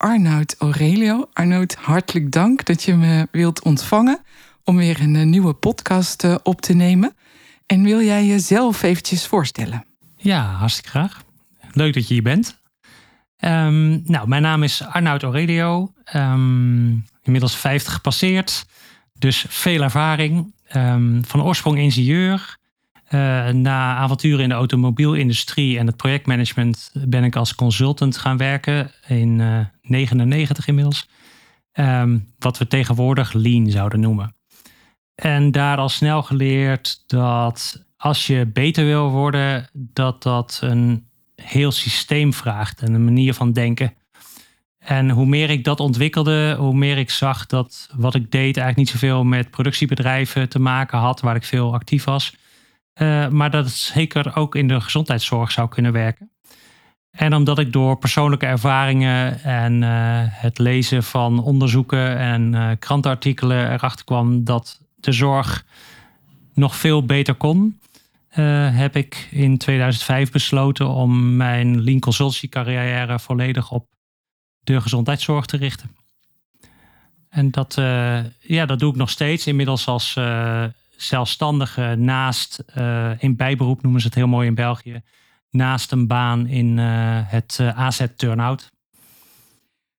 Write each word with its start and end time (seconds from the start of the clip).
Arnoud 0.00 0.54
Aurelio. 0.58 1.28
Arnoud, 1.32 1.74
hartelijk 1.74 2.32
dank 2.32 2.64
dat 2.64 2.82
je 2.82 2.94
me 2.94 3.28
wilt 3.30 3.62
ontvangen 3.62 4.20
om 4.64 4.76
weer 4.76 5.00
een 5.00 5.14
uh, 5.14 5.24
nieuwe 5.24 5.52
podcast 5.52 6.42
op 6.42 6.60
te 6.60 6.72
nemen. 6.72 7.14
En 7.66 7.82
wil 7.82 8.02
jij 8.02 8.26
jezelf 8.26 8.82
eventjes 8.82 9.26
voorstellen? 9.26 9.84
Ja, 10.16 10.44
hartstikke 10.44 10.90
graag. 10.90 11.24
Leuk 11.72 11.94
dat 11.94 12.08
je 12.08 12.14
hier 12.14 12.22
bent. 12.22 12.60
Um, 13.40 14.02
nou, 14.04 14.28
mijn 14.28 14.42
naam 14.42 14.62
is 14.62 14.82
Arnoud 14.82 15.22
Aurelio. 15.22 15.92
Um, 16.14 17.04
inmiddels 17.22 17.56
50 17.56 17.92
gepasseerd. 17.92 18.66
Dus 19.18 19.44
veel 19.48 19.82
ervaring. 19.82 20.54
Um, 20.76 21.24
van 21.24 21.42
oorsprong 21.42 21.78
ingenieur. 21.78 22.58
Uh, 23.10 23.48
na 23.48 23.96
avonturen 23.96 24.42
in 24.42 24.48
de 24.48 24.54
automobielindustrie 24.54 25.78
en 25.78 25.86
het 25.86 25.96
projectmanagement 25.96 26.90
ben 27.08 27.24
ik 27.24 27.36
als 27.36 27.54
consultant 27.54 28.16
gaan 28.16 28.36
werken 28.36 28.90
in 29.06 29.40
99 29.90 30.66
inmiddels. 30.66 31.08
Um, 31.72 32.32
wat 32.38 32.58
we 32.58 32.66
tegenwoordig 32.66 33.32
lean 33.32 33.70
zouden 33.70 34.00
noemen. 34.00 34.34
En 35.14 35.50
daar 35.50 35.76
al 35.76 35.88
snel 35.88 36.22
geleerd 36.22 37.02
dat 37.06 37.84
als 37.96 38.26
je 38.26 38.46
beter 38.46 38.84
wil 38.84 39.10
worden, 39.10 39.68
dat 39.72 40.22
dat 40.22 40.60
een 40.62 41.06
heel 41.34 41.72
systeem 41.72 42.32
vraagt 42.32 42.80
en 42.80 42.94
een 42.94 43.04
manier 43.04 43.34
van 43.34 43.52
denken. 43.52 43.94
En 44.78 45.10
hoe 45.10 45.26
meer 45.26 45.50
ik 45.50 45.64
dat 45.64 45.80
ontwikkelde, 45.80 46.54
hoe 46.58 46.74
meer 46.74 46.98
ik 46.98 47.10
zag 47.10 47.46
dat 47.46 47.90
wat 47.96 48.14
ik 48.14 48.30
deed 48.30 48.56
eigenlijk 48.56 48.76
niet 48.76 48.88
zoveel 48.88 49.24
met 49.24 49.50
productiebedrijven 49.50 50.48
te 50.48 50.58
maken 50.58 50.98
had, 50.98 51.20
waar 51.20 51.36
ik 51.36 51.44
veel 51.44 51.72
actief 51.72 52.04
was. 52.04 52.34
Uh, 52.94 53.28
maar 53.28 53.50
dat 53.50 53.64
het 53.64 53.74
zeker 53.74 54.36
ook 54.36 54.54
in 54.54 54.68
de 54.68 54.80
gezondheidszorg 54.80 55.50
zou 55.50 55.68
kunnen 55.68 55.92
werken. 55.92 56.30
En 57.10 57.34
omdat 57.34 57.58
ik 57.58 57.72
door 57.72 57.98
persoonlijke 57.98 58.46
ervaringen 58.46 59.42
en 59.42 59.82
uh, 59.82 59.88
het 60.24 60.58
lezen 60.58 61.02
van 61.02 61.42
onderzoeken 61.42 62.18
en 62.18 62.52
uh, 62.52 62.70
krantenartikelen 62.78 63.72
erachter 63.72 64.04
kwam 64.04 64.44
dat 64.44 64.80
de 64.94 65.12
zorg 65.12 65.64
nog 66.54 66.76
veel 66.76 67.04
beter 67.04 67.34
kon, 67.34 67.80
heb 68.72 68.96
ik 68.96 69.28
in 69.30 69.58
2005 69.58 70.30
besloten 70.30 70.88
om 70.88 71.36
mijn 71.36 71.82
lean 71.82 71.98
consultancy 71.98 72.48
carrière 72.48 73.18
volledig 73.18 73.70
op 73.70 73.86
de 74.60 74.80
gezondheidszorg 74.80 75.46
te 75.46 75.56
richten. 75.56 75.96
En 77.28 77.50
dat, 77.50 77.74
ja, 78.40 78.66
dat 78.66 78.78
doe 78.78 78.90
ik 78.90 78.96
nog 78.96 79.10
steeds, 79.10 79.46
inmiddels 79.46 79.86
als 79.86 80.18
zelfstandige 80.96 81.94
naast, 81.98 82.64
in 83.18 83.36
bijberoep 83.36 83.82
noemen 83.82 84.00
ze 84.00 84.06
het 84.06 84.16
heel 84.16 84.28
mooi 84.28 84.46
in 84.46 84.54
België, 84.54 85.02
naast 85.50 85.92
een 85.92 86.06
baan 86.06 86.46
in 86.46 86.78
uh, 86.78 87.18
het 87.24 87.58
uh, 87.60 87.78
AZ 87.78 88.04
Turnout. 88.16 88.70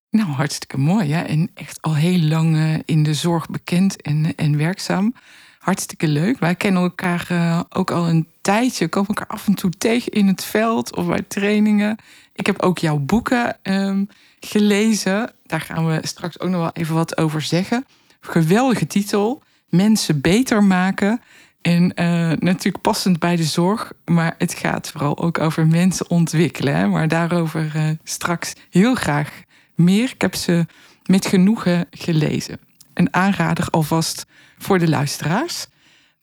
Nou, 0.10 0.30
hartstikke 0.30 0.78
mooi. 0.78 1.12
Hè? 1.12 1.22
En 1.22 1.52
echt 1.54 1.82
al 1.82 1.96
heel 1.96 2.20
lang 2.20 2.82
in 2.86 3.04
de 3.04 3.14
zorg 3.14 3.50
bekend 3.50 4.02
en, 4.02 4.36
en 4.36 4.58
werkzaam. 4.58 5.16
Hartstikke 5.60 6.08
leuk. 6.08 6.40
Wij 6.40 6.56
kennen 6.56 6.82
elkaar 6.82 7.66
ook 7.70 7.92
al 7.92 8.10
een 8.10 8.28
tijdje. 8.42 8.88
Komen 8.88 9.08
elkaar 9.08 9.28
af 9.28 9.48
en 9.48 9.54
toe 9.54 9.72
tegen 9.72 10.12
in 10.12 10.28
het 10.28 10.44
veld 10.44 10.96
of 10.96 11.06
bij 11.06 11.22
trainingen. 11.22 11.98
Ik 12.34 12.46
heb 12.46 12.62
ook 12.62 12.78
jouw 12.78 12.98
boeken 12.98 13.58
um, 13.64 14.10
gelezen. 14.40 15.32
Daar 15.46 15.62
gaan 15.62 15.88
we 15.88 16.00
straks 16.02 16.40
ook 16.40 16.50
nog 16.50 16.60
wel 16.60 16.72
even 16.74 16.96
wat 16.96 17.18
over 17.18 17.42
zeggen. 17.42 17.86
Geweldige 18.20 18.88
titel 18.88 19.44
mensen 19.70 20.22
beter 20.22 20.64
maken. 20.64 21.22
En 21.62 21.84
uh, 21.84 22.32
natuurlijk 22.40 22.82
passend 22.82 23.20
bij 23.20 23.36
de 23.36 23.44
zorg, 23.44 23.92
maar 24.06 24.36
het 24.38 24.54
gaat 24.54 24.92
vooral 24.92 25.18
ook 25.18 25.40
over 25.40 25.68
mensen 25.68 26.10
ontwikkelen. 26.10 26.76
Hè? 26.76 26.88
Maar 26.88 27.08
daarover 27.08 27.72
uh, 27.76 27.90
straks 28.04 28.54
heel 28.70 28.96
graag 28.96 29.44
meer. 29.76 30.12
Ik 30.14 30.22
heb 30.22 30.36
ze 30.36 30.66
met 31.06 31.26
genoegen 31.26 31.88
gelezen. 31.92 32.60
Een 32.94 33.14
aanrader 33.14 33.68
alvast 33.70 34.26
voor 34.58 34.80
de 34.80 34.90
luisteraars. 34.90 35.68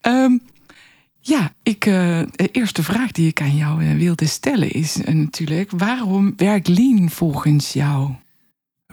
Um, 0.02 0.40
ja, 1.20 1.52
ik, 1.62 1.86
uh, 1.86 2.20
de 2.30 2.48
eerste 2.52 2.82
vraag 2.82 3.12
die 3.12 3.28
ik 3.28 3.40
aan 3.40 3.56
jou 3.56 3.98
wilde 3.98 4.26
stellen 4.26 4.70
is 4.70 4.96
natuurlijk: 4.96 5.70
waarom 5.70 6.32
werkt 6.36 6.68
Lean 6.68 7.10
volgens 7.10 7.72
jou? 7.72 8.10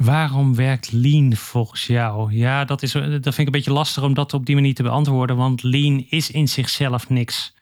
Waarom 0.02 0.56
werkt 0.56 0.92
lean 0.92 1.36
volgens 1.36 1.88
jou? 1.88 2.34
Ja, 2.34 2.66
dat, 2.66 2.82
is, 2.82 2.92
dat 2.92 3.02
vind 3.02 3.38
ik 3.38 3.46
een 3.46 3.52
beetje 3.52 3.72
lastig 3.72 4.04
om 4.04 4.14
dat 4.14 4.34
op 4.34 4.46
die 4.46 4.56
manier 4.56 4.74
te 4.74 4.84
beantwoorden, 4.84 5.36
want 5.36 5.64
lean 5.64 6.06
is 6.10 6.32
in 6.32 6.48
zichzelf 6.48 7.10
niks. 7.10 7.54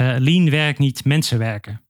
Uh, 0.00 0.14
lean 0.18 0.50
werkt 0.50 0.78
niet, 0.78 1.04
mensen 1.04 1.38
werken. 1.38 1.80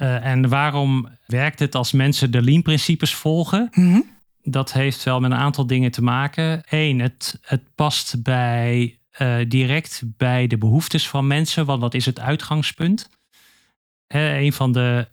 Uh, 0.00 0.24
en 0.24 0.48
waarom 0.48 1.08
werkt 1.26 1.58
het 1.58 1.74
als 1.74 1.92
mensen 1.92 2.30
de 2.30 2.42
lean-principes 2.42 3.14
volgen? 3.14 3.68
Mm 3.74 3.92
-hmm. 3.92 4.10
Dat 4.42 4.72
heeft 4.72 5.02
wel 5.02 5.20
met 5.20 5.30
een 5.30 5.36
aantal 5.36 5.66
dingen 5.66 5.90
te 5.90 6.02
maken. 6.02 6.62
Eén, 6.68 6.98
het, 6.98 7.38
het 7.42 7.74
past 7.74 8.22
bij, 8.22 9.00
uh, 9.18 9.36
direct 9.48 10.02
bij 10.16 10.46
de 10.46 10.58
behoeftes 10.58 11.08
van 11.08 11.26
mensen, 11.26 11.66
want 11.66 11.80
dat 11.80 11.94
is 11.94 12.06
het 12.06 12.20
uitgangspunt. 12.20 13.08
een 14.06 14.52
van 14.52 14.72
de 14.72 15.08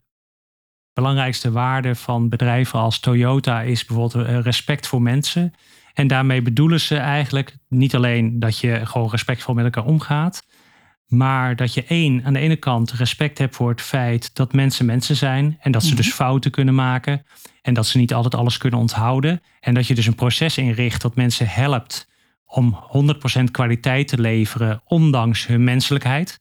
belangrijkste 1.00 1.52
waarde 1.52 1.96
van 1.96 2.30
bedrijven 2.30 2.80
als 2.80 3.00
Toyota 3.00 3.62
is 3.62 3.86
bijvoorbeeld 3.86 4.28
eh, 4.28 4.40
respect 4.40 4.88
voor 4.88 5.02
mensen. 5.02 5.54
En 5.94 6.08
daarmee 6.08 6.42
bedoelen 6.42 6.82
ze 6.82 6.98
eigenlijk 6.98 7.58
niet 7.68 7.96
alleen 7.96 8.40
dat 8.40 8.60
je 8.60 8.86
gewoon 8.86 9.10
respectvol 9.10 9.54
met 9.54 9.64
elkaar 9.64 9.86
omgaat, 9.86 10.44
maar 11.08 11.56
dat 11.56 11.74
je 11.74 11.84
één, 11.84 12.26
aan 12.26 12.34
de 12.34 12.40
ene 12.40 12.56
kant 12.56 12.92
respect 12.92 13.38
hebt 13.38 13.56
voor 13.56 13.70
het 13.70 13.82
feit 13.82 14.36
dat 14.36 14.54
mensen 14.54 14.86
mensen 14.86 15.16
zijn 15.16 15.58
en 15.60 15.72
dat 15.72 15.84
ze 15.84 15.96
dus 15.96 16.08
mhm. 16.08 16.16
fouten 16.16 16.52
kunnen 16.52 16.76
maken 16.76 17.26
en 17.62 17.74
dat 17.74 17.88
ze 17.88 17.98
niet 17.98 18.14
altijd 18.14 18.36
alles 18.36 18.58
kunnen 18.58 18.80
onthouden. 18.80 19.42
En 19.60 19.74
dat 19.74 19.88
je 19.88 19.96
dus 19.96 20.06
een 20.06 20.16
proces 20.16 20.58
inricht 20.58 21.02
dat 21.02 21.16
mensen 21.16 21.48
helpt 21.48 22.08
om 22.46 22.80
100% 23.40 23.44
kwaliteit 23.52 24.08
te 24.08 24.22
leveren, 24.22 24.82
ondanks 24.86 25.48
hun 25.48 25.64
menselijkheid. 25.64 26.40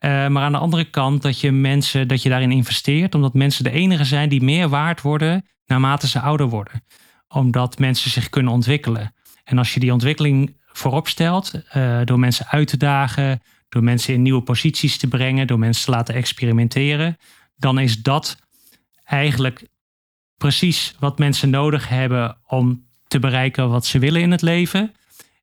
Uh, 0.00 0.28
maar 0.28 0.42
aan 0.42 0.52
de 0.52 0.58
andere 0.58 0.84
kant 0.84 1.22
dat 1.22 1.40
je 1.40 1.52
mensen, 1.52 2.08
dat 2.08 2.22
je 2.22 2.28
daarin 2.28 2.52
investeert, 2.52 3.14
omdat 3.14 3.34
mensen 3.34 3.64
de 3.64 3.70
enige 3.70 4.04
zijn 4.04 4.28
die 4.28 4.42
meer 4.42 4.68
waard 4.68 5.00
worden 5.02 5.44
naarmate 5.66 6.08
ze 6.08 6.20
ouder 6.20 6.48
worden. 6.48 6.84
Omdat 7.28 7.78
mensen 7.78 8.10
zich 8.10 8.28
kunnen 8.28 8.52
ontwikkelen. 8.52 9.14
En 9.44 9.58
als 9.58 9.74
je 9.74 9.80
die 9.80 9.92
ontwikkeling 9.92 10.56
voorop 10.66 11.08
stelt, 11.08 11.52
uh, 11.76 12.00
door 12.04 12.18
mensen 12.18 12.46
uit 12.48 12.68
te 12.68 12.76
dagen, 12.76 13.42
door 13.68 13.82
mensen 13.82 14.14
in 14.14 14.22
nieuwe 14.22 14.42
posities 14.42 14.98
te 14.98 15.08
brengen, 15.08 15.46
door 15.46 15.58
mensen 15.58 15.84
te 15.84 15.90
laten 15.90 16.14
experimenteren, 16.14 17.18
dan 17.56 17.78
is 17.78 18.02
dat 18.02 18.36
eigenlijk 19.04 19.68
precies 20.36 20.94
wat 20.98 21.18
mensen 21.18 21.50
nodig 21.50 21.88
hebben 21.88 22.36
om 22.46 22.86
te 23.08 23.18
bereiken 23.18 23.70
wat 23.70 23.86
ze 23.86 23.98
willen 23.98 24.20
in 24.20 24.30
het 24.30 24.42
leven. 24.42 24.92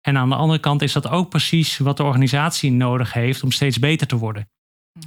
En 0.04 0.18
aan 0.18 0.30
de 0.30 0.36
andere 0.36 0.60
kant 0.60 0.82
is 0.82 0.94
dat 0.94 1.10
ook 1.10 1.30
precies 1.30 1.78
wat 1.78 1.98
de 1.98 2.04
organisatie 2.04 2.72
nodig 2.72 3.14
heeft 3.14 3.44
om 3.44 3.52
steeds 3.52 3.80
beter 3.80 4.08
te 4.08 4.18
worden. 4.18 4.50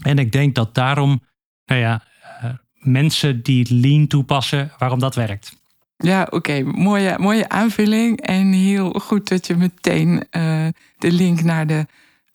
En 0.03 0.19
ik 0.19 0.33
denk 0.33 0.55
dat 0.55 0.75
daarom, 0.75 1.23
nou 1.65 1.81
ja, 1.81 2.03
uh, 2.45 2.51
mensen 2.79 3.43
die 3.43 3.75
lean 3.75 4.07
toepassen, 4.07 4.73
waarom 4.79 4.99
dat 4.99 5.15
werkt. 5.15 5.57
Ja, 5.97 6.23
oké. 6.23 6.35
Okay. 6.35 6.63
Mooie, 6.63 7.19
mooie 7.19 7.49
aanvulling. 7.49 8.21
En 8.21 8.53
heel 8.53 8.91
goed 8.91 9.29
dat 9.29 9.47
je 9.47 9.57
meteen 9.57 10.11
uh, 10.31 10.67
de 10.99 11.13
link 11.13 11.43
naar 11.43 11.67
de, 11.67 11.87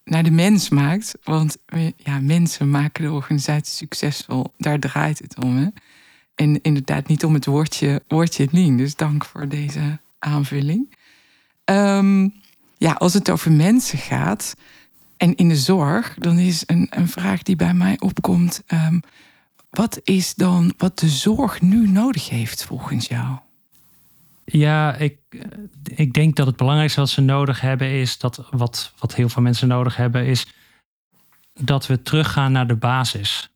naar 0.03 0.23
de 0.23 0.31
mens 0.31 0.69
maakt. 0.69 1.17
Want 1.23 1.57
ja, 1.97 2.19
mensen 2.19 2.69
maken 2.69 3.03
de 3.03 3.11
organisatie 3.11 3.75
succesvol. 3.75 4.53
Daar 4.57 4.79
draait 4.79 5.19
het 5.19 5.43
om. 5.43 5.57
Hè? 5.57 5.67
En 6.35 6.61
inderdaad 6.61 7.07
niet 7.07 7.23
om 7.25 7.33
het 7.33 7.45
woordje, 7.45 8.03
woordje 8.07 8.47
lean. 8.51 8.77
Dus 8.77 8.95
dank 8.95 9.25
voor 9.25 9.47
deze 9.47 9.99
aanvulling. 10.19 10.95
Um, 11.65 12.33
ja, 12.81 12.91
als 12.91 13.13
het 13.13 13.29
over 13.29 13.51
mensen 13.51 13.97
gaat 13.97 14.53
en 15.17 15.35
in 15.35 15.49
de 15.49 15.55
zorg, 15.55 16.15
dan 16.19 16.39
is 16.39 16.63
een, 16.65 16.87
een 16.89 17.07
vraag 17.07 17.43
die 17.43 17.55
bij 17.55 17.73
mij 17.73 17.99
opkomt. 17.99 18.63
Um, 18.67 19.01
wat 19.69 19.99
is 20.03 20.35
dan 20.35 20.73
wat 20.77 20.99
de 20.99 21.09
zorg 21.09 21.61
nu 21.61 21.87
nodig 21.87 22.29
heeft 22.29 22.65
volgens 22.65 23.07
jou? 23.07 23.37
Ja, 24.45 24.95
ik, 24.95 25.17
ik 25.95 26.13
denk 26.13 26.35
dat 26.35 26.47
het 26.47 26.55
belangrijkste 26.55 26.99
wat 26.99 27.09
ze 27.09 27.21
nodig 27.21 27.61
hebben 27.61 27.91
is 27.91 28.17
dat 28.17 28.47
wat, 28.49 28.93
wat 28.99 29.15
heel 29.15 29.29
veel 29.29 29.41
mensen 29.41 29.67
nodig 29.67 29.95
hebben, 29.95 30.25
is 30.25 30.45
dat 31.53 31.87
we 31.87 32.01
teruggaan 32.01 32.51
naar 32.51 32.67
de 32.67 32.75
basis. 32.75 33.49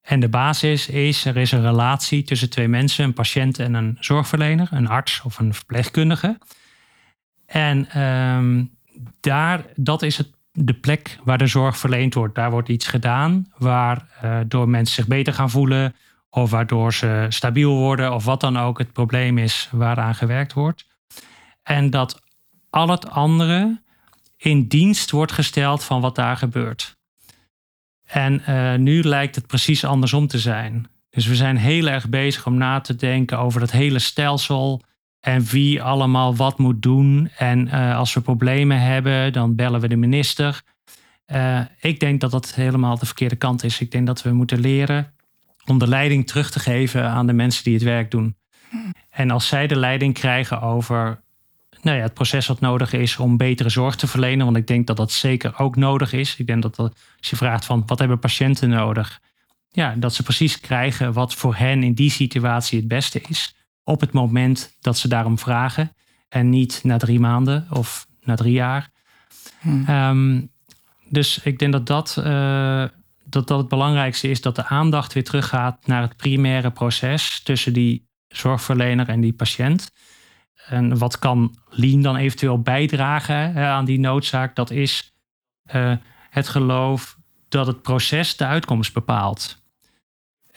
En 0.00 0.20
de 0.20 0.28
basis 0.28 0.88
is, 0.88 1.24
er 1.24 1.36
is 1.36 1.52
een 1.52 1.62
relatie 1.62 2.22
tussen 2.22 2.50
twee 2.50 2.68
mensen, 2.68 3.04
een 3.04 3.12
patiënt 3.12 3.58
en 3.58 3.74
een 3.74 3.96
zorgverlener, 4.00 4.68
een 4.70 4.88
arts 4.88 5.20
of 5.24 5.38
een 5.38 5.54
verpleegkundige. 5.54 6.38
En 7.46 7.88
ehm, 7.90 8.64
daar, 9.20 9.64
dat 9.74 10.02
is 10.02 10.18
het, 10.18 10.28
de 10.52 10.74
plek 10.74 11.18
waar 11.24 11.38
de 11.38 11.46
zorg 11.46 11.78
verleend 11.78 12.14
wordt. 12.14 12.34
Daar 12.34 12.50
wordt 12.50 12.68
iets 12.68 12.86
gedaan 12.86 13.52
waardoor 13.58 14.68
mensen 14.68 14.94
zich 14.94 15.06
beter 15.06 15.32
gaan 15.32 15.50
voelen. 15.50 15.94
Of 16.30 16.50
waardoor 16.50 16.94
ze 16.94 17.26
stabiel 17.28 17.74
worden. 17.74 18.14
Of 18.14 18.24
wat 18.24 18.40
dan 18.40 18.58
ook 18.58 18.78
het 18.78 18.92
probleem 18.92 19.38
is 19.38 19.68
waaraan 19.72 20.14
gewerkt 20.14 20.52
wordt. 20.52 20.86
En 21.62 21.90
dat 21.90 22.22
al 22.70 22.88
het 22.88 23.10
andere 23.10 23.80
in 24.36 24.66
dienst 24.66 25.10
wordt 25.10 25.32
gesteld 25.32 25.84
van 25.84 26.00
wat 26.00 26.14
daar 26.14 26.36
gebeurt. 26.36 26.96
En 28.04 28.42
uh, 28.48 28.74
nu 28.74 29.02
lijkt 29.02 29.34
het 29.34 29.46
precies 29.46 29.84
andersom 29.84 30.26
te 30.26 30.38
zijn. 30.38 30.88
Dus 31.10 31.26
we 31.26 31.34
zijn 31.34 31.56
heel 31.56 31.86
erg 31.86 32.08
bezig 32.08 32.46
om 32.46 32.54
na 32.54 32.80
te 32.80 32.96
denken 32.96 33.38
over 33.38 33.60
dat 33.60 33.70
hele 33.70 33.98
stelsel 33.98 34.82
en 35.24 35.44
wie 35.44 35.82
allemaal 35.82 36.36
wat 36.36 36.58
moet 36.58 36.82
doen. 36.82 37.30
En 37.36 37.66
uh, 37.66 37.96
als 37.96 38.14
we 38.14 38.20
problemen 38.20 38.80
hebben, 38.80 39.32
dan 39.32 39.54
bellen 39.54 39.80
we 39.80 39.88
de 39.88 39.96
minister. 39.96 40.62
Uh, 41.26 41.60
ik 41.80 42.00
denk 42.00 42.20
dat 42.20 42.30
dat 42.30 42.54
helemaal 42.54 42.98
de 42.98 43.06
verkeerde 43.06 43.36
kant 43.36 43.64
is. 43.64 43.80
Ik 43.80 43.90
denk 43.90 44.06
dat 44.06 44.22
we 44.22 44.32
moeten 44.32 44.60
leren 44.60 45.12
om 45.64 45.78
de 45.78 45.88
leiding 45.88 46.26
terug 46.26 46.50
te 46.50 46.60
geven 46.60 47.08
aan 47.08 47.26
de 47.26 47.32
mensen 47.32 47.64
die 47.64 47.74
het 47.74 47.82
werk 47.82 48.10
doen. 48.10 48.36
En 49.10 49.30
als 49.30 49.48
zij 49.48 49.66
de 49.66 49.76
leiding 49.76 50.14
krijgen 50.14 50.60
over 50.60 51.22
nou 51.82 51.96
ja, 51.96 52.02
het 52.02 52.14
proces 52.14 52.46
wat 52.46 52.60
nodig 52.60 52.92
is 52.92 53.16
om 53.16 53.36
betere 53.36 53.68
zorg 53.68 53.96
te 53.96 54.06
verlenen. 54.06 54.44
Want 54.44 54.56
ik 54.56 54.66
denk 54.66 54.86
dat 54.86 54.96
dat 54.96 55.12
zeker 55.12 55.58
ook 55.58 55.76
nodig 55.76 56.12
is. 56.12 56.36
Ik 56.36 56.46
denk 56.46 56.62
dat, 56.62 56.76
dat 56.76 56.92
als 57.18 57.30
je 57.30 57.36
vraagt 57.36 57.64
van 57.64 57.82
wat 57.86 57.98
hebben 57.98 58.18
patiënten 58.18 58.68
nodig? 58.68 59.20
Ja, 59.70 59.94
dat 59.96 60.14
ze 60.14 60.22
precies 60.22 60.60
krijgen 60.60 61.12
wat 61.12 61.34
voor 61.34 61.54
hen 61.54 61.82
in 61.82 61.94
die 61.94 62.10
situatie 62.10 62.78
het 62.78 62.88
beste 62.88 63.20
is. 63.20 63.54
Op 63.84 64.00
het 64.00 64.12
moment 64.12 64.76
dat 64.80 64.98
ze 64.98 65.08
daarom 65.08 65.38
vragen. 65.38 65.92
En 66.28 66.48
niet 66.48 66.80
na 66.82 66.96
drie 66.96 67.20
maanden 67.20 67.66
of 67.70 68.06
na 68.20 68.34
drie 68.34 68.52
jaar. 68.52 68.90
Hmm. 69.60 69.88
Um, 69.88 70.50
dus 71.08 71.38
ik 71.38 71.58
denk 71.58 71.72
dat 71.72 71.86
dat, 71.86 72.16
uh, 72.18 72.84
dat 73.24 73.48
dat 73.48 73.58
het 73.58 73.68
belangrijkste 73.68 74.28
is. 74.28 74.40
Dat 74.40 74.56
de 74.56 74.66
aandacht 74.66 75.12
weer 75.12 75.24
teruggaat 75.24 75.86
naar 75.86 76.02
het 76.02 76.16
primaire 76.16 76.70
proces 76.70 77.42
tussen 77.42 77.72
die 77.72 78.08
zorgverlener 78.28 79.08
en 79.08 79.20
die 79.20 79.32
patiënt. 79.32 79.90
En 80.66 80.98
wat 80.98 81.18
kan 81.18 81.58
Lean 81.68 82.02
dan 82.02 82.16
eventueel 82.16 82.60
bijdragen 82.60 83.56
aan 83.56 83.84
die 83.84 83.98
noodzaak? 83.98 84.56
Dat 84.56 84.70
is 84.70 85.12
uh, 85.74 85.96
het 86.30 86.48
geloof 86.48 87.16
dat 87.48 87.66
het 87.66 87.82
proces 87.82 88.36
de 88.36 88.46
uitkomst 88.46 88.92
bepaalt. 88.92 89.62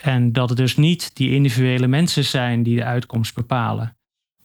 En 0.02 0.32
dat 0.32 0.50
het 0.50 0.58
dus 0.58 0.78
niet 0.78 1.16
die 1.16 1.32
individuele 1.32 1.88
mensen 1.88 2.26
zijn 2.26 2.64
die 2.64 2.76
de 2.76 2.84
uitkomst 2.84 3.36
bepalen. 3.36 3.96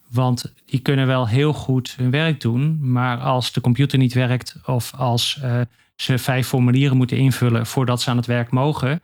Want 0.09 0.53
die 0.65 0.79
kunnen 0.79 1.07
wel 1.07 1.27
heel 1.27 1.53
goed 1.53 1.93
hun 1.97 2.11
werk 2.11 2.41
doen, 2.41 2.91
maar 2.91 3.17
als 3.17 3.51
de 3.51 3.61
computer 3.61 3.97
niet 3.97 4.13
werkt 4.13 4.55
of 4.65 4.93
als 4.93 5.39
uh, 5.43 5.61
ze 5.95 6.17
vijf 6.17 6.47
formulieren 6.47 6.97
moeten 6.97 7.17
invullen 7.17 7.65
voordat 7.65 8.01
ze 8.01 8.09
aan 8.09 8.17
het 8.17 8.25
werk 8.25 8.51
mogen, 8.51 9.01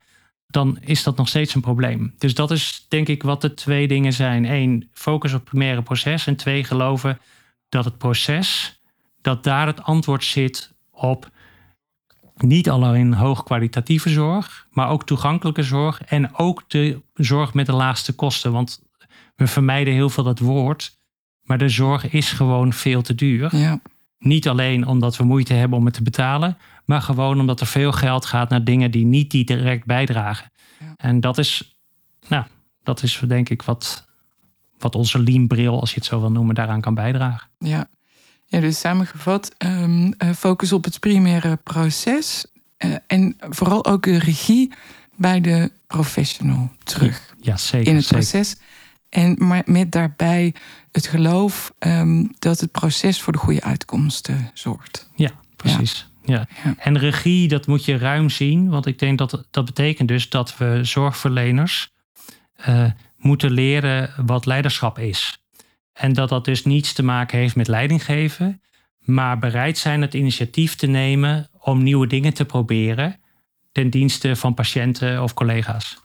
dan 0.47 0.77
is 0.81 1.03
dat 1.03 1.17
nog 1.17 1.27
steeds 1.27 1.55
een 1.55 1.61
probleem. 1.61 2.13
Dus 2.17 2.33
dat 2.33 2.51
is 2.51 2.85
denk 2.87 3.07
ik 3.07 3.23
wat 3.23 3.41
de 3.41 3.53
twee 3.53 3.87
dingen 3.87 4.13
zijn. 4.13 4.45
Eén, 4.45 4.89
focus 4.93 5.33
op 5.33 5.39
het 5.39 5.49
primaire 5.49 5.81
proces. 5.81 6.27
En 6.27 6.35
twee, 6.35 6.63
geloven 6.63 7.19
dat 7.69 7.85
het 7.85 7.97
proces, 7.97 8.79
dat 9.21 9.43
daar 9.43 9.67
het 9.67 9.83
antwoord 9.83 10.23
zit 10.23 10.73
op 10.91 11.29
niet 12.41 12.69
alleen 12.69 13.13
hoogkwalitatieve 13.13 14.09
zorg, 14.09 14.67
maar 14.71 14.89
ook 14.89 15.05
toegankelijke 15.05 15.63
zorg 15.63 16.01
en 16.03 16.35
ook 16.35 16.63
de 16.67 17.01
zorg 17.13 17.53
met 17.53 17.65
de 17.65 17.73
laagste 17.73 18.13
kosten. 18.13 18.51
Want 18.51 18.81
we 19.35 19.47
vermijden 19.47 19.93
heel 19.93 20.09
veel 20.09 20.23
dat 20.23 20.39
woord, 20.39 20.97
maar 21.43 21.57
de 21.57 21.69
zorg 21.69 22.11
is 22.11 22.31
gewoon 22.31 22.73
veel 22.73 23.01
te 23.01 23.15
duur. 23.15 23.55
Ja. 23.55 23.79
Niet 24.19 24.47
alleen 24.47 24.87
omdat 24.87 25.17
we 25.17 25.23
moeite 25.23 25.53
hebben 25.53 25.77
om 25.77 25.85
het 25.85 25.93
te 25.93 26.03
betalen, 26.03 26.57
maar 26.85 27.01
gewoon 27.01 27.39
omdat 27.39 27.59
er 27.59 27.67
veel 27.67 27.91
geld 27.91 28.25
gaat 28.25 28.49
naar 28.49 28.63
dingen 28.63 28.91
die 28.91 29.05
niet 29.05 29.31
die 29.31 29.45
direct 29.45 29.85
bijdragen. 29.85 30.51
Ja. 30.79 30.93
En 30.97 31.19
dat 31.19 31.37
is, 31.37 31.79
nou, 32.27 32.45
dat 32.83 33.03
is 33.03 33.21
denk 33.27 33.49
ik 33.49 33.61
wat, 33.61 34.07
wat 34.77 34.95
onze 34.95 35.19
lean-bril, 35.19 35.79
als 35.79 35.89
je 35.89 35.95
het 35.95 36.05
zo 36.05 36.19
wil 36.19 36.31
noemen, 36.31 36.55
daaraan 36.55 36.81
kan 36.81 36.93
bijdragen. 36.93 37.49
Ja, 37.57 37.87
ja 38.49 38.59
dus 38.59 38.79
samengevat, 38.79 39.55
um, 39.57 40.13
focus 40.35 40.71
op 40.71 40.83
het 40.83 40.99
primaire 40.99 41.55
proces 41.55 42.45
uh, 42.85 42.95
en 43.07 43.35
vooral 43.39 43.85
ook 43.85 44.03
de 44.03 44.19
regie 44.19 44.71
bij 45.15 45.41
de 45.41 45.71
professional 45.87 46.71
terug. 46.83 47.35
Ja, 47.41 47.57
zeker. 47.57 47.87
In 47.87 47.95
het 47.95 48.07
proces. 48.07 48.55
En 49.09 49.35
maar 49.37 49.61
met 49.65 49.91
daarbij 49.91 50.53
het 50.91 51.07
geloof 51.07 51.73
um, 51.79 52.31
dat 52.39 52.59
het 52.59 52.71
proces 52.71 53.21
voor 53.21 53.33
de 53.33 53.39
goede 53.39 53.61
uitkomsten 53.61 54.51
zorgt. 54.53 55.09
Ja, 55.15 55.31
precies. 55.55 56.07
Ja. 56.23 56.47
ja. 56.63 56.75
En 56.77 56.97
regie, 56.97 57.47
dat 57.47 57.67
moet 57.67 57.85
je 57.85 57.97
ruim 57.97 58.29
zien. 58.29 58.69
Want 58.69 58.85
ik 58.85 58.99
denk 58.99 59.17
dat 59.17 59.43
dat 59.51 59.65
betekent 59.65 60.07
dus 60.07 60.29
dat 60.29 60.57
we 60.57 60.79
zorgverleners 60.83 61.93
uh, 62.67 62.91
moeten 63.17 63.51
leren 63.51 64.13
wat 64.25 64.45
leiderschap 64.45 64.99
is. 64.99 65.38
En 65.99 66.13
dat 66.13 66.29
dat 66.29 66.45
dus 66.45 66.65
niets 66.65 66.93
te 66.93 67.03
maken 67.03 67.37
heeft 67.37 67.55
met 67.55 67.67
leiding 67.67 68.05
geven, 68.05 68.61
maar 68.99 69.39
bereid 69.39 69.77
zijn 69.77 70.01
het 70.01 70.13
initiatief 70.13 70.75
te 70.75 70.87
nemen 70.87 71.49
om 71.59 71.83
nieuwe 71.83 72.07
dingen 72.07 72.33
te 72.33 72.45
proberen 72.45 73.19
ten 73.71 73.89
dienste 73.89 74.35
van 74.35 74.53
patiënten 74.53 75.23
of 75.23 75.33
collega's. 75.33 76.01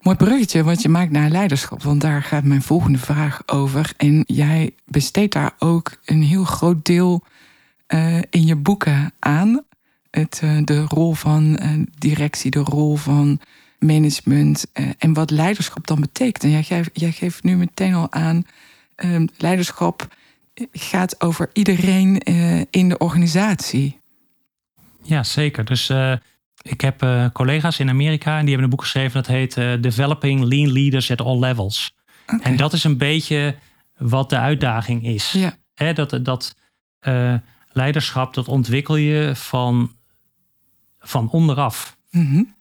Mooi 0.00 0.16
bruggetje 0.16 0.62
wat 0.62 0.82
je 0.82 0.88
maakt 0.88 1.10
naar 1.10 1.30
leiderschap, 1.30 1.82
want 1.82 2.00
daar 2.00 2.22
gaat 2.22 2.44
mijn 2.44 2.62
volgende 2.62 2.98
vraag 2.98 3.42
over. 3.46 3.92
En 3.96 4.22
jij 4.26 4.74
besteedt 4.84 5.32
daar 5.32 5.54
ook 5.58 6.00
een 6.04 6.22
heel 6.22 6.44
groot 6.44 6.84
deel 6.84 7.24
uh, 7.88 8.18
in 8.30 8.46
je 8.46 8.56
boeken 8.56 9.12
aan. 9.18 9.64
Het, 10.10 10.40
uh, 10.44 10.58
de 10.64 10.84
rol 10.84 11.12
van 11.12 11.58
uh, 11.62 11.84
directie, 11.98 12.50
de 12.50 12.58
rol 12.58 12.96
van 12.96 13.40
management 13.82 14.66
en 14.98 15.12
wat 15.12 15.30
leiderschap 15.30 15.86
dan 15.86 16.00
betekent. 16.00 16.44
En 16.44 16.50
jij 16.50 16.62
geeft, 16.62 16.90
jij 16.92 17.12
geeft 17.12 17.42
nu 17.42 17.56
meteen 17.56 17.94
al 17.94 18.12
aan, 18.12 18.46
ehm, 18.94 19.26
leiderschap 19.36 20.08
gaat 20.72 21.20
over 21.20 21.50
iedereen 21.52 22.18
in 22.70 22.88
de 22.88 22.98
organisatie. 22.98 23.98
Ja, 25.02 25.22
zeker. 25.22 25.64
Dus 25.64 25.92
ik 26.62 26.80
heb 26.80 27.30
collega's 27.32 27.78
in 27.78 27.88
Amerika 27.88 28.30
en 28.38 28.40
die 28.40 28.48
hebben 28.48 28.64
een 28.64 28.76
boek 28.76 28.82
geschreven 28.82 29.12
dat 29.12 29.26
heet 29.26 29.54
Developing 29.82 30.44
Lean 30.44 30.72
Leaders 30.72 31.10
at 31.10 31.20
All 31.20 31.38
Levels. 31.38 31.94
Okay. 32.26 32.40
En 32.40 32.56
dat 32.56 32.72
is 32.72 32.84
een 32.84 32.98
beetje 32.98 33.56
wat 33.96 34.30
de 34.30 34.38
uitdaging 34.38 35.04
is. 35.04 35.32
Ja. 35.32 35.56
He, 35.74 35.92
dat 35.92 36.18
dat 36.22 36.54
uh, 37.08 37.34
leiderschap, 37.72 38.34
dat 38.34 38.48
ontwikkel 38.48 38.96
je 38.96 39.32
van, 39.34 39.92
van 41.00 41.30
onderaf. 41.30 41.96
Mm 42.10 42.26
-hmm. 42.26 42.54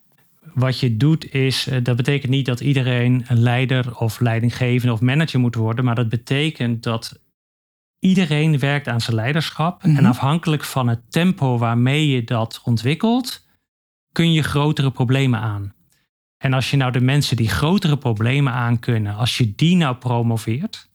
Wat 0.53 0.79
je 0.79 0.98
doet 0.98 1.33
is, 1.33 1.67
dat 1.83 1.95
betekent 1.95 2.31
niet 2.31 2.45
dat 2.45 2.60
iedereen 2.60 3.25
een 3.27 3.39
leider 3.39 3.98
of 3.98 4.19
leidinggevende 4.19 4.93
of 4.93 5.01
manager 5.01 5.39
moet 5.39 5.55
worden, 5.55 5.86
maar 5.86 5.95
dat 5.95 6.10
betekent 6.10 6.83
dat 6.83 7.19
iedereen 8.00 8.60
werkt 8.60 8.88
aan 8.88 9.01
zijn 9.01 9.15
leiderschap. 9.15 9.83
Mm 9.83 9.89
-hmm. 9.89 10.00
En 10.00 10.05
afhankelijk 10.05 10.63
van 10.63 10.88
het 10.88 11.12
tempo 11.12 11.57
waarmee 11.57 12.07
je 12.07 12.24
dat 12.24 12.62
ontwikkelt, 12.63 13.48
kun 14.12 14.33
je 14.33 14.43
grotere 14.43 14.91
problemen 14.91 15.39
aan. 15.39 15.74
En 16.38 16.53
als 16.53 16.71
je 16.71 16.77
nou 16.77 16.91
de 16.91 17.01
mensen 17.01 17.36
die 17.36 17.50
grotere 17.50 17.98
problemen 17.98 18.53
aan 18.53 18.79
kunnen, 18.79 19.15
als 19.15 19.38
je 19.38 19.55
die 19.55 19.75
nou 19.75 19.95
promoveert, 19.95 20.89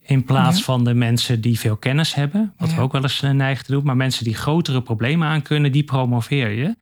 in 0.00 0.24
plaats 0.24 0.62
van 0.62 0.84
de 0.84 0.94
mensen 0.94 1.40
die 1.40 1.58
veel 1.58 1.76
kennis 1.76 2.14
hebben, 2.14 2.54
wat 2.56 2.74
we 2.74 2.80
ook 2.80 2.92
wel 2.92 3.02
eens 3.02 3.22
eh, 3.22 3.30
neigen 3.30 3.64
te 3.64 3.72
doen, 3.72 3.84
maar 3.84 3.96
mensen 3.96 4.24
die 4.24 4.34
grotere 4.34 4.82
problemen 4.82 5.28
aan 5.28 5.42
kunnen, 5.42 5.72
die 5.72 5.84
promoveer 5.84 6.48
je. 6.50 6.76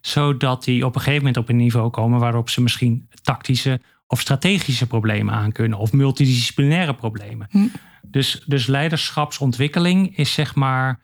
Zodat 0.00 0.64
die 0.64 0.86
op 0.86 0.94
een 0.94 1.00
gegeven 1.00 1.24
moment 1.24 1.36
op 1.36 1.48
een 1.48 1.56
niveau 1.56 1.90
komen 1.90 2.20
waarop 2.20 2.50
ze 2.50 2.62
misschien 2.62 3.08
tactische 3.22 3.80
of 4.06 4.20
strategische 4.20 4.86
problemen 4.86 5.34
aan 5.34 5.52
kunnen, 5.52 5.78
of 5.78 5.92
multidisciplinaire 5.92 6.94
problemen. 6.94 7.46
Hm. 7.50 7.66
Dus, 8.02 8.42
dus 8.46 8.66
leiderschapsontwikkeling 8.66 10.16
is 10.16 10.32
zeg 10.32 10.54
maar 10.54 11.00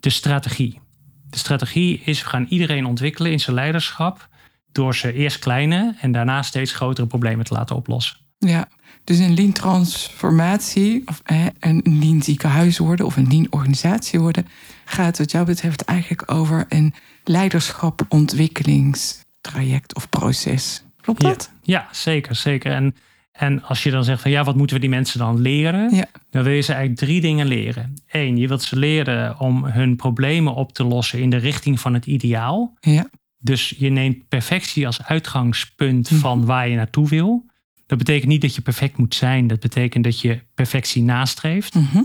de 0.00 0.10
strategie. 0.10 0.80
De 1.28 1.38
strategie 1.38 2.00
is, 2.04 2.22
we 2.22 2.28
gaan 2.28 2.46
iedereen 2.48 2.86
ontwikkelen 2.86 3.32
in 3.32 3.40
zijn 3.40 3.56
leiderschap 3.56 4.28
door 4.72 4.94
ze 4.94 5.12
eerst 5.12 5.38
kleine 5.38 5.94
en 6.00 6.12
daarna 6.12 6.42
steeds 6.42 6.72
grotere 6.72 7.06
problemen 7.06 7.44
te 7.44 7.54
laten 7.54 7.76
oplossen. 7.76 8.16
Ja, 8.38 8.68
dus 9.06 9.18
een 9.18 9.34
lean 9.34 9.52
transformatie, 9.52 11.02
of 11.06 11.22
een 11.58 11.80
lean 11.84 12.22
ziekenhuis 12.22 12.78
worden 12.78 13.06
of 13.06 13.16
een 13.16 13.28
lean 13.28 13.46
organisatie 13.50 14.20
worden, 14.20 14.46
gaat 14.84 15.18
wat 15.18 15.30
jou 15.30 15.46
betreft 15.46 15.84
eigenlijk 15.84 16.32
over 16.32 16.66
een 16.68 16.94
leiderschapontwikkelingstraject 17.24 19.94
of 19.94 20.08
proces. 20.08 20.84
Klopt 21.00 21.20
dat? 21.20 21.50
Ja, 21.62 21.80
ja, 21.80 21.88
zeker, 21.92 22.34
zeker. 22.34 22.72
En 22.72 22.94
en 23.36 23.62
als 23.62 23.82
je 23.82 23.90
dan 23.90 24.04
zegt 24.04 24.22
van 24.22 24.30
ja, 24.30 24.44
wat 24.44 24.56
moeten 24.56 24.76
we 24.76 24.82
die 24.82 24.90
mensen 24.90 25.18
dan 25.18 25.40
leren? 25.40 25.94
Ja. 25.94 26.06
Dan 26.30 26.42
wil 26.42 26.52
je 26.52 26.60
ze 26.60 26.72
eigenlijk 26.72 27.00
drie 27.00 27.20
dingen 27.20 27.46
leren. 27.46 27.94
Eén, 28.06 28.36
je 28.36 28.48
wilt 28.48 28.62
ze 28.62 28.78
leren 28.78 29.40
om 29.40 29.64
hun 29.64 29.96
problemen 29.96 30.54
op 30.54 30.72
te 30.72 30.84
lossen 30.84 31.20
in 31.20 31.30
de 31.30 31.36
richting 31.36 31.80
van 31.80 31.94
het 31.94 32.06
ideaal. 32.06 32.76
Ja. 32.80 33.08
Dus 33.38 33.74
je 33.78 33.88
neemt 33.88 34.28
perfectie 34.28 34.86
als 34.86 35.04
uitgangspunt 35.04 36.10
mhm. 36.10 36.20
van 36.20 36.44
waar 36.44 36.68
je 36.68 36.76
naartoe 36.76 37.08
wil. 37.08 37.46
Dat 37.86 37.98
betekent 37.98 38.30
niet 38.30 38.40
dat 38.40 38.54
je 38.54 38.60
perfect 38.60 38.96
moet 38.96 39.14
zijn. 39.14 39.46
Dat 39.46 39.60
betekent 39.60 40.04
dat 40.04 40.20
je 40.20 40.40
perfectie 40.54 41.02
nastreeft. 41.02 41.74
Mhm. 41.74 42.02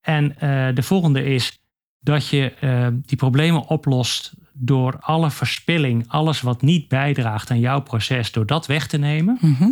En 0.00 0.38
eh, 0.38 0.74
de 0.74 0.82
volgende 0.82 1.24
is 1.24 1.58
dat 2.00 2.28
je 2.28 2.50
eh, 2.50 2.88
die 2.92 3.16
problemen 3.16 3.66
oplost 3.66 4.32
door 4.52 4.98
alle 5.00 5.30
verspilling, 5.30 6.04
alles 6.08 6.40
wat 6.40 6.62
niet 6.62 6.88
bijdraagt 6.88 7.50
aan 7.50 7.60
jouw 7.60 7.80
proces, 7.80 8.32
door 8.32 8.46
dat 8.46 8.66
weg 8.66 8.86
te 8.86 8.98
nemen. 8.98 9.38
Mhm. 9.40 9.70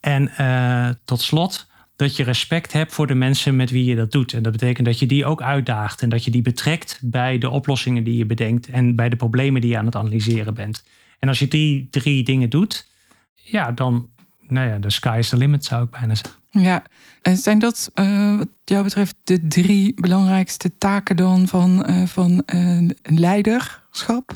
En 0.00 0.28
eh, 0.28 0.88
tot 1.04 1.20
slot 1.20 1.66
dat 1.96 2.16
je 2.16 2.22
respect 2.22 2.72
hebt 2.72 2.92
voor 2.92 3.06
de 3.06 3.14
mensen 3.14 3.56
met 3.56 3.70
wie 3.70 3.84
je 3.84 3.96
dat 3.96 4.12
doet. 4.12 4.32
En 4.32 4.42
dat 4.42 4.52
betekent 4.52 4.86
dat 4.86 4.98
je 4.98 5.06
die 5.06 5.24
ook 5.24 5.42
uitdaagt 5.42 6.02
en 6.02 6.08
dat 6.08 6.24
je 6.24 6.30
die 6.30 6.42
betrekt 6.42 6.98
bij 7.02 7.38
de 7.38 7.50
oplossingen 7.50 8.04
die 8.04 8.16
je 8.16 8.26
bedenkt 8.26 8.68
en 8.68 8.96
bij 8.96 9.08
de 9.08 9.16
problemen 9.16 9.60
die 9.60 9.70
je 9.70 9.78
aan 9.78 9.84
het 9.84 9.96
analyseren 9.96 10.54
bent. 10.54 10.84
En 11.18 11.28
als 11.28 11.38
je 11.38 11.48
die 11.48 11.88
drie 11.90 12.24
dingen 12.24 12.50
doet, 12.50 12.88
ja, 13.34 13.72
dan, 13.72 14.08
nou 14.48 14.68
ja, 14.68 14.78
de 14.78 14.90
sky 14.90 15.16
is 15.18 15.28
the 15.28 15.36
limit 15.36 15.64
zou 15.64 15.84
ik 15.84 15.90
bijna 15.90 16.14
zeggen. 16.14 16.40
Ja, 16.50 16.82
en 17.22 17.36
zijn 17.36 17.58
dat 17.58 17.90
eh, 17.94 18.36
wat 18.36 18.48
jou 18.64 18.82
betreft 18.84 19.14
de 19.24 19.46
drie 19.46 19.94
belangrijkste 20.00 20.70
taken 20.78 21.16
dan 21.16 21.48
van, 21.48 21.84
eh, 21.84 22.02
van 22.06 22.42
eh, 22.46 22.78
leiderschap? 23.02 24.30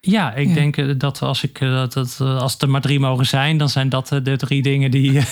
Ja, 0.00 0.34
ik 0.34 0.48
Ja. 0.48 0.54
denk 0.54 1.00
dat 1.00 1.22
als, 1.22 1.42
ik, 1.42 1.58
dat, 1.60 1.92
dat, 1.92 2.20
als 2.20 2.56
er 2.58 2.70
maar 2.70 2.80
drie 2.80 3.00
mogen 3.00 3.26
zijn, 3.26 3.56
dan 3.58 3.68
zijn 3.68 3.88
dat 3.88 4.08
de 4.22 4.36
drie 4.36 4.62
dingen 4.62 4.90
die. 4.90 5.18
eh, 5.18 5.24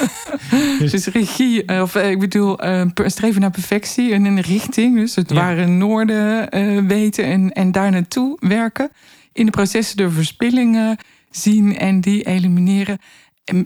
Dus 0.79 1.07
regie, 1.07 1.83
of 1.83 1.95
ik 1.95 2.19
bedoel, 2.19 2.59
streven 2.95 3.41
naar 3.41 3.51
perfectie 3.51 4.13
en 4.13 4.25
een 4.25 4.41
richting. 4.41 4.97
Dus 4.97 5.15
het 5.15 5.31
Ja. 5.31 5.37
ware 5.37 5.67
noorden 5.67 6.49
weten 6.87 7.25
en, 7.25 7.53
en 7.53 7.73
daar 7.73 7.91
naartoe 7.91 8.37
werken. 8.41 8.91
In 9.33 9.45
de 9.45 9.51
processen 9.53 9.97
de 9.97 10.11
verspillingen 10.11 10.97
zien 11.31 11.79
en 11.79 12.01
die 12.01 12.27
elimineren. 12.27 12.99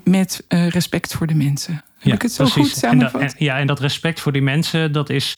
Met 0.05 0.45
eh, 0.49 0.69
respect 0.69 1.15
voor 1.15 1.27
de 1.27 1.35
mensen. 1.35 1.85
Heb 1.99 2.15
ik 2.15 2.23
het 2.23 2.33
zo 2.33 2.47
goed 2.47 2.83
En 2.83 2.99
dat, 2.99 3.15
en, 3.15 3.33
ja, 3.39 3.59
en 3.59 3.67
dat 3.67 3.81
respect 3.81 4.21
voor 4.21 4.33
die 4.33 4.43
mensen, 4.43 4.93
dat 4.93 5.11
is. 5.11 5.37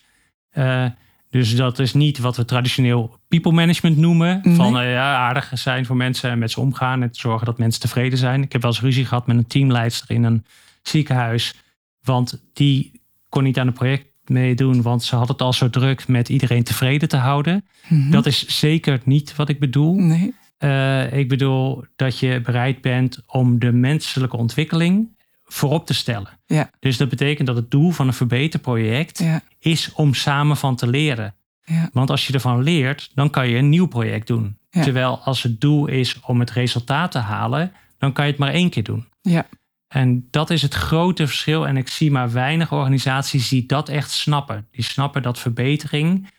eh, 0.50 0.84
dus 1.30 1.56
dat 1.56 1.78
is 1.78 1.94
niet 1.94 2.18
wat 2.18 2.36
we 2.36 2.44
traditioneel 2.44 3.18
people 3.28 3.52
management 3.52 3.96
noemen. 3.96 4.40
Nee. 4.42 4.54
Van 4.54 4.78
eh, 4.78 4.92
ja, 4.92 5.16
aardig 5.16 5.50
zijn 5.54 5.86
voor 5.86 5.96
mensen 5.96 6.30
en 6.30 6.38
met 6.38 6.50
ze 6.50 6.60
omgaan 6.60 7.02
en 7.02 7.08
zorgen 7.12 7.46
dat 7.46 7.58
mensen 7.58 7.80
tevreden 7.80 8.18
zijn. 8.18 8.42
Ik 8.42 8.52
heb 8.52 8.62
wel 8.62 8.70
eens 8.70 8.80
ruzie 8.80 9.04
gehad 9.04 9.26
met 9.26 9.36
een 9.36 9.46
teamleidster 9.46 10.10
in 10.10 10.24
een 10.24 10.44
ziekenhuis. 10.82 11.54
Want 12.02 12.42
die 12.52 13.00
kon 13.28 13.42
niet 13.42 13.58
aan 13.58 13.66
het 13.66 13.74
project 13.74 14.06
meedoen, 14.24 14.82
want 14.82 15.02
ze 15.04 15.16
had 15.16 15.28
het 15.28 15.42
al 15.42 15.52
zo 15.52 15.70
druk 15.70 16.08
met 16.08 16.28
iedereen 16.28 16.62
tevreden 16.64 17.08
te 17.08 17.16
houden. 17.16 17.64
Mhm. 17.88 18.10
Dat 18.10 18.26
is 18.26 18.46
zeker 18.58 19.00
niet 19.04 19.36
wat 19.36 19.48
ik 19.48 19.58
bedoel. 19.58 19.94
Nee. 19.94 20.34
Eh, 20.58 21.12
ik 21.12 21.28
bedoel 21.28 21.84
dat 21.96 22.18
je 22.18 22.40
bereid 22.40 22.80
bent 22.80 23.18
om 23.26 23.58
de 23.58 23.72
menselijke 23.72 24.36
ontwikkeling 24.36 25.16
voorop 25.44 25.86
te 25.86 25.94
stellen. 25.94 26.38
Ja. 26.46 26.70
Dus 26.80 26.96
dat 26.96 27.08
betekent 27.08 27.46
dat 27.46 27.56
het 27.56 27.70
doel 27.70 27.90
van 27.90 28.06
een 28.06 28.12
verbeterproject 28.12 29.18
Ja. 29.18 29.42
is 29.58 29.92
om 29.92 30.14
samen 30.14 30.56
van 30.56 30.76
te 30.76 30.86
leren. 30.86 31.34
Ja. 31.64 31.90
Want 31.92 32.10
als 32.10 32.26
je 32.26 32.32
ervan 32.32 32.62
leert, 32.62 33.10
dan 33.14 33.30
kan 33.30 33.48
je 33.48 33.56
een 33.56 33.68
nieuw 33.68 33.86
project 33.86 34.26
doen. 34.26 34.58
Terwijl 34.70 35.18
als 35.18 35.42
het 35.42 35.60
doel 35.60 35.86
is 35.86 36.20
om 36.20 36.40
het 36.40 36.50
resultaat 36.50 37.10
te 37.10 37.18
halen, 37.18 37.72
dan 37.98 38.12
kan 38.12 38.24
je 38.24 38.30
het 38.30 38.40
maar 38.40 38.52
één 38.52 38.70
keer 38.70 38.82
doen. 38.82 39.08
Ja. 39.22 39.46
En 39.88 40.28
dat 40.30 40.50
is 40.50 40.62
het 40.62 40.74
grote 40.74 41.26
verschil. 41.26 41.66
En 41.66 41.76
ik 41.76 41.88
zie 41.88 42.10
maar 42.10 42.32
weinig 42.32 42.72
organisaties 42.72 43.48
die 43.48 43.66
dat 43.66 43.88
echt 43.88 44.10
snappen. 44.10 44.66
Die 44.70 44.84
snappen 44.84 45.22
dat 45.22 45.38
verbetering, 45.38 46.30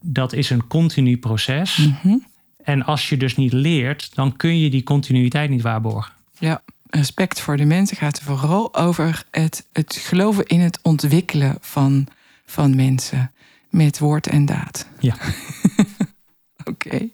dat 0.00 0.32
is 0.32 0.50
een 0.50 0.66
continu 0.66 1.18
proces. 1.18 1.76
Mhm. 1.76 2.16
En 2.66 2.84
als 2.84 3.08
je 3.08 3.16
dus 3.16 3.36
niet 3.36 3.52
leert, 3.52 4.14
dan 4.14 4.36
kun 4.36 4.58
je 4.58 4.70
die 4.70 4.82
continuïteit 4.82 5.50
niet 5.50 5.62
waarborgen. 5.62 6.12
Ja, 6.38 6.62
respect 6.90 7.40
voor 7.40 7.56
de 7.56 7.64
mensen 7.64 7.96
gaat 7.96 8.18
er 8.18 8.24
vooral 8.24 8.74
over 8.74 9.24
het, 9.30 9.66
het 9.72 9.94
geloven 9.96 10.46
in 10.46 10.60
het 10.60 10.78
ontwikkelen 10.82 11.56
van, 11.60 12.06
van 12.46 12.74
mensen 12.76 13.32
met 13.70 13.98
woord 13.98 14.26
en 14.26 14.44
daad. 14.44 14.86
Ja. 14.98 15.16
Oké. 16.70 17.08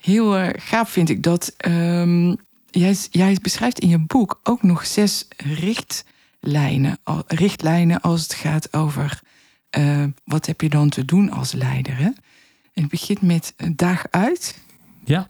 Heel 0.00 0.36
eh, 0.38 0.48
gaaf 0.62 0.90
vind 0.90 1.08
ik 1.08 1.22
dat. 1.22 1.54
ehm, 1.56 2.34
jij, 2.70 2.96
jij 3.10 3.38
beschrijft 3.42 3.78
in 3.78 3.88
je 3.88 3.98
boek 3.98 4.40
ook 4.42 4.62
nog 4.62 4.86
zes 4.86 5.28
richtlijnen, 5.36 6.98
al- 7.02 7.24
richtlijnen 7.26 8.00
als 8.00 8.22
het 8.22 8.34
gaat 8.34 8.72
over 8.72 9.20
eh, 9.70 10.04
wat 10.24 10.46
heb 10.46 10.60
je 10.60 10.68
dan 10.68 10.88
te 10.88 11.04
doen 11.04 11.30
als 11.30 11.52
leider. 11.52 11.96
Hè? 11.96 12.10
En 12.74 12.82
het 12.82 12.88
begint 12.88 13.20
met 13.22 13.52
eh, 13.56 13.68
dag 13.76 14.04
uit. 14.10 14.58
Ja. 15.04 15.28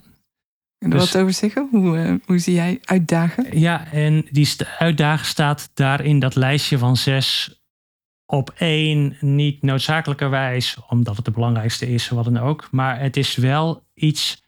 Kun 0.78 0.88
je 0.88 0.94
er 0.94 1.00
Dus- 1.00 1.12
wat 1.12 1.22
over 1.22 1.34
zeggen? 1.34 1.68
Hoe, 1.70 1.98
eh, 1.98 2.14
hoe 2.26 2.38
zie 2.38 2.54
jij 2.54 2.78
uitdagen? 2.84 3.58
Ja, 3.58 3.92
en 3.92 4.26
die 4.30 4.48
uitdaging 4.78 5.26
staat 5.26 5.70
daar 5.74 6.04
in 6.04 6.18
dat 6.18 6.34
lijstje 6.34 6.78
van 6.78 6.96
zes 6.96 7.60
op 8.26 8.54
één. 8.58 9.16
Niet 9.20 9.62
noodzakelijkerwijs, 9.62 10.78
omdat 10.88 11.16
het 11.16 11.24
de 11.24 11.30
belangrijkste 11.30 11.92
is, 11.92 12.08
wat 12.08 12.24
dan 12.24 12.38
ook. 12.38 12.68
Maar 12.70 13.00
het 13.00 13.16
is 13.16 13.36
wel 13.36 13.82
iets 13.94 14.42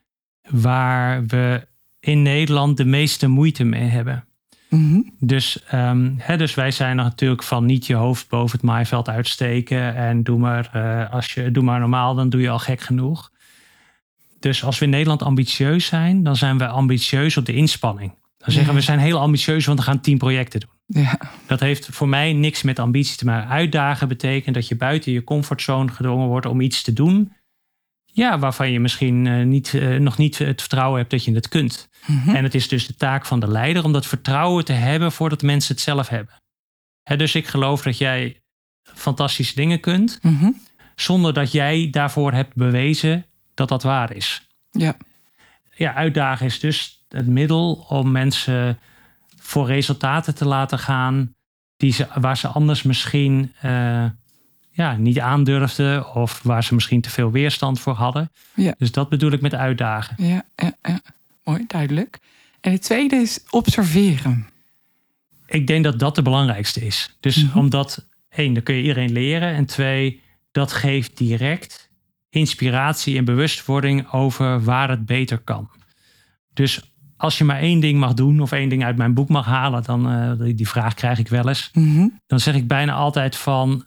waar 0.51 1.27
we 1.27 1.67
in 2.01 2.23
Nederland 2.23 2.77
de 2.77 2.85
meeste 2.85 3.27
moeite 3.27 3.65
mee 3.65 3.89
hebben. 3.89 4.25
Mhm. 4.69 5.01
Dus, 5.19 5.65
ehm, 5.65 6.11
hè, 6.17 6.37
dus 6.37 6.55
wij 6.55 6.71
zijn 6.71 6.99
er 6.99 7.05
natuurlijk 7.05 7.43
van 7.43 7.65
niet 7.65 7.87
je 7.87 7.95
hoofd 7.95 8.29
boven 8.29 8.57
het 8.59 8.67
maaiveld 8.67 9.09
uitsteken. 9.09 9.95
En 9.95 10.23
doe 10.23 10.39
maar, 10.39 10.71
eh, 10.73 11.13
als 11.13 11.35
je, 11.35 11.51
doe 11.51 11.63
maar 11.63 11.81
normaal, 11.81 12.15
dan 12.15 12.29
doe 12.29 12.41
je 12.41 12.51
al 12.51 12.59
gek 12.59 12.81
genoeg. 12.81 13.32
Dus 14.43 14.65
als 14.65 14.79
we 14.79 14.85
in 14.85 14.91
Nederland 14.91 15.23
ambitieus 15.23 15.87
zijn, 15.87 16.23
dan 16.23 16.37
zijn 16.37 16.59
we 16.59 16.67
ambitieus 16.67 17.37
op 17.37 17.47
de 17.47 17.53
inspanning. 17.55 18.11
Dan 18.37 18.51
zeggen 18.53 18.73
Ja. 18.73 18.79
we 18.79 18.85
zijn 18.85 18.99
heel 18.99 19.19
ambitieus, 19.21 19.67
want 19.67 19.79
we 19.79 19.85
gaan 19.85 20.01
tien 20.01 20.19
projecten 20.19 20.61
doen. 20.61 21.03
Ja. 21.03 21.19
Dat 21.47 21.61
heeft 21.61 21.87
voor 21.91 22.09
mij 22.09 22.33
niks 22.33 22.63
met 22.63 22.79
ambitie 22.79 23.17
te 23.17 23.25
maken. 23.25 23.51
Uitdagen 23.51 24.09
betekent 24.09 24.55
dat 24.55 24.69
je 24.69 24.77
buiten 24.77 25.13
je 25.13 25.25
comfortzone 25.25 25.91
gedwongen 25.93 26.27
wordt 26.29 26.47
om 26.47 26.61
iets 26.61 26.83
te 26.83 26.93
doen. 26.93 27.33
Ja, 28.05 28.39
waarvan 28.39 28.71
je 28.71 28.81
misschien 28.81 29.27
eh, 29.27 29.45
niet, 29.45 29.75
eh, 29.75 29.97
nog 29.97 30.19
niet 30.19 30.39
het 30.39 30.61
vertrouwen 30.61 30.99
hebt 30.99 31.11
dat 31.11 31.25
je 31.25 31.33
het 31.35 31.49
kunt. 31.49 31.89
Mhm. 32.07 32.35
En 32.37 32.43
het 32.45 32.55
is 32.55 32.69
dus 32.69 32.87
de 32.87 32.95
taak 32.97 33.27
van 33.27 33.41
de 33.41 33.49
leider 33.49 33.85
om 33.85 33.93
dat 33.93 34.07
vertrouwen 34.07 34.65
te 34.65 34.73
hebben 34.73 35.13
voordat 35.13 35.43
mensen 35.43 35.75
het 35.75 35.83
zelf 35.83 36.09
hebben. 36.09 36.35
Dus 37.17 37.35
ik 37.35 37.47
geloof 37.47 37.83
dat 37.83 37.99
jij 37.99 38.43
fantastische 38.95 39.55
dingen 39.55 39.81
kunt, 39.81 40.19
Mhm. 40.23 40.51
zonder 40.95 41.33
dat 41.35 41.53
jij 41.53 41.89
daarvoor 41.91 42.33
hebt 42.33 42.55
bewezen 42.55 43.27
dat 43.55 43.69
dat 43.69 43.83
waar 43.83 44.15
is. 44.15 44.47
Ja. 44.71 44.97
Ja, 45.75 45.95
uitdagen 45.95 46.47
is 46.47 46.61
dus 46.61 47.05
het 47.09 47.27
middel 47.27 47.87
om 47.89 48.11
mensen 48.11 48.79
voor 49.37 49.67
resultaten 49.67 50.35
te 50.35 50.45
laten 50.45 50.79
gaan 50.79 51.35
die 51.77 51.93
ze, 51.93 52.07
waar 52.15 52.37
ze 52.37 52.49
anders 52.49 52.83
misschien 52.83 53.53
eh, 53.61 54.05
ja, 54.71 54.97
niet 54.97 55.21
aandurfden 55.21 56.15
of 56.15 56.41
waar 56.43 56.65
ze 56.65 56.75
misschien 56.75 57.01
te 57.01 57.11
veel 57.11 57.31
weerstand 57.31 57.81
voor 57.81 57.95
hadden. 57.95 58.31
Ja. 58.55 58.75
Dus 58.79 58.93
dat 58.93 59.09
bedoel 59.09 59.31
ik 59.33 59.41
met 59.41 59.55
uitdagen. 59.55 60.25
Ja, 60.27 60.45
ja, 60.57 60.73
ja. 60.83 61.01
Mooi, 61.45 61.65
duidelijk. 61.67 62.19
En 62.61 62.73
het 62.73 62.83
tweede 62.83 63.17
is 63.17 63.41
observeren. 63.51 64.49
Ik 65.47 65.67
denk 65.67 65.85
dat 65.85 65.99
dat 65.99 66.15
de 66.15 66.23
belangrijkste 66.23 66.87
is. 66.87 67.17
Dus 67.21 67.45
Mhm. 67.45 67.59
omdat, 67.59 68.07
één, 68.29 68.55
dan 68.55 68.63
kun 68.63 68.75
je 68.75 68.81
iedereen 68.83 69.13
leren. 69.13 69.55
En 69.55 69.67
twee, 69.67 70.23
dat 70.53 70.73
geeft 70.73 71.17
direct 71.17 71.91
inspiratie 72.33 73.17
en 73.17 73.25
bewustwording 73.25 74.13
over 74.13 74.63
waar 74.65 74.89
het 74.91 75.07
beter 75.07 75.39
kan. 75.39 75.71
Dus 76.53 76.93
als 77.17 77.39
je 77.39 77.45
maar 77.45 77.59
één 77.61 77.81
ding 77.81 77.99
mag 77.99 78.15
doen 78.15 78.41
of 78.41 78.53
één 78.53 78.69
ding 78.69 78.85
uit 78.85 78.97
mijn 78.97 79.15
boek 79.15 79.29
mag 79.29 79.47
halen, 79.47 79.83
dan 79.83 80.11
eh, 80.11 80.33
die- 80.39 80.55
die 80.55 80.69
vraag 80.69 80.95
krijg 80.95 81.19
ik 81.19 81.29
wel 81.29 81.49
eens. 81.49 81.71
Mhm. 81.73 82.09
Dan 82.27 82.41
zeg 82.41 82.55
ik 82.55 82.67
bijna 82.67 82.93
altijd 82.93 83.37
van 83.37 83.85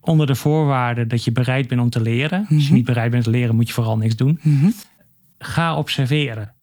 onder 0.00 0.26
de 0.26 0.34
voorwaarde 0.34 1.06
dat 1.06 1.24
je 1.24 1.32
bereid 1.32 1.68
bent 1.68 1.80
om 1.80 1.90
te 1.90 2.00
leren. 2.00 2.38
Als 2.40 2.48
je 2.48 2.64
Mhm. 2.64 2.74
niet 2.74 2.84
bereid 2.84 3.10
bent 3.10 3.24
te 3.24 3.30
leren, 3.30 3.54
moet 3.54 3.66
je 3.68 3.74
vooral 3.74 3.96
niks 3.96 4.16
doen. 4.16 4.38
Mhm. 4.42 4.70
Ga 5.38 5.76
observeren. 5.76 6.54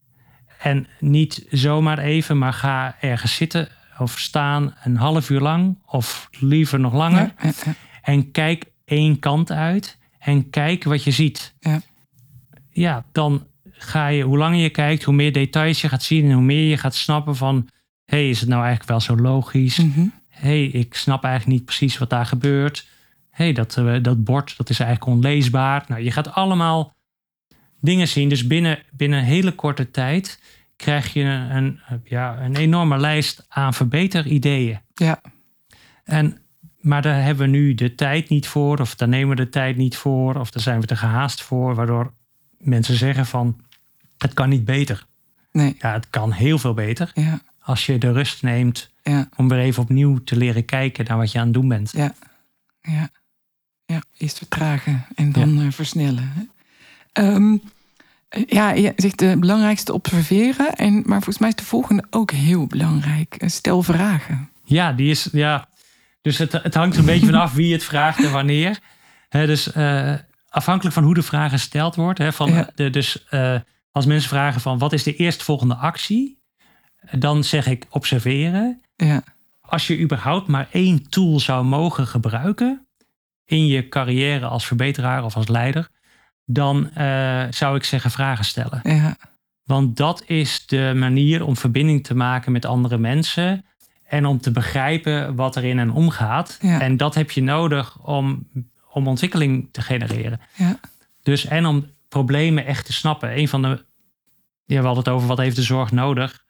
En 0.60 0.88
niet 1.00 1.46
zomaar 1.50 1.98
even, 2.00 2.38
maar 2.38 2.54
ga 2.54 2.96
ergens 3.00 3.36
zitten 3.36 3.68
of 3.98 4.20
staan 4.20 4.74
een 4.84 4.96
half 4.98 5.30
uur 5.30 5.40
lang 5.42 5.78
of 5.86 6.28
liever 6.40 6.80
nog 6.80 6.94
langer. 6.94 7.20
Ja, 7.22 7.34
ja, 7.44 7.52
ja. 7.66 7.74
En 8.02 8.32
kijk 8.32 8.66
één 8.86 9.20
kant 9.20 9.52
uit 9.52 9.98
en 10.22 10.50
kijk 10.50 10.84
wat 10.84 11.04
je 11.04 11.12
ziet. 11.12 11.54
Ja. 11.60 11.82
Ja, 12.70 13.06
dan 13.12 13.48
ga 13.64 14.08
je, 14.08 14.24
hoe 14.24 14.38
langer 14.38 14.60
je 14.60 14.70
kijkt, 14.70 15.04
hoe 15.04 15.14
meer 15.14 15.32
details 15.32 15.82
je 15.82 15.90
gaat 15.90 16.04
zien 16.04 16.26
en 16.26 16.32
hoe 16.32 16.44
meer 16.44 16.70
je 16.70 16.78
gaat 16.78 16.96
snappen 16.96 17.36
van, 17.36 17.70
hé, 18.06 18.18
hey, 18.18 18.30
is 18.30 18.40
het 18.40 18.50
nou 18.50 18.62
eigenlijk 18.62 18.90
wel 18.90 19.00
zo 19.00 19.24
logisch? 19.24 19.78
Mhm. 19.78 20.06
hey, 20.28 20.66
ik 20.66 20.94
snap 20.96 21.24
eigenlijk 21.24 21.58
niet 21.58 21.66
precies 21.66 21.98
wat 21.98 22.10
daar 22.10 22.26
gebeurt. 22.26 22.88
hey, 23.30 23.54
dat, 23.54 23.78
eh, 23.78 23.96
dat 24.02 24.24
bord, 24.24 24.58
dat 24.58 24.70
is 24.70 24.80
eigenlijk 24.80 25.12
onleesbaar. 25.12 25.86
Nou, 25.88 26.02
je 26.02 26.12
gaat 26.12 26.32
allemaal 26.32 26.94
dingen 27.80 28.08
zien. 28.08 28.30
Dus 28.30 28.48
binnen, 28.48 28.80
binnen 28.92 29.20
een 29.20 29.26
hele 29.26 29.52
korte 29.52 29.92
tijd 29.92 30.40
krijg 30.76 31.14
je 31.14 31.24
een, 31.24 31.80
een, 31.88 32.02
ja, 32.04 32.40
een 32.42 32.56
enorme 32.56 32.98
lijst 32.98 33.46
aan 33.48 33.74
verbeterideeën. 33.74 34.80
Ja. 34.94 35.22
En, 36.04 36.38
maar 36.82 37.02
daar 37.02 37.24
hebben 37.24 37.46
we 37.52 37.58
nu 37.58 37.74
de 37.74 37.96
tijd 37.96 38.30
niet 38.30 38.48
voor, 38.48 38.80
of 38.80 38.96
daar 38.96 39.08
nemen 39.08 39.30
we 39.38 39.44
de 39.44 39.50
tijd 39.50 39.78
niet 39.78 39.98
voor, 39.98 40.36
of 40.36 40.52
daar 40.52 40.64
zijn 40.64 40.80
we 40.82 40.86
te 40.88 40.96
gehaast 40.96 41.42
voor, 41.42 41.76
waardoor 41.76 42.14
mensen 42.58 42.96
zeggen 42.96 43.26
van, 43.26 43.60
het 44.18 44.34
kan 44.34 44.50
niet 44.50 44.66
beter. 44.66 45.06
Nee. 45.52 45.76
Ja, 45.80 45.94
het 45.94 46.10
kan 46.10 46.32
heel 46.32 46.58
veel 46.58 46.74
beter. 46.74 47.12
Ja. 47.14 47.42
Als 47.62 47.86
je 47.86 47.98
de 47.98 48.12
rust 48.12 48.44
neemt 48.44 48.90
Ja. 49.04 49.30
om 49.36 49.48
weer 49.48 49.60
even 49.60 49.84
opnieuw 49.84 50.24
te 50.24 50.36
leren 50.38 50.66
kijken 50.66 51.06
naar 51.08 51.18
wat 51.18 51.32
je 51.32 51.38
aan 51.40 51.44
het 51.46 51.54
doen 51.54 51.68
bent. 51.68 51.92
Ja. 51.96 52.14
Ja. 52.82 53.10
Ja, 53.86 54.02
eerst 54.18 54.38
vertragen 54.38 55.06
en 55.16 55.32
dan 55.32 55.60
eh, 55.62 55.68
versnellen. 55.72 56.50
Ehm, 57.12 57.58
eh, 58.30 58.44
ja, 58.48 58.72
je 58.72 58.94
zegt 58.96 59.20
de 59.20 59.36
belangrijkste 59.40 59.94
observeren. 59.94 60.76
En, 60.76 60.94
maar 60.94 61.16
volgens 61.18 61.38
mij 61.38 61.50
is 61.50 61.56
de 61.56 61.64
volgende 61.64 62.04
ook 62.10 62.32
heel 62.32 62.68
belangrijk. 62.68 63.36
Eh, 63.36 63.50
Stel 63.50 63.84
vragen. 63.84 64.50
Ja, 64.64 64.94
die 64.94 65.10
is. 65.10 65.30
Ja. 65.32 65.68
Dus 66.22 66.38
het, 66.38 66.52
het 66.52 66.74
hangt 66.74 66.94
er 66.94 67.00
een 67.00 67.06
beetje 67.06 67.26
vanaf 67.26 67.54
wie 67.54 67.74
het 67.74 67.84
vraagt 67.84 68.24
en 68.24 68.32
wanneer. 68.32 68.80
Dus 69.30 69.72
eh, 69.72 70.14
afhankelijk 70.50 70.96
van 70.96 71.04
hoe 71.04 71.14
de 71.14 71.22
vraag 71.22 71.52
gesteld 71.52 71.96
wordt. 71.96 72.20
Van 72.36 72.52
Ja. 72.54 72.70
de, 72.76 72.90
dus 72.90 73.26
eh, 73.30 73.56
als 73.92 74.06
mensen 74.06 74.30
vragen 74.30 74.62
van 74.62 74.78
wat 74.78 74.94
is 74.94 75.04
de 75.04 75.16
eerstvolgende 75.16 75.76
actie? 75.76 76.40
Dan 77.12 77.44
zeg 77.44 77.68
ik 77.68 77.86
observeren. 77.90 78.82
Ja, 78.96 79.24
Als 79.62 79.88
je 79.88 80.00
überhaupt 80.00 80.48
maar 80.48 80.68
één 80.72 81.10
tool 81.10 81.40
zou 81.40 81.66
mogen 81.66 82.08
gebruiken 82.08 82.88
in 83.46 83.68
je 83.68 83.88
carrière 83.90 84.46
als 84.46 84.66
verbeteraar 84.68 85.24
of 85.24 85.36
als 85.36 85.48
leider, 85.48 85.90
dan 86.46 86.90
eh, 86.94 87.44
zou 87.50 87.76
ik 87.76 87.84
zeggen 87.84 88.12
vragen 88.12 88.46
stellen. 88.46 88.80
ja, 88.84 89.18
Want 89.64 89.98
dat 89.98 90.24
is 90.26 90.66
de 90.66 90.94
manier 90.96 91.46
om 91.46 91.58
verbinding 91.58 92.04
te 92.04 92.16
maken 92.16 92.52
met 92.52 92.66
andere 92.66 92.98
mensen. 92.98 93.66
En 94.12 94.26
om 94.26 94.40
te 94.42 94.52
begrijpen 94.52 95.36
wat 95.36 95.56
er 95.56 95.64
in 95.64 95.78
hen 95.78 95.90
omgaat. 95.90 96.58
Ja. 96.62 96.82
En 96.82 96.98
dat 96.98 97.16
heb 97.16 97.32
je 97.32 97.44
nodig 97.44 98.00
om, 98.00 98.48
om 98.92 99.08
ontwikkeling 99.08 99.70
te 99.72 99.82
genereren. 99.82 100.40
ja, 100.56 100.80
Dus 101.24 101.46
en 101.46 101.66
om 101.66 101.86
problemen 102.10 102.66
echt 102.66 102.86
te 102.86 102.94
snappen. 102.94 103.38
Een 103.38 103.48
van 103.48 103.62
de. 103.62 103.86
Ja, 104.66 104.80
we 104.80 104.86
hadden 104.86 105.04
het 105.04 105.14
over 105.14 105.28
wat 105.28 105.38
heeft 105.38 105.56
de 105.56 105.62
zorg 105.62 105.92
nodig. 105.92 106.44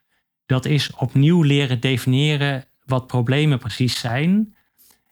Dat 0.46 0.65
is 0.65 0.91
opnieuw 0.96 1.41
leren 1.41 1.80
definiëren 1.80 2.65
wat 2.86 3.08
problemen 3.08 3.60
precies 3.60 4.00
zijn. 4.00 4.56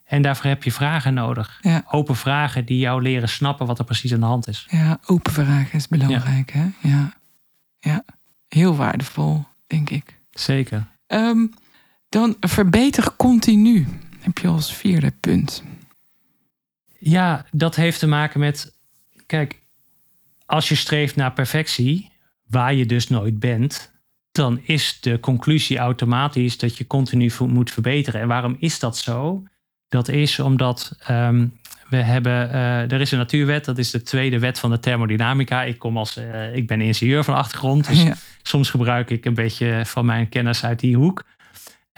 En 0.05 0.21
daarvoor 0.21 0.45
heb 0.49 0.63
je 0.63 0.71
vragen 0.71 1.13
nodig. 1.13 1.57
Ja. 1.61 1.83
Open 1.87 2.15
vragen 2.15 2.65
die 2.65 2.79
jou 2.79 3.01
leren 3.01 3.29
snappen 3.29 3.65
wat 3.67 3.79
er 3.79 3.85
precies 3.85 4.13
aan 4.13 4.19
de 4.19 4.25
hand 4.25 4.47
is. 4.47 4.65
ja. 4.69 4.99
Open 5.05 5.31
vragen 5.33 5.73
is 5.77 5.87
belangrijk, 5.87 6.51
hè? 6.51 6.67
Ja. 6.81 7.13
Ja, 7.79 8.03
heel 8.47 8.75
waardevol, 8.75 9.45
denk 9.67 9.89
ik. 9.89 10.19
Zeker. 10.31 10.87
Ehm, 11.07 11.45
dan 12.09 12.35
verbeter 12.39 13.15
continu. 13.15 13.87
Heb 14.19 14.37
je 14.37 14.47
als 14.47 14.73
vierde 14.75 15.11
punt. 15.19 15.63
Ja, 16.99 17.45
dat 17.51 17.75
heeft 17.75 17.99
te 17.99 18.07
maken 18.07 18.39
met. 18.39 18.73
Kijk, 19.25 19.61
als 20.45 20.69
je 20.69 20.75
streeft 20.75 21.15
naar 21.15 21.33
perfectie, 21.33 22.11
waar 22.47 22.73
je 22.73 22.85
dus 22.85 23.07
nooit 23.07 23.39
bent, 23.39 23.91
dan 24.31 24.59
is 24.63 24.97
de 25.01 25.19
conclusie 25.19 25.77
automatisch 25.77 26.57
dat 26.57 26.77
je 26.77 26.87
continu 26.87 27.31
moet 27.39 27.71
verbeteren. 27.71 28.21
En 28.21 28.27
waarom 28.27 28.55
is 28.59 28.79
dat 28.79 28.97
zo? 28.97 29.43
Dat 29.87 30.07
is 30.07 30.39
omdat 30.39 30.95
ehm, 30.99 31.47
we 31.89 31.97
hebben. 31.97 32.51
eh, 32.51 32.91
er 32.91 33.01
is 33.01 33.11
een 33.11 33.17
natuurwet, 33.17 33.65
dat 33.65 33.77
is 33.77 33.91
de 33.91 34.01
tweede 34.01 34.39
wet 34.39 34.59
van 34.59 34.69
de 34.69 34.79
thermodynamica. 34.79 35.63
Ik, 35.63 35.79
kom 35.79 35.97
als, 35.97 36.17
eh, 36.17 36.55
ik 36.55 36.67
ben 36.67 36.81
ingenieur 36.81 37.23
van 37.23 37.35
achtergrond, 37.35 37.87
dus 37.87 38.03
Ja, 38.03 38.15
soms 38.41 38.69
gebruik 38.69 39.09
ik 39.09 39.25
een 39.25 39.33
beetje 39.33 39.81
van 39.85 40.05
mijn 40.05 40.29
kennis 40.29 40.63
uit 40.63 40.79
die 40.79 40.95
hoek. 40.95 41.23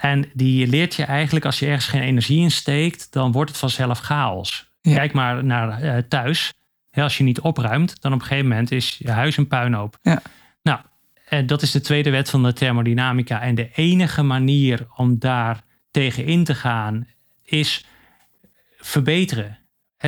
En 0.02 0.30
die 0.34 0.68
leert 0.68 0.96
je 0.96 1.04
eigenlijk, 1.04 1.46
als 1.46 1.60
je 1.60 1.66
ergens 1.66 1.86
geen 1.88 2.02
energie 2.02 2.40
in 2.42 2.52
steekt, 2.52 3.12
dan 3.12 3.32
wordt 3.32 3.50
het 3.50 3.60
vanzelf 3.60 4.00
chaos. 4.00 4.70
Ja. 4.82 4.96
Kijk 4.96 5.14
maar 5.14 5.44
naar 5.44 5.82
eh, 5.82 5.98
thuis. 6.08 6.54
Als 6.92 7.18
je 7.18 7.24
niet 7.24 7.40
opruimt, 7.40 8.02
dan 8.02 8.14
op 8.14 8.20
een 8.20 8.26
gegeven 8.26 8.50
moment 8.50 8.72
is 8.72 8.96
je 9.00 9.12
huis 9.12 9.38
een 9.38 9.48
puinhoop. 9.48 9.98
Ja. 10.02 10.22
Nou, 10.64 10.80
eh, 11.26 11.48
dat 11.48 11.62
is 11.62 11.72
de 11.72 11.82
tweede 11.82 12.10
wet 12.10 12.30
van 12.30 12.44
de 12.44 12.54
thermodynamica. 12.54 13.42
En 13.42 13.56
de 13.56 13.70
enige 13.76 14.22
manier 14.24 14.88
om 14.96 15.20
daar 15.20 15.62
tegen 15.92 16.26
in 16.26 16.44
te 16.44 16.56
gaan 16.56 17.08
is 17.44 17.86
verbeteren. 18.78 19.58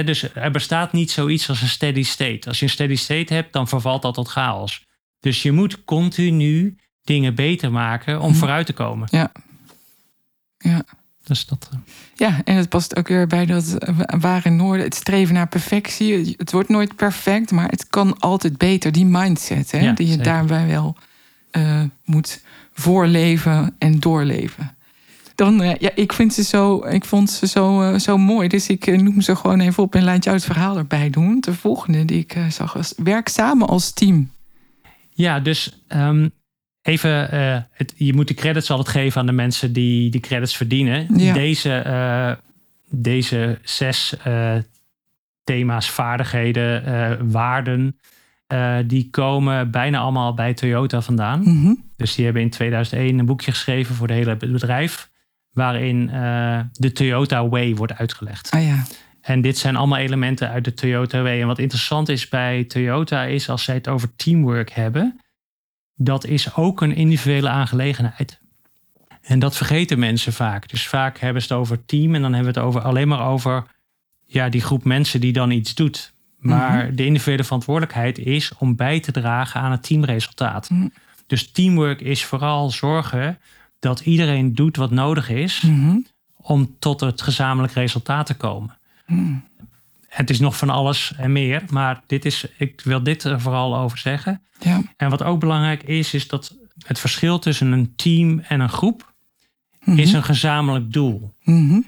Dus 0.06 0.36
er 0.36 0.52
bestaat 0.52 0.92
niet 0.94 1.12
zoiets 1.12 1.50
als 1.50 1.62
een 1.62 1.68
steady 1.68 2.04
state. 2.04 2.48
Als 2.48 2.60
je 2.60 2.66
een 2.66 2.72
steady 2.72 2.96
state 2.96 3.34
hebt, 3.34 3.54
dan 3.54 3.68
vervalt 3.68 4.02
dat 4.02 4.14
tot 4.14 4.28
chaos. 4.28 4.86
Dus 5.20 5.42
je 5.42 5.52
moet 5.52 5.84
continu 5.84 6.76
dingen 7.04 7.36
beter 7.36 7.72
maken 7.72 8.22
om 8.22 8.30
Mhm. 8.30 8.38
vooruit 8.38 8.66
te 8.66 8.74
komen. 8.74 9.08
ja. 9.12 9.32
Ja. 10.64 10.84
Dus 11.24 11.46
dat, 11.46 11.70
eh, 11.72 11.80
Ja, 12.16 12.42
en 12.44 12.56
het 12.56 12.70
past 12.70 12.96
ook 12.96 13.08
weer 13.08 13.28
bij 13.28 13.46
dat 13.46 13.74
eh, 13.74 13.96
ware 14.20 14.50
noorden, 14.50 14.86
het 14.86 14.96
streven 14.96 15.34
naar 15.34 15.48
perfectie. 15.48 16.36
Het 16.38 16.52
wordt 16.52 16.70
nooit 16.70 16.96
perfect, 16.96 17.52
maar 17.52 17.70
het 17.70 17.88
kan 17.88 18.20
altijd 18.20 18.58
beter. 18.58 18.92
Die 18.92 19.06
mindset, 19.06 19.72
hè, 19.72 19.80
Ja, 19.80 19.92
die 19.92 20.06
je 20.06 20.12
zeker. 20.12 20.32
daarbij 20.32 20.68
wel 20.68 20.96
eh, 21.52 21.82
moet 22.06 22.44
voorleven 22.74 23.76
en 23.78 24.00
doorleven. 24.00 24.76
Dan, 25.36 25.78
ja, 25.80 25.90
ik, 25.96 26.14
vind 26.14 26.34
ze 26.34 26.44
zo, 26.44 26.86
ik 26.86 27.06
vond 27.06 27.30
ze 27.30 27.48
zo, 27.48 27.98
zo 27.98 28.18
mooi, 28.18 28.48
dus 28.48 28.68
ik 28.68 29.02
noem 29.02 29.22
ze 29.22 29.36
gewoon 29.36 29.60
even 29.60 29.84
op 29.84 29.96
en 29.96 30.04
laat 30.04 30.24
jou 30.24 30.36
het 30.36 30.46
verhaal 30.46 30.78
erbij 30.78 31.10
doen. 31.10 31.40
De 31.40 31.54
volgende 31.54 32.06
die 32.06 32.20
ik 32.20 32.38
zag 32.50 32.74
was, 32.74 32.94
werk 32.98 33.28
samen 33.28 33.68
als 33.68 33.92
team. 33.92 34.32
Ja, 35.10 35.40
dus 35.40 35.84
ehm, 35.88 36.28
even, 36.84 37.32
eh, 37.32 37.58
het, 37.72 37.94
je 37.96 38.14
moet 38.14 38.28
de 38.28 38.34
credits 38.34 38.72
altijd 38.72 38.90
geven 38.90 39.20
aan 39.20 39.26
de 39.26 39.32
mensen 39.32 39.74
die 39.74 40.10
die 40.10 40.22
credits 40.22 40.56
verdienen. 40.56 41.18
Ja. 41.18 41.34
Deze, 41.34 41.76
eh, 41.76 42.32
deze 42.90 43.60
zes 43.64 44.18
eh, 44.24 44.56
thema's, 45.44 45.90
vaardigheden, 45.90 47.32
waarden, 47.32 47.98
die 48.86 49.10
komen 49.10 49.72
bijna 49.72 50.00
allemaal 50.00 50.34
bij 50.34 50.54
Toyota 50.54 51.02
vandaan. 51.02 51.42
Mhm. 51.42 51.74
Dus 51.96 52.16
die 52.16 52.26
hebben 52.26 52.44
in 52.44 52.50
2001 52.50 53.20
een 53.20 53.26
boekje 53.26 53.52
geschreven 53.52 53.96
voor 53.96 54.08
het 54.08 54.16
hele 54.16 54.36
bedrijf, 54.36 55.10
waarin 55.52 56.08
de 56.72 56.92
Toyota 56.94 57.48
Way 57.48 57.76
wordt 57.76 57.98
uitgelegd. 57.98 58.52
Ah 58.52 58.64
ja, 58.64 58.84
En 59.22 59.42
dit 59.42 59.58
zijn 59.58 59.76
allemaal 59.76 59.98
elementen 59.98 60.50
uit 60.50 60.64
de 60.64 60.74
Toyota 60.74 61.22
Way. 61.22 61.42
En 61.42 61.48
wat 61.48 61.60
interessant 61.60 62.10
is 62.10 62.30
bij 62.30 62.64
Toyota 62.64 63.24
is 63.24 63.50
als 63.50 63.64
zij 63.64 63.76
het 63.76 63.88
over 63.88 64.16
teamwork 64.16 64.72
hebben, 64.72 65.20
dat 65.96 66.26
is 66.26 66.56
ook 66.56 66.82
een 66.82 66.96
individuele 66.96 67.50
aangelegenheid. 67.50 68.40
En 69.22 69.40
dat 69.40 69.58
vergeten 69.58 70.00
mensen 70.00 70.34
vaak. 70.34 70.70
Dus 70.70 70.88
vaak 70.88 71.20
hebben 71.20 71.42
ze 71.42 71.48
het 71.48 71.58
over 71.58 71.86
team 71.86 72.16
en 72.16 72.22
dan 72.22 72.34
hebben 72.34 72.54
we 72.54 72.60
het 72.60 72.68
over, 72.68 72.82
alleen 72.82 73.08
maar 73.08 73.28
over 73.28 73.64
ja, 74.26 74.50
die 74.50 74.62
groep 74.62 74.84
mensen 74.84 75.22
die 75.22 75.34
dan 75.34 75.52
iets 75.52 75.76
doet. 75.76 76.14
Maar 76.38 76.96
de 76.96 77.06
individuele 77.06 77.44
verantwoordelijkheid 77.44 78.18
is 78.18 78.52
om 78.58 78.76
bij 78.76 79.00
te 79.00 79.12
dragen 79.12 79.62
aan 79.62 79.72
het 79.72 79.84
teamresultaat. 79.84 80.70
Mhm. 80.70 80.88
Dus 81.28 81.52
teamwork 81.52 82.02
is 82.02 82.26
vooral 82.26 82.70
zorgen 82.70 83.40
dat 83.80 84.00
iedereen 84.00 84.56
doet 84.56 84.76
wat 84.76 84.92
nodig 84.92 85.30
is 85.30 85.62
Mhm. 85.62 85.98
om 86.36 86.76
tot 86.80 87.00
het 87.00 87.22
gezamenlijk 87.22 87.74
resultaat 87.74 88.26
te 88.26 88.34
komen. 88.34 88.78
Mhm. 90.14 90.20
Het 90.22 90.30
is 90.30 90.40
nog 90.40 90.58
van 90.58 90.70
alles 90.70 91.14
en 91.18 91.32
meer, 91.32 91.64
maar 91.70 92.02
dit 92.08 92.26
is, 92.26 92.46
ik 92.58 92.82
wil 92.84 93.04
dit 93.04 93.24
er 93.24 93.42
vooral 93.42 93.78
over 93.78 93.98
zeggen. 93.98 94.42
ja, 94.60 94.82
En 94.98 95.10
wat 95.10 95.24
ook 95.24 95.40
belangrijk 95.40 95.84
is, 95.84 96.14
is 96.14 96.28
dat 96.28 96.56
het 96.86 97.00
verschil 97.00 97.40
tussen 97.40 97.72
een 97.72 97.96
team 97.96 98.40
en 98.40 98.60
een 98.60 98.70
groep 98.70 99.12
Mhm. 99.86 99.98
is 100.00 100.14
een 100.14 100.24
gezamenlijk 100.24 100.94
doel. 100.94 101.34
Mhm. 101.44 101.80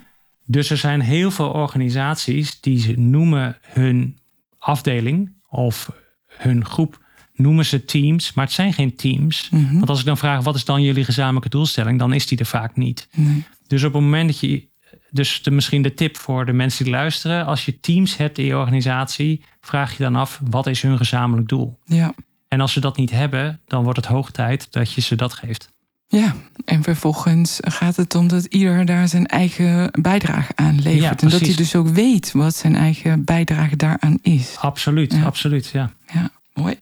Dus 0.45 0.69
er 0.69 0.77
zijn 0.77 1.01
heel 1.01 1.31
veel 1.31 1.49
organisaties 1.49 2.59
die 2.61 2.79
ze 2.79 2.93
noemen 2.99 3.57
hun 3.61 4.17
afdeling 4.59 5.33
of 5.49 5.91
hun 6.27 6.65
groep 6.65 7.03
noemen 7.33 7.65
ze 7.65 7.85
teams, 7.85 8.33
maar 8.33 8.45
het 8.45 8.53
zijn 8.53 8.73
geen 8.73 8.95
teams. 8.95 9.49
Mhm. 9.49 9.73
Want 9.73 9.89
als 9.89 9.99
ik 9.99 10.05
dan 10.05 10.17
vraag 10.17 10.43
wat 10.43 10.55
is 10.55 10.65
dan 10.65 10.81
jullie 10.81 11.03
gezamenlijke 11.03 11.49
doelstelling, 11.49 11.99
dan 11.99 12.13
is 12.13 12.27
die 12.27 12.37
er 12.37 12.45
vaak 12.45 12.75
niet. 12.75 13.07
Nee. 13.15 13.43
Dus 13.67 13.83
op 13.83 13.93
het 13.93 14.01
moment 14.01 14.27
dat 14.29 14.39
je, 14.39 14.67
dus 15.15 15.43
de, 15.43 15.51
misschien 15.51 15.81
de 15.81 15.93
tip 15.93 16.17
voor 16.17 16.45
de 16.45 16.53
mensen 16.53 16.83
die 16.83 16.93
luisteren, 16.93 17.45
als 17.45 17.65
je 17.65 17.79
teams 17.79 18.17
hebt 18.17 18.37
in 18.37 18.45
je 18.45 18.57
organisatie, 18.57 19.43
vraag 19.61 19.97
je 19.97 20.03
dan 20.03 20.15
af 20.15 20.41
wat 20.49 20.67
is 20.67 20.81
hun 20.81 20.97
gezamenlijk 20.97 21.47
doel. 21.47 21.79
Ja. 21.85 22.13
En 22.47 22.61
als 22.61 22.73
ze 22.73 22.79
dat 22.79 22.97
niet 22.97 23.11
hebben, 23.11 23.59
dan 23.67 23.83
wordt 23.83 23.97
het 23.97 24.07
hoog 24.07 24.31
tijd 24.31 24.67
dat 24.71 24.93
je 24.93 25.01
ze 25.01 25.15
dat 25.15 25.33
geeft. 25.33 25.73
Ja, 26.07 26.35
en 26.65 26.83
vervolgens 26.83 27.59
gaat 27.61 27.95
het 27.95 28.15
om 28.15 28.27
dat 28.27 28.45
ieder 28.45 28.85
daar 28.85 29.07
zijn 29.07 29.25
eigen 29.25 29.89
bijdrage 30.01 30.51
aan 30.55 30.75
levert. 30.81 31.01
Ja, 31.01 31.17
en 31.17 31.29
dat 31.29 31.39
hij 31.39 31.55
dus 31.55 31.75
ook 31.75 31.87
weet 31.87 32.31
wat 32.31 32.55
zijn 32.55 32.75
eigen 32.75 33.23
bijdrage 33.23 33.75
daaraan 33.75 34.17
is. 34.21 34.55
Absoluut, 34.59 35.13
Ja. 35.13 35.23
absoluut, 35.23 35.67
ja. 35.67 35.91
Ja, 36.13 36.29
mooi. 36.53 36.79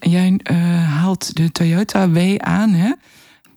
Jij 0.00 0.40
eh, 0.42 0.56
haalt 0.92 1.36
de 1.36 1.52
Toyota 1.52 2.10
W 2.10 2.34
aan, 2.38 2.70
hè? 2.70 2.92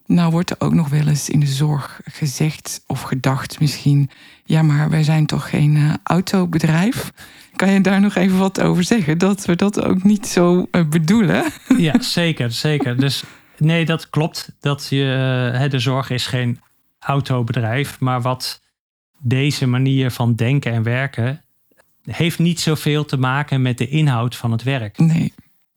Nou 0.06 0.32
wordt 0.32 0.50
er 0.50 0.56
ook 0.60 0.74
nog 0.74 0.90
wel 0.90 1.08
eens 1.08 1.30
in 1.30 1.40
de 1.40 1.46
zorg 1.46 2.02
gezegd 2.04 2.84
of 2.88 3.02
gedacht 3.02 3.60
misschien... 3.60 4.10
ja, 4.46 4.62
maar 4.62 4.90
wij 4.90 5.04
zijn 5.04 5.26
toch 5.26 5.50
geen 5.50 5.76
eh, 5.76 5.94
autobedrijf? 6.04 7.12
Kan 7.56 7.72
je 7.72 7.82
daar 7.82 8.02
nog 8.02 8.16
even 8.16 8.38
wat 8.38 8.62
over 8.62 8.84
zeggen? 8.84 9.18
Dat 9.18 9.46
we 9.46 9.56
dat 9.56 9.84
ook 9.84 10.04
niet 10.04 10.28
zo 10.28 10.68
eh, 10.72 10.88
bedoelen? 10.90 11.44
Ja, 11.78 12.02
zeker, 12.02 12.52
zeker. 12.52 12.98
Dus 13.00 13.24
nee, 13.58 13.86
dat 13.86 14.10
klopt. 14.10 14.56
Dat 14.60 14.88
je, 14.90 15.04
eh, 15.54 15.60
hè, 15.60 15.68
de 15.68 15.80
zorg 15.80 16.10
is 16.10 16.28
geen 16.28 16.60
autobedrijf, 17.00 18.00
maar 18.00 18.22
wat 18.22 18.62
deze 19.20 19.68
manier 19.68 20.12
van 20.12 20.36
denken 20.36 20.72
en 20.72 20.84
werken 20.84 21.42
heeft 22.04 22.40
niet 22.40 22.60
zoveel 22.60 23.06
te 23.06 23.18
maken 23.18 23.62
met 23.62 23.78
de 23.78 23.88
inhoud 23.88 24.36
van 24.36 24.52
het 24.52 24.64
werk. 24.64 24.98
Nee. 24.98 25.34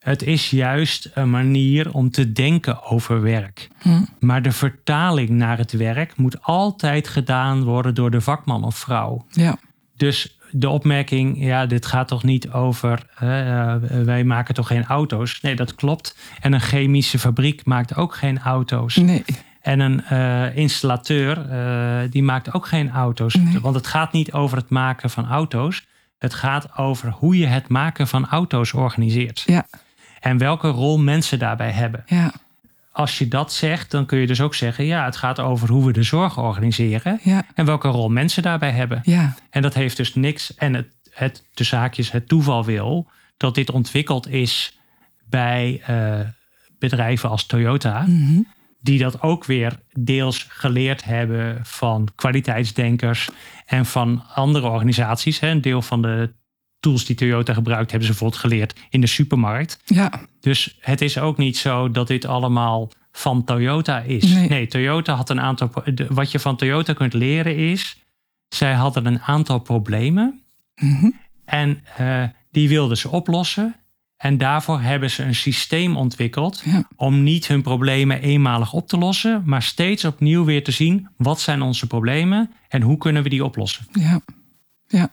Het 0.06 0.22
is 0.22 0.50
juist 0.50 1.10
een 1.14 1.30
manier 1.30 1.92
om 1.92 2.10
te 2.10 2.32
denken 2.32 2.82
over 2.82 3.22
werk. 3.22 3.68
Hm. 3.78 4.02
Maar 4.20 4.42
de 4.42 4.52
vertaling 4.52 5.28
naar 5.28 5.58
het 5.58 5.72
werk 5.72 6.16
moet 6.16 6.42
altijd 6.42 7.08
gedaan 7.08 7.64
worden 7.64 7.94
door 7.94 8.10
de 8.10 8.20
vakman 8.20 8.64
of 8.64 8.76
vrouw. 8.76 9.26
Ja. 9.30 9.58
Dus 9.96 10.38
de 10.50 10.68
opmerking, 10.68 11.44
ja, 11.44 11.66
dit 11.66 11.86
gaat 11.86 12.08
toch 12.08 12.22
niet 12.22 12.50
over, 12.50 13.06
eh, 13.18 13.74
wij 14.04 14.24
maken 14.24 14.54
toch 14.54 14.66
geen 14.66 14.84
auto's? 14.84 15.40
Nee, 15.40 15.56
dat 15.56 15.74
klopt. 15.74 16.16
En 16.40 16.52
een 16.52 16.60
chemische 16.60 17.18
fabriek 17.18 17.64
maakt 17.64 17.96
ook 17.96 18.14
geen 18.14 18.38
auto's. 18.38 18.96
Nee. 18.96 19.24
En 19.60 19.80
een 19.80 20.04
eh, 20.04 20.56
installateur, 20.56 21.50
eh, 21.50 22.10
die 22.10 22.22
maakt 22.22 22.52
ook 22.52 22.66
geen 22.66 22.90
auto's. 22.90 23.34
Nee. 23.34 23.60
Want 23.60 23.74
het 23.74 23.86
gaat 23.86 24.12
niet 24.12 24.32
over 24.32 24.56
het 24.56 24.70
maken 24.70 25.10
van 25.10 25.28
auto's. 25.28 25.86
Het 26.18 26.34
gaat 26.34 26.76
over 26.76 27.10
hoe 27.10 27.38
je 27.38 27.46
het 27.46 27.68
maken 27.68 28.08
van 28.08 28.28
auto's 28.28 28.72
organiseert. 28.72 29.42
Ja. 29.46 29.66
En 30.26 30.38
welke 30.38 30.68
rol 30.68 30.98
mensen 30.98 31.38
daarbij 31.38 31.70
hebben. 31.70 32.02
Ja. 32.06 32.32
Als 32.92 33.18
je 33.18 33.28
dat 33.28 33.52
zegt, 33.52 33.90
dan 33.90 34.06
kun 34.06 34.18
je 34.18 34.26
dus 34.26 34.40
ook 34.40 34.54
zeggen... 34.54 34.84
ja, 34.84 35.04
het 35.04 35.16
gaat 35.16 35.40
over 35.40 35.68
hoe 35.68 35.86
we 35.86 35.92
de 35.92 36.02
zorg 36.02 36.38
organiseren... 36.38 37.20
Ja. 37.22 37.44
en 37.54 37.64
welke 37.64 37.88
rol 37.88 38.08
mensen 38.08 38.42
daarbij 38.42 38.70
hebben. 38.70 39.00
Ja. 39.04 39.34
En 39.50 39.62
dat 39.62 39.74
heeft 39.74 39.96
dus 39.96 40.14
niks... 40.14 40.54
en 40.54 40.74
het, 40.74 40.88
het 41.10 41.44
de 41.54 41.64
zaakjes, 41.64 42.10
het 42.10 42.28
toeval 42.28 42.64
wil... 42.64 43.08
dat 43.36 43.54
dit 43.54 43.70
ontwikkeld 43.70 44.28
is 44.28 44.78
bij 45.28 45.82
eh, 45.86 46.20
bedrijven 46.78 47.28
als 47.28 47.46
Toyota... 47.46 48.04
Mhm. 48.06 48.40
die 48.80 48.98
dat 48.98 49.22
ook 49.22 49.44
weer 49.44 49.80
deels 49.92 50.46
geleerd 50.48 51.04
hebben 51.04 51.58
van 51.62 52.08
kwaliteitsdenkers... 52.14 53.28
en 53.66 53.86
van 53.86 54.24
andere 54.34 54.68
organisaties. 54.68 55.40
Hè. 55.40 55.48
Een 55.48 55.60
deel 55.60 55.82
van 55.82 56.02
de 56.02 56.32
tools 56.86 57.04
die 57.04 57.16
Toyota 57.16 57.52
gebruikt... 57.52 57.90
hebben 57.90 58.08
ze 58.08 58.14
bijvoorbeeld 58.14 58.40
geleerd 58.40 58.74
in 58.90 59.00
de 59.00 59.06
supermarkt... 59.06 59.78
Ja. 59.84 60.20
Dus 60.40 60.76
het 60.80 61.00
is 61.00 61.18
ook 61.18 61.36
niet 61.36 61.56
zo 61.56 61.90
dat 61.90 62.06
dit 62.06 62.24
allemaal 62.24 62.90
van 63.12 63.44
Toyota 63.44 64.00
is. 64.00 64.24
Nee. 64.24 64.48
Nee, 64.48 64.66
Toyota 64.66 65.14
had 65.14 65.30
een 65.30 65.40
aantal. 65.40 65.70
Wat 66.08 66.30
je 66.30 66.38
van 66.38 66.56
Toyota 66.56 66.92
kunt 66.92 67.12
leren 67.12 67.56
is. 67.56 68.02
Zij 68.48 68.72
hadden 68.72 69.06
een 69.06 69.20
aantal 69.20 69.58
problemen. 69.58 70.40
Mhm. 70.74 71.10
En 71.44 71.82
eh, 71.96 72.22
die 72.50 72.68
wilden 72.68 72.96
ze 72.96 73.08
oplossen. 73.08 73.76
En 74.16 74.38
daarvoor 74.38 74.80
hebben 74.80 75.10
ze 75.10 75.22
een 75.22 75.34
systeem 75.34 75.96
ontwikkeld. 75.96 76.62
Ja. 76.64 76.88
om 76.96 77.22
niet 77.22 77.46
hun 77.46 77.62
problemen 77.62 78.20
eenmalig 78.20 78.72
op 78.72 78.88
te 78.88 78.98
lossen. 78.98 79.42
maar 79.44 79.62
steeds 79.62 80.04
opnieuw 80.04 80.44
weer 80.44 80.64
te 80.64 80.72
zien. 80.72 81.08
wat 81.16 81.40
zijn 81.40 81.62
onze 81.62 81.86
problemen 81.86 82.52
en 82.68 82.82
hoe 82.82 82.98
kunnen 82.98 83.22
we 83.22 83.28
die 83.28 83.44
oplossen. 83.44 83.86
Ja. 83.92 84.20
Ja. 84.86 85.10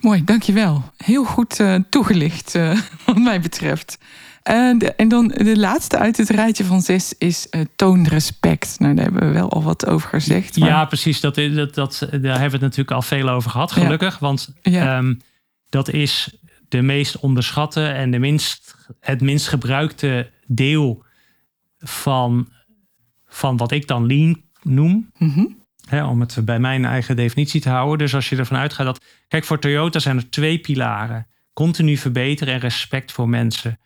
Mooi, 0.00 0.24
dankjewel. 0.24 0.82
Heel 0.96 1.24
goed 1.24 1.60
eh, 1.60 1.74
toegelicht, 1.88 2.54
eh, 2.54 2.78
wat 3.06 3.18
mij 3.18 3.40
betreft. 3.40 3.98
En, 4.42 4.78
de- 4.78 4.92
en 4.94 5.08
dan 5.08 5.28
de 5.28 5.58
laatste 5.58 5.98
uit 5.98 6.16
het 6.16 6.28
rijtje 6.28 6.64
van 6.64 6.80
zes 6.82 7.14
is 7.18 7.48
eh, 7.48 7.60
toon 7.76 8.06
respect. 8.06 8.76
Nou, 8.78 8.94
daar 8.94 9.04
hebben 9.04 9.26
we 9.26 9.32
wel 9.32 9.50
al 9.50 9.62
wat 9.62 9.86
over 9.86 10.08
gezegd. 10.08 10.58
maar- 10.58 10.68
Ja, 10.68 10.84
precies. 10.84 11.20
Dat, 11.20 11.34
dat, 11.34 11.74
dat, 11.74 11.98
daar 12.10 12.10
hebben 12.10 12.40
we 12.40 12.42
het 12.42 12.60
natuurlijk 12.60 12.90
al 12.90 13.02
veel 13.02 13.28
over 13.28 13.50
gehad, 13.50 13.74
Ja. 13.74 13.82
gelukkig. 13.82 14.18
Want 14.18 14.54
Ja. 14.62 14.96
ehm, 14.96 15.14
dat 15.68 15.88
is 15.92 16.36
de 16.68 16.82
meest 16.82 17.18
onderschatte 17.18 17.86
en 17.86 18.10
de 18.10 18.18
minst, 18.18 18.74
het 19.00 19.20
minst 19.20 19.48
gebruikte 19.48 20.30
deel 20.46 21.04
van, 21.78 22.48
van 23.26 23.56
wat 23.56 23.72
ik 23.72 23.86
dan 23.86 24.06
lean 24.06 24.42
noem. 24.62 25.10
Mhm. 25.18 25.44
Hè, 25.86 26.04
om 26.04 26.20
het 26.20 26.38
bij 26.44 26.58
mijn 26.58 26.84
eigen 26.84 27.16
definitie 27.16 27.60
te 27.60 27.68
houden. 27.68 27.98
Dus 27.98 28.14
als 28.14 28.28
je 28.28 28.36
ervan 28.36 28.56
uitgaat 28.56 28.86
dat. 28.86 29.04
Kijk, 29.28 29.44
voor 29.44 29.58
Toyota 29.58 29.98
zijn 29.98 30.16
er 30.16 30.30
twee 30.30 30.58
pilaren: 30.58 31.26
continu 31.52 31.96
verbeteren 31.96 32.54
en 32.54 32.60
respect 32.60 33.12
voor 33.12 33.28
mensen. 33.28 33.78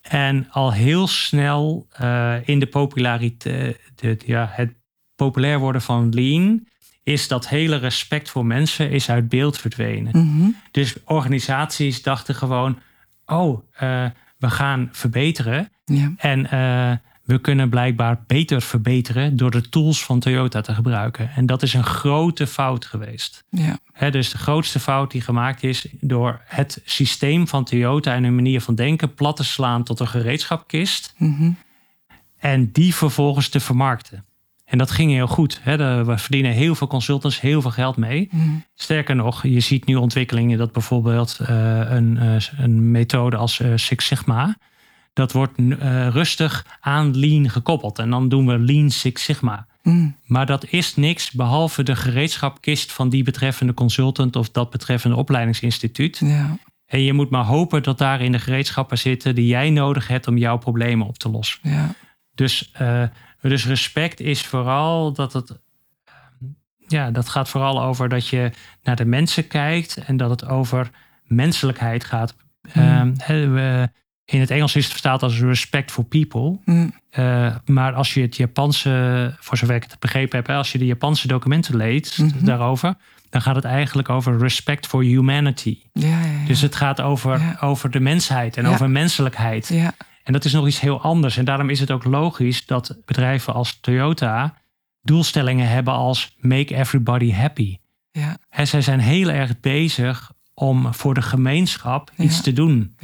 En 0.00 0.46
al 0.50 0.72
heel 0.72 1.06
snel 1.06 1.86
eh, 1.92 2.34
in 2.44 2.58
de 2.58 2.66
populariteit, 2.66 3.78
de, 3.94 4.18
ja, 4.26 4.48
het 4.52 4.72
populair 5.14 5.58
worden 5.58 5.82
van 5.82 6.08
lean, 6.14 6.66
is 7.02 7.28
dat 7.28 7.48
hele 7.48 7.76
respect 7.76 8.30
voor 8.30 8.46
mensen 8.46 8.90
is 8.90 9.10
uit 9.10 9.28
beeld 9.28 9.58
verdwenen. 9.58 10.18
Mhm. 10.26 10.48
Dus 10.70 10.96
organisaties 11.04 12.02
dachten 12.02 12.34
gewoon: 12.34 12.78
oh, 13.26 13.62
eh, 13.72 14.06
we 14.38 14.50
gaan 14.50 14.88
verbeteren. 14.92 15.68
Ja. 15.84 16.12
En 16.16 16.50
eh, 16.50 16.92
we 17.30 17.38
kunnen 17.38 17.68
blijkbaar 17.68 18.22
beter 18.26 18.62
verbeteren 18.62 19.36
door 19.36 19.50
de 19.50 19.68
tools 19.68 20.04
van 20.04 20.20
Toyota 20.20 20.60
te 20.60 20.74
gebruiken. 20.74 21.30
En 21.34 21.46
dat 21.46 21.62
is 21.62 21.74
een 21.74 21.84
grote 21.84 22.46
fout 22.46 22.84
geweest. 22.84 23.44
Ja. 23.50 24.10
Dus 24.10 24.30
de 24.30 24.38
grootste 24.38 24.80
fout 24.80 25.10
die 25.10 25.20
gemaakt 25.20 25.62
is 25.62 25.86
door 26.00 26.40
het 26.44 26.80
systeem 26.84 27.48
van 27.48 27.64
Toyota 27.64 28.14
en 28.14 28.24
hun 28.24 28.34
manier 28.34 28.60
van 28.60 28.74
denken 28.74 29.14
plat 29.14 29.36
te 29.36 29.44
slaan 29.44 29.82
tot 29.82 30.00
een 30.00 30.08
gereedschapkist. 30.08 31.14
Mhm. 31.16 31.50
En 32.38 32.72
die 32.72 32.94
vervolgens 32.94 33.48
te 33.48 33.60
vermarkten. 33.60 34.24
En 34.64 34.78
dat 34.78 34.90
ging 34.90 35.10
heel 35.10 35.26
goed. 35.26 35.60
We 35.64 36.14
verdienen 36.16 36.52
heel 36.52 36.74
veel 36.74 36.86
consultants 36.86 37.40
heel 37.40 37.62
veel 37.62 37.70
geld 37.70 37.96
mee. 37.96 38.28
Mhm. 38.32 38.48
Sterker 38.74 39.16
nog, 39.16 39.42
je 39.42 39.60
ziet 39.60 39.86
nu 39.86 39.94
ontwikkelingen 39.94 40.58
dat 40.58 40.72
bijvoorbeeld 40.72 41.38
eh, 41.38 41.80
een, 41.90 42.16
eh, 42.18 42.36
een 42.58 42.90
methode 42.90 43.36
als 43.36 43.60
eh, 43.60 43.70
Six 43.74 44.06
Sigma, 44.06 44.56
dat 45.12 45.32
wordt 45.32 45.58
eh, 45.58 46.08
rustig 46.08 46.66
aan 46.80 47.16
Lean 47.18 47.50
gekoppeld. 47.50 47.98
En 47.98 48.10
dan 48.10 48.28
doen 48.28 48.46
we 48.46 48.58
Lean 48.58 48.90
Six 48.90 49.22
Sigma. 49.24 49.66
Mhm. 49.82 50.08
Maar 50.24 50.46
dat 50.46 50.66
is 50.70 50.96
niks 50.96 51.30
behalve 51.30 51.82
de 51.82 51.96
gereedschapkist 51.96 52.92
van 52.92 53.08
die 53.08 53.22
betreffende 53.22 53.74
consultant 53.74 54.36
of 54.36 54.50
dat 54.50 54.70
betreffende 54.70 55.16
opleidingsinstituut. 55.16 56.18
Ja. 56.24 56.56
En 56.86 57.02
je 57.02 57.12
moet 57.12 57.30
maar 57.30 57.44
hopen 57.44 57.82
dat 57.82 57.98
daarin 57.98 58.32
de 58.32 58.38
gereedschappen 58.38 58.98
zitten 58.98 59.34
die 59.34 59.46
jij 59.46 59.70
nodig 59.70 60.08
hebt 60.08 60.26
om 60.28 60.38
jouw 60.38 60.56
problemen 60.58 61.06
op 61.06 61.18
te 61.18 61.28
lossen. 61.30 61.58
Ja. 61.62 61.94
Dus, 62.34 62.70
eh, 62.72 63.02
dus 63.40 63.66
respect 63.66 64.20
is 64.20 64.46
vooral 64.46 65.12
dat 65.12 65.32
het. 65.32 65.50
eh, 65.50 66.14
Ja, 66.88 67.10
dat 67.10 67.28
gaat 67.28 67.48
vooral 67.48 67.82
over 67.82 68.08
dat 68.08 68.28
je 68.28 68.50
naar 68.82 68.96
de 68.96 69.04
mensen 69.04 69.46
kijkt 69.46 69.96
en 69.96 70.16
dat 70.16 70.30
het 70.30 70.46
over 70.46 70.90
menselijkheid 71.24 72.04
gaat. 72.04 72.34
Mm. 72.74 72.82
Ehm, 73.18 73.52
we- 73.52 73.90
in 74.30 74.40
het 74.40 74.50
Engels 74.50 74.76
is 74.76 74.84
het 74.84 74.92
vertaald 74.92 75.22
als 75.22 75.40
respect 75.40 75.90
for 75.90 76.04
people. 76.04 76.58
Mhm. 76.64 76.88
Eh, 77.10 77.54
maar 77.64 77.92
als 77.92 78.14
je 78.14 78.20
het 78.20 78.36
Japanse, 78.36 79.34
voor 79.40 79.56
zover 79.56 79.74
ik 79.74 79.82
het 79.82 79.98
begrepen 79.98 80.36
heb, 80.38 80.46
hè, 80.46 80.54
als 80.54 80.72
je 80.72 80.78
de 80.78 80.86
Japanse 80.86 81.26
documenten 81.26 81.76
leest 81.76 82.18
Mhm. 82.18 82.44
daarover, 82.44 82.94
dan 83.30 83.42
gaat 83.42 83.54
het 83.54 83.64
eigenlijk 83.64 84.08
over 84.08 84.38
respect 84.38 84.86
for 84.86 85.02
humanity. 85.02 85.78
Ja, 85.92 86.08
ja, 86.08 86.18
ja. 86.24 86.46
Dus 86.46 86.60
het 86.60 86.76
gaat 86.76 87.00
over, 87.00 87.56
over 87.60 87.90
de 87.90 88.00
mensheid 88.00 88.56
en 88.56 88.66
over 88.66 88.90
menselijkheid. 88.90 89.68
ja. 89.68 89.92
En 90.24 90.32
dat 90.32 90.44
is 90.44 90.52
nog 90.52 90.66
iets 90.66 90.80
heel 90.80 91.00
anders. 91.02 91.36
En 91.36 91.44
daarom 91.44 91.70
is 91.70 91.80
het 91.80 91.90
ook 91.90 92.04
logisch 92.04 92.66
dat 92.66 92.96
bedrijven 93.04 93.54
als 93.54 93.78
Toyota 93.80 94.54
doelstellingen 95.02 95.68
hebben 95.68 95.94
als 95.94 96.36
make 96.40 96.76
everybody 96.76 97.32
happy. 97.32 97.76
Ja. 98.12 98.36
En 98.50 98.66
zij 98.66 98.82
zijn 98.82 99.00
heel 99.00 99.30
erg 99.30 99.60
bezig 99.60 100.32
om 100.54 100.94
voor 100.94 101.14
de 101.14 101.22
gemeenschap 101.22 102.10
iets 102.16 102.40
te 102.40 102.52
doen. 102.52 102.96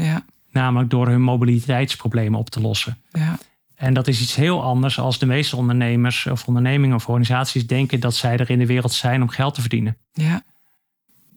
Namelijk 0.56 0.90
door 0.90 1.08
hun 1.08 1.22
mobiliteitsproblemen 1.22 2.38
op 2.38 2.50
te 2.50 2.60
lossen. 2.60 2.98
Ja. 3.12 3.38
En 3.74 3.94
dat 3.94 4.06
is 4.08 4.20
iets 4.20 4.34
heel 4.34 4.62
anders 4.62 4.98
als 4.98 5.18
de 5.18 5.26
meeste 5.26 5.56
ondernemers 5.56 6.26
of 6.26 6.46
ondernemingen 6.46 6.96
of 6.96 7.08
organisaties 7.08 7.66
denken 7.66 8.00
dat 8.00 8.14
zij 8.14 8.36
er 8.36 8.50
in 8.50 8.58
de 8.58 8.66
wereld 8.66 8.92
zijn 8.92 9.22
om 9.22 9.28
geld 9.28 9.54
te 9.54 9.60
verdienen. 9.60 9.96
Ja. 10.12 10.42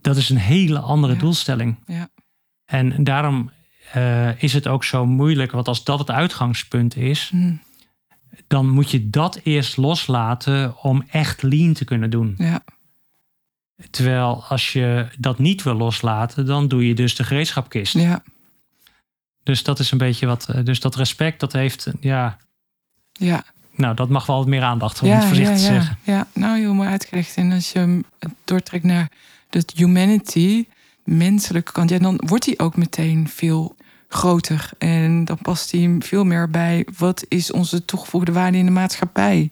Dat 0.01 0.17
is 0.17 0.29
een 0.29 0.37
hele 0.37 0.79
andere 0.79 1.13
Ja. 1.13 1.19
doelstelling. 1.19 1.75
Ja. 1.85 2.09
En 2.65 3.03
daarom 3.03 3.51
eh, 3.91 4.43
is 4.43 4.53
het 4.53 4.67
ook 4.67 4.83
zo 4.83 5.05
moeilijk, 5.05 5.51
want 5.51 5.67
als 5.67 5.83
dat 5.83 5.99
het 5.99 6.11
uitgangspunt 6.11 6.95
is, 6.95 7.29
Mhm. 7.33 7.53
dan 8.47 8.69
moet 8.69 8.91
je 8.91 9.09
dat 9.09 9.39
eerst 9.43 9.77
loslaten 9.77 10.83
om 10.83 11.03
echt 11.09 11.41
lean 11.41 11.73
te 11.73 11.85
kunnen 11.85 12.09
doen. 12.09 12.35
Ja. 12.37 12.63
Terwijl 13.89 14.43
als 14.43 14.73
je 14.73 15.07
dat 15.17 15.39
niet 15.39 15.63
wil 15.63 15.73
loslaten, 15.73 16.45
dan 16.45 16.67
doe 16.67 16.87
je 16.87 16.93
dus 16.95 17.15
de 17.15 17.23
gereedschapkist. 17.23 17.93
Ja. 17.93 18.23
Dus 19.49 19.63
dat 19.63 19.79
is 19.79 19.91
een 19.91 19.97
beetje 19.97 20.25
wat. 20.25 20.49
eh, 20.49 20.63
Dus 20.63 20.79
dat 20.79 20.95
respect, 20.95 21.39
dat 21.39 21.53
heeft, 21.53 21.85
eh, 21.85 21.93
ja, 21.99 22.37
Ja. 23.13 23.43
nou, 23.75 23.95
dat 23.95 24.09
mag 24.09 24.25
wel 24.25 24.37
wat 24.37 24.47
meer 24.47 24.61
aandacht, 24.63 25.01
om 25.01 25.07
ja, 25.07 25.15
het 25.15 25.25
voorzichtig 25.25 25.59
ja, 25.61 25.67
te 25.67 25.73
ja. 25.73 25.79
zeggen. 25.79 25.97
Ja, 26.03 26.27
nou 26.33 26.57
heel 26.59 26.73
mooi 26.73 26.89
uitgelegd. 26.89 27.35
En 27.35 27.51
als 27.51 27.71
je 27.71 27.79
hem 27.79 28.03
doortrekt 28.43 28.83
naar 28.83 29.09
de 29.49 29.63
humanity, 29.75 30.65
menselijke 31.03 31.71
kant, 31.71 31.89
ja, 31.89 31.99
dan 31.99 32.21
wordt 32.25 32.45
hij 32.45 32.53
ook 32.57 32.75
meteen 32.77 33.27
veel 33.29 33.75
groter. 34.07 34.69
En 34.77 35.25
dan 35.25 35.37
past 35.41 35.71
hij 35.71 35.95
veel 35.99 36.23
meer 36.25 36.49
bij 36.49 36.87
wat 36.97 37.25
is 37.27 37.51
onze 37.51 37.85
toegevoegde 37.85 38.31
waarde 38.31 38.57
in 38.57 38.65
de 38.65 38.71
maatschappij. 38.71 39.51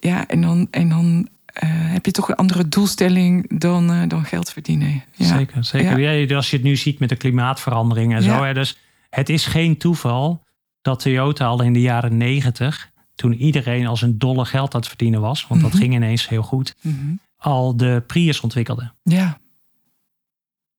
Ja, 0.00 0.26
en 0.26 0.40
dan, 0.40 0.68
en 0.70 0.88
dan 0.88 1.28
eh, 1.39 1.39
heb 1.68 2.06
je 2.06 2.12
toch 2.12 2.28
een 2.28 2.34
andere 2.34 2.68
doelstelling 2.68 3.58
dan, 3.60 3.90
eh, 3.92 4.08
dan 4.08 4.24
geld 4.24 4.50
verdienen. 4.52 5.04
Ja. 5.14 5.24
Zeker, 5.24 5.64
zeker. 5.64 5.98
Ja, 5.98 6.36
als 6.36 6.50
je 6.50 6.56
het 6.56 6.64
nu 6.64 6.76
ziet 6.76 6.98
met 6.98 7.08
de 7.08 7.16
klimaatverandering 7.16 8.14
en 8.14 8.22
zo. 8.22 8.42
Hè, 8.44 8.54
dus 8.54 8.78
het 9.10 9.28
is 9.28 9.46
geen 9.46 9.76
toeval 9.76 10.44
dat 10.82 11.00
Toyota 11.00 11.46
al 11.46 11.62
in 11.62 11.72
de 11.72 11.80
jaren 11.80 12.16
negentig, 12.16 12.90
toen 13.14 13.32
iedereen 13.34 13.86
als 13.86 14.02
een 14.02 14.18
dolle 14.18 14.44
geld 14.44 14.74
aan 14.74 14.80
het 14.80 14.88
verdienen 14.88 15.20
was, 15.20 15.46
want 15.46 15.60
dat 15.60 15.70
Mhm. 15.70 15.80
ging 15.80 15.94
ineens 15.94 16.28
heel 16.28 16.42
goed, 16.42 16.74
Mhm. 16.82 16.96
al 17.36 17.76
de 17.76 18.02
Prius 18.06 18.40
ontwikkelde. 18.40 18.92
Ja. 19.02 19.38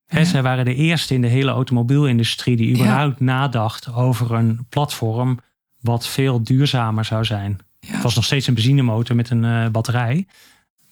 Hè, 0.05 0.25
Zij 0.25 0.41
waren 0.41 0.65
de 0.65 0.75
eerste 0.75 1.13
in 1.13 1.21
de 1.21 1.27
hele 1.27 1.51
automobielindustrie 1.51 2.55
die 2.57 2.73
überhaupt 2.73 3.19
nadacht 3.19 3.93
over 3.93 4.31
een 4.33 4.65
platform 4.69 5.39
wat 5.79 6.07
veel 6.07 6.43
duurzamer 6.43 7.05
zou 7.05 7.25
zijn. 7.25 7.59
Ja. 7.79 7.93
Het 7.93 8.03
was 8.03 8.15
nog 8.15 8.25
steeds 8.25 8.47
een 8.47 8.53
benzinemotor 8.53 9.15
met 9.15 9.29
een 9.29 9.45
eh, 9.45 9.67
batterij. 9.69 10.27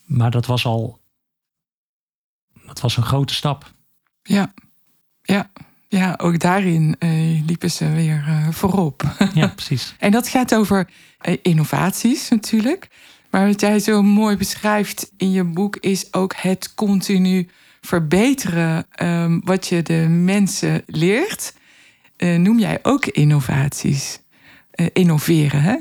Maar 0.09 0.31
dat 0.31 0.45
was 0.45 0.65
al. 0.65 0.99
Dat 2.65 2.79
was 2.79 2.97
een 2.97 3.03
grote 3.03 3.33
stap. 3.33 3.73
Ja, 4.21 4.53
ja. 5.21 5.51
ja 5.87 6.13
ook 6.21 6.39
daarin 6.39 6.95
eh, 6.99 7.45
liepen 7.45 7.71
ze 7.71 7.91
weer 7.91 8.23
eh, 8.27 8.49
voorop. 8.49 9.03
Ja, 9.33 9.47
precies. 9.55 9.95
En 9.99 10.11
dat 10.11 10.27
gaat 10.27 10.55
over 10.55 10.89
eh, 11.19 11.37
innovaties 11.41 12.29
natuurlijk. 12.29 12.87
Maar 13.29 13.47
wat 13.47 13.61
jij 13.61 13.79
zo 13.79 14.01
mooi 14.01 14.37
beschrijft 14.37 15.11
in 15.17 15.31
je 15.31 15.43
boek 15.43 15.75
is 15.75 16.13
ook 16.13 16.33
het 16.35 16.73
continu 16.73 17.49
verbeteren 17.81 18.85
ehm, 18.91 19.39
wat 19.43 19.67
je 19.67 19.81
de 19.81 20.07
mensen 20.09 20.83
leert. 20.85 21.53
Noem 22.17 22.59
jij 22.59 22.79
ook 22.81 23.05
innovaties? 23.05 24.19
Innoveren, 24.93 25.61
hè? 25.61 25.77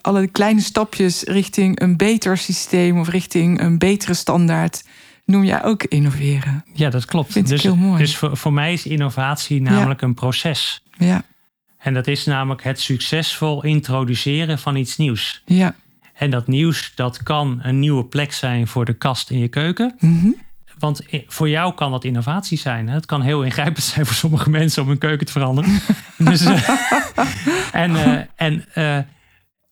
Alle 0.00 0.26
kleine 0.26 0.60
stapjes 0.60 1.22
richting 1.22 1.80
een 1.80 1.96
beter 1.96 2.38
systeem 2.38 2.98
of 2.98 3.08
richting 3.08 3.60
een 3.60 3.78
betere 3.78 4.14
standaard 4.14 4.84
noem 5.24 5.44
jij 5.44 5.64
ook 5.64 5.82
innoveren. 5.84 6.64
Ja, 6.72 6.90
dat 6.90 7.04
klopt. 7.04 7.48
Dus 7.48 7.62
heel 7.62 7.76
mooi. 7.76 7.98
dus 7.98 8.16
voor, 8.16 8.36
voor 8.36 8.52
mij 8.52 8.72
is 8.72 8.86
innovatie 8.86 9.60
namelijk 9.62 10.02
een 10.02 10.14
proces. 10.14 10.82
Ja, 10.98 11.22
En 11.78 11.94
dat 11.94 12.06
is 12.06 12.24
namelijk 12.24 12.62
het 12.64 12.80
succesvol 12.80 13.64
introduceren 13.64 14.58
van 14.58 14.76
iets 14.76 14.96
nieuws. 14.96 15.42
ja. 15.46 15.74
En 16.14 16.30
dat 16.30 16.46
nieuws, 16.46 16.92
dat 16.94 17.22
kan 17.22 17.58
een 17.62 17.78
nieuwe 17.78 18.04
plek 18.04 18.32
zijn 18.32 18.66
voor 18.66 18.84
de 18.84 18.92
kast 18.92 19.30
in 19.30 19.38
je 19.38 19.48
keuken. 19.48 19.94
Mhm. 20.00 20.28
Want 20.78 21.02
i- 21.12 21.24
voor 21.26 21.48
jou 21.48 21.74
kan 21.74 21.90
dat 21.90 22.04
innovatie 22.04 22.58
zijn. 22.58 22.88
hè. 22.88 22.94
Het 22.94 23.06
kan 23.06 23.22
heel 23.22 23.42
ingrijpend 23.42 23.84
zijn 23.84 24.06
voor 24.06 24.14
sommige 24.14 24.50
mensen 24.60 24.82
om 24.82 24.88
hun 24.88 24.98
keuken 24.98 25.26
te 25.26 25.32
veranderen. 25.32 25.80
dus, 26.18 26.40
eh, 26.44 26.68
en, 27.82 27.96
eh, 27.96 28.20
en, 28.36 28.64
eh, 28.74 28.98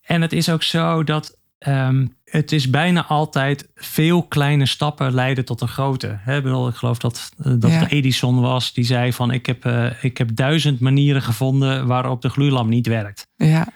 en 0.08 0.22
het 0.22 0.32
is 0.32 0.48
ook 0.48 0.62
zo 0.62 1.04
dat 1.04 1.36
ehm, 1.58 2.06
het 2.24 2.52
is 2.52 2.70
bijna 2.70 3.04
altijd 3.06 3.68
veel 3.74 4.22
kleine 4.22 4.66
stappen 4.66 5.14
leiden 5.14 5.44
tot 5.44 5.60
een 5.60 5.68
grote. 5.68 6.18
Hè, 6.20 6.36
ik, 6.36 6.42
bedoel, 6.42 6.68
ik 6.68 6.74
geloof 6.74 6.98
dat, 6.98 7.32
eh, 7.44 7.52
dat 7.58 7.70
Ja. 7.70 7.88
Edison 7.88 8.40
was 8.40 8.72
die 8.72 8.84
zei 8.84 9.12
van 9.12 9.30
ik 9.30 9.46
heb, 9.46 9.64
eh, 9.64 10.04
ik 10.04 10.18
heb 10.18 10.28
duizend 10.36 10.80
manieren 10.80 11.22
gevonden 11.22 11.86
waarop 11.86 12.22
de 12.22 12.28
gloeilamp 12.28 12.68
niet 12.68 12.86
werkt. 12.86 13.26
Ja, 13.36 13.66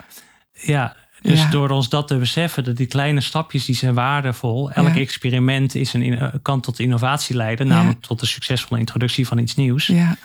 Ja, 0.52 0.96
dus 1.22 1.40
Ja. 1.40 1.50
door 1.50 1.70
ons 1.70 1.88
dat 1.88 2.08
te 2.08 2.16
beseffen, 2.16 2.64
dat 2.64 2.76
die 2.76 2.86
kleine 2.86 3.20
stapjes 3.20 3.64
die 3.64 3.74
zijn 3.74 3.94
waardevol. 3.94 4.70
Elk 4.70 4.94
Ja. 4.94 5.00
experiment 5.00 5.74
is 5.74 5.92
een, 5.92 6.30
kan 6.42 6.60
tot 6.60 6.78
innovatie 6.78 7.36
leiden, 7.36 7.66
namelijk 7.66 8.00
tot 8.00 8.20
de 8.20 8.26
succesvolle 8.26 8.80
introductie 8.80 9.26
van 9.26 9.38
iets 9.38 9.54
nieuws. 9.56 9.86
ja, 9.86 10.16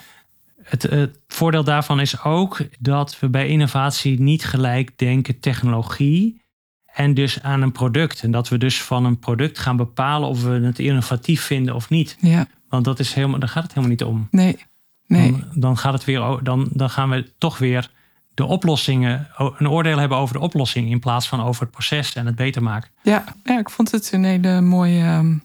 Het, 0.70 0.84
het 0.84 1.20
voordeel 1.28 1.64
daarvan 1.64 2.00
is 2.00 2.24
ook 2.24 2.62
dat 2.80 3.20
we 3.20 3.30
bij 3.30 3.48
innovatie 3.48 4.22
niet 4.22 4.46
gelijk 4.46 4.98
denken 4.98 5.40
technologie 5.40 6.42
en 6.86 7.14
dus 7.14 7.44
aan 7.44 7.62
een 7.62 7.72
product. 7.72 8.22
En 8.22 8.32
dat 8.32 8.50
we 8.50 8.58
dus 8.58 8.82
van 8.82 9.06
een 9.06 9.20
product 9.20 9.60
gaan 9.60 9.78
bepalen 9.78 10.30
of 10.30 10.44
we 10.44 10.50
het 10.50 10.80
innovatief 10.80 11.42
vinden 11.42 11.76
of 11.76 11.90
niet. 11.90 12.18
ja. 12.20 12.48
Want 12.70 12.86
dat 12.86 13.00
is 13.00 13.14
helemaal, 13.14 13.40
daar 13.40 13.50
gaat 13.50 13.64
het 13.64 13.74
helemaal 13.74 13.92
niet 13.92 14.04
om. 14.04 14.28
Nee, 14.32 14.58
nee. 15.06 15.32
Dan, 15.32 15.44
dan 15.54 15.78
gaat 15.78 15.94
het 15.94 16.06
weer, 16.06 16.40
dan, 16.44 16.68
dan 16.72 16.90
gaan 16.90 17.10
we 17.10 17.34
toch 17.38 17.58
weer 17.58 17.90
de 18.34 18.46
oplossingen, 18.46 19.28
een 19.38 19.70
oordeel 19.70 19.98
hebben 19.98 20.18
over 20.18 20.36
de 20.36 20.42
oplossing 20.42 20.90
in 20.90 21.00
plaats 21.00 21.28
van 21.28 21.42
over 21.42 21.62
het 21.62 21.72
proces 21.72 22.14
en 22.14 22.26
het 22.26 22.36
beter 22.36 22.64
maken. 22.64 22.90
Ja, 23.04 23.24
ja, 23.44 23.60
ik 23.60 23.70
vond 23.70 23.92
het 23.92 24.12
een 24.12 24.24
hele 24.24 24.62
mooie, 24.62 25.40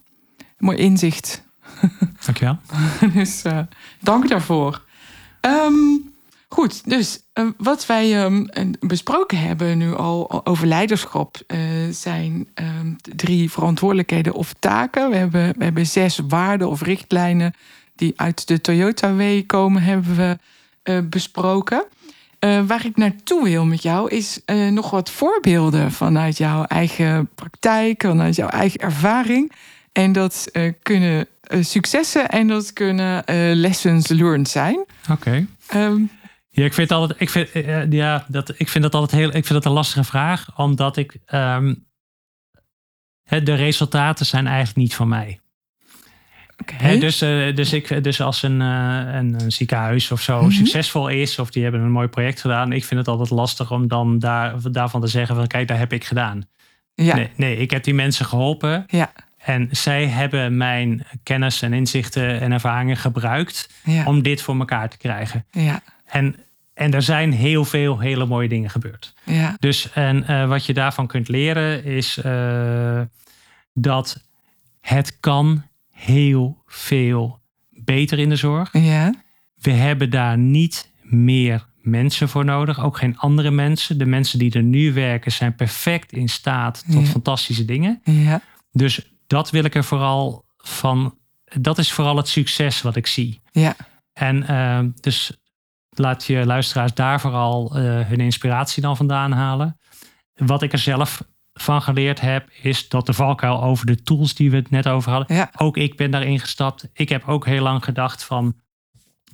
mooi 0.57 0.77
inzicht. 0.77 1.43
Dankjewel. 2.25 2.57
dus 3.13 3.41
eh, 3.41 3.59
dank 3.99 4.29
daarvoor. 4.29 4.81
Ehm, 5.43 5.97
goed, 6.47 6.89
dus 6.89 7.19
eh, 7.33 7.47
wat 7.57 7.85
wij 7.85 8.23
ehm, 8.23 8.45
en 8.45 8.77
besproken 8.79 9.37
hebben 9.37 9.77
nu 9.77 9.95
al 9.95 10.45
over 10.45 10.67
leiderschap 10.67 11.37
eh, 11.47 11.59
zijn 11.91 12.47
ehm, 12.53 12.93
drie 13.15 13.51
verantwoordelijkheden 13.51 14.33
of 14.33 14.53
taken. 14.59 15.09
We 15.09 15.15
hebben, 15.15 15.53
we 15.57 15.63
hebben 15.63 15.85
zes 15.85 16.19
waarden 16.27 16.69
of 16.69 16.81
richtlijnen 16.81 17.53
die 17.95 18.13
uit 18.15 18.47
de 18.47 18.61
Toyota 18.61 19.15
Way 19.15 19.43
komen, 19.43 19.81
hebben 19.81 20.15
we 20.15 20.37
eh, 20.83 20.99
besproken. 21.09 21.85
Waar 22.67 22.85
ik 22.85 22.97
naartoe 22.97 23.43
wil 23.43 23.65
met 23.65 23.81
jou 23.81 24.09
is 24.09 24.39
nog 24.69 24.89
wat 24.89 25.09
voorbeelden 25.09 25.91
vanuit 25.91 26.37
jouw 26.37 26.63
eigen 26.63 27.29
praktijk, 27.35 28.01
vanuit 28.01 28.35
jouw 28.35 28.47
eigen 28.47 28.79
ervaring. 28.79 29.51
En 29.91 30.11
dat 30.11 30.51
kunnen 30.81 31.27
successen 31.61 32.29
en 32.29 32.47
dat 32.47 32.73
kunnen 32.73 33.25
eh, 33.25 33.35
lessons 33.53 34.07
learned 34.07 34.49
zijn. 34.49 34.85
Oké. 35.11 35.45
Ehm, 35.67 36.01
Ja, 36.49 36.65
ik 36.65 36.73
vind 36.73 36.91
altijd, 36.91 37.21
ik 37.21 37.29
vind, 37.29 37.51
eh, 37.51 37.91
ja, 37.91 38.25
dat, 38.27 38.53
ik 38.57 38.69
vind 38.69 38.83
dat 38.83 38.93
altijd 38.95 39.11
heel, 39.21 39.27
ik 39.27 39.33
vind 39.45 39.49
dat 39.49 39.65
een 39.65 39.71
lastige 39.71 40.03
vraag, 40.03 40.57
omdat 40.57 40.97
ik, 40.97 41.17
hè, 43.23 43.43
de 43.43 43.53
resultaten 43.53 44.25
zijn 44.25 44.47
eigenlijk 44.47 44.77
niet 44.77 44.95
van 44.95 45.07
mij. 45.07 45.39
Oké. 46.61 46.73
Hè, 46.77 46.97
dus, 46.97 47.21
eh, 47.21 47.55
dus, 47.55 47.73
ik, 47.73 48.03
dus 48.03 48.21
als 48.21 48.43
een, 48.43 48.61
eh, 48.61 49.13
een, 49.13 49.41
een 49.41 49.51
ziekenhuis 49.51 50.11
of 50.11 50.21
zo 50.21 50.41
Mhm. 50.41 50.51
succesvol 50.51 51.07
is, 51.07 51.39
of 51.39 51.49
die 51.51 51.63
hebben 51.63 51.81
een 51.81 51.91
mooi 51.91 52.07
project 52.07 52.41
gedaan, 52.41 52.71
ik 52.71 52.85
vind 52.85 52.99
het 52.99 53.09
altijd 53.09 53.29
lastig 53.29 53.71
om 53.71 53.87
dan 53.87 54.19
daar, 54.19 54.55
daarvan 54.71 55.01
te 55.01 55.07
zeggen 55.07 55.35
van 55.35 55.47
kijk, 55.47 55.67
daar 55.67 55.77
heb 55.77 55.93
ik 55.93 56.03
gedaan. 56.05 56.47
ja, 56.93 57.15
Nee, 57.15 57.29
nee, 57.35 57.57
ik 57.57 57.71
heb 57.71 57.83
die 57.83 57.93
mensen 57.93 58.25
geholpen 58.25 58.83
ja, 58.87 59.11
en 59.45 59.67
zij 59.71 60.07
hebben 60.07 60.57
mijn 60.57 61.05
kennis 61.23 61.61
en 61.61 61.73
inzichten 61.73 62.41
en 62.41 62.51
ervaringen 62.51 62.97
gebruikt 62.97 63.69
ja, 63.83 64.05
om 64.05 64.21
dit 64.21 64.41
voor 64.41 64.59
elkaar 64.59 64.89
te 64.89 64.97
krijgen. 64.97 65.45
ja, 65.51 65.81
En, 66.05 66.35
en 66.73 66.93
er 66.93 67.01
zijn 67.01 67.31
heel 67.31 67.65
veel 67.65 67.99
hele 67.99 68.25
mooie 68.25 68.47
dingen 68.49 68.69
gebeurd. 68.69 69.13
ja, 69.23 69.55
Dus 69.59 69.91
en 69.91 70.27
eh, 70.27 70.47
wat 70.47 70.65
je 70.65 70.73
daarvan 70.73 71.07
kunt 71.07 71.27
leren 71.27 71.83
is 71.83 72.17
eh, 72.17 73.01
dat 73.73 74.21
het 74.81 75.19
kan 75.19 75.63
heel 75.91 76.61
veel 76.67 77.39
beter 77.69 78.19
in 78.19 78.29
de 78.29 78.35
zorg. 78.35 78.69
ja, 78.71 79.13
We 79.61 79.71
hebben 79.71 80.09
daar 80.09 80.37
niet 80.37 80.91
meer 81.01 81.65
mensen 81.81 82.29
voor 82.29 82.45
nodig, 82.45 82.79
ook 82.83 82.97
geen 82.97 83.17
andere 83.17 83.51
mensen. 83.51 83.97
De 83.97 84.05
mensen 84.05 84.39
die 84.39 84.51
er 84.53 84.63
nu 84.63 84.93
werken 84.93 85.31
zijn 85.31 85.55
perfect 85.55 86.11
in 86.11 86.29
staat 86.29 86.83
tot 86.91 87.05
Ja. 87.05 87.11
fantastische 87.11 87.65
dingen. 87.65 88.01
ja, 88.03 88.41
Dus 88.71 89.11
dat 89.27 89.49
wil 89.49 89.63
ik 89.63 89.75
er 89.75 89.83
vooral 89.83 90.45
van. 90.57 91.17
Dat 91.43 91.77
is 91.77 91.91
vooral 91.91 92.17
het 92.17 92.27
succes 92.27 92.81
wat 92.81 92.95
ik 92.95 93.07
zie. 93.07 93.41
ja, 93.51 93.75
En 94.13 94.47
eh, 94.47 94.79
dus 94.99 95.37
laat 95.89 96.25
je 96.25 96.45
luisteraars 96.45 96.93
daar 96.93 97.19
vooral 97.21 97.75
eh, 97.75 97.81
hun 98.07 98.19
inspiratie 98.19 98.81
dan 98.81 98.97
vandaan 98.97 99.31
halen. 99.31 99.79
Wat 100.33 100.61
ik 100.61 100.71
er 100.71 100.79
zelf 100.79 101.23
van 101.53 101.81
geleerd 101.81 102.21
heb, 102.21 102.49
is 102.61 102.89
dat 102.89 103.05
de 103.05 103.13
valkuil 103.13 103.63
over 103.63 103.85
de 103.85 104.03
tools 104.03 104.33
die 104.33 104.51
we 104.51 104.55
het 104.55 104.69
net 104.69 104.87
over 104.87 105.11
hadden. 105.11 105.35
ja, 105.35 105.51
Ook 105.57 105.77
ik 105.77 105.97
ben 105.97 106.11
daarin 106.11 106.39
gestapt. 106.39 106.89
Ik 106.93 107.09
heb 107.09 107.27
ook 107.27 107.45
heel 107.45 107.61
lang 107.63 107.83
gedacht 107.83 108.23
van, 108.23 108.55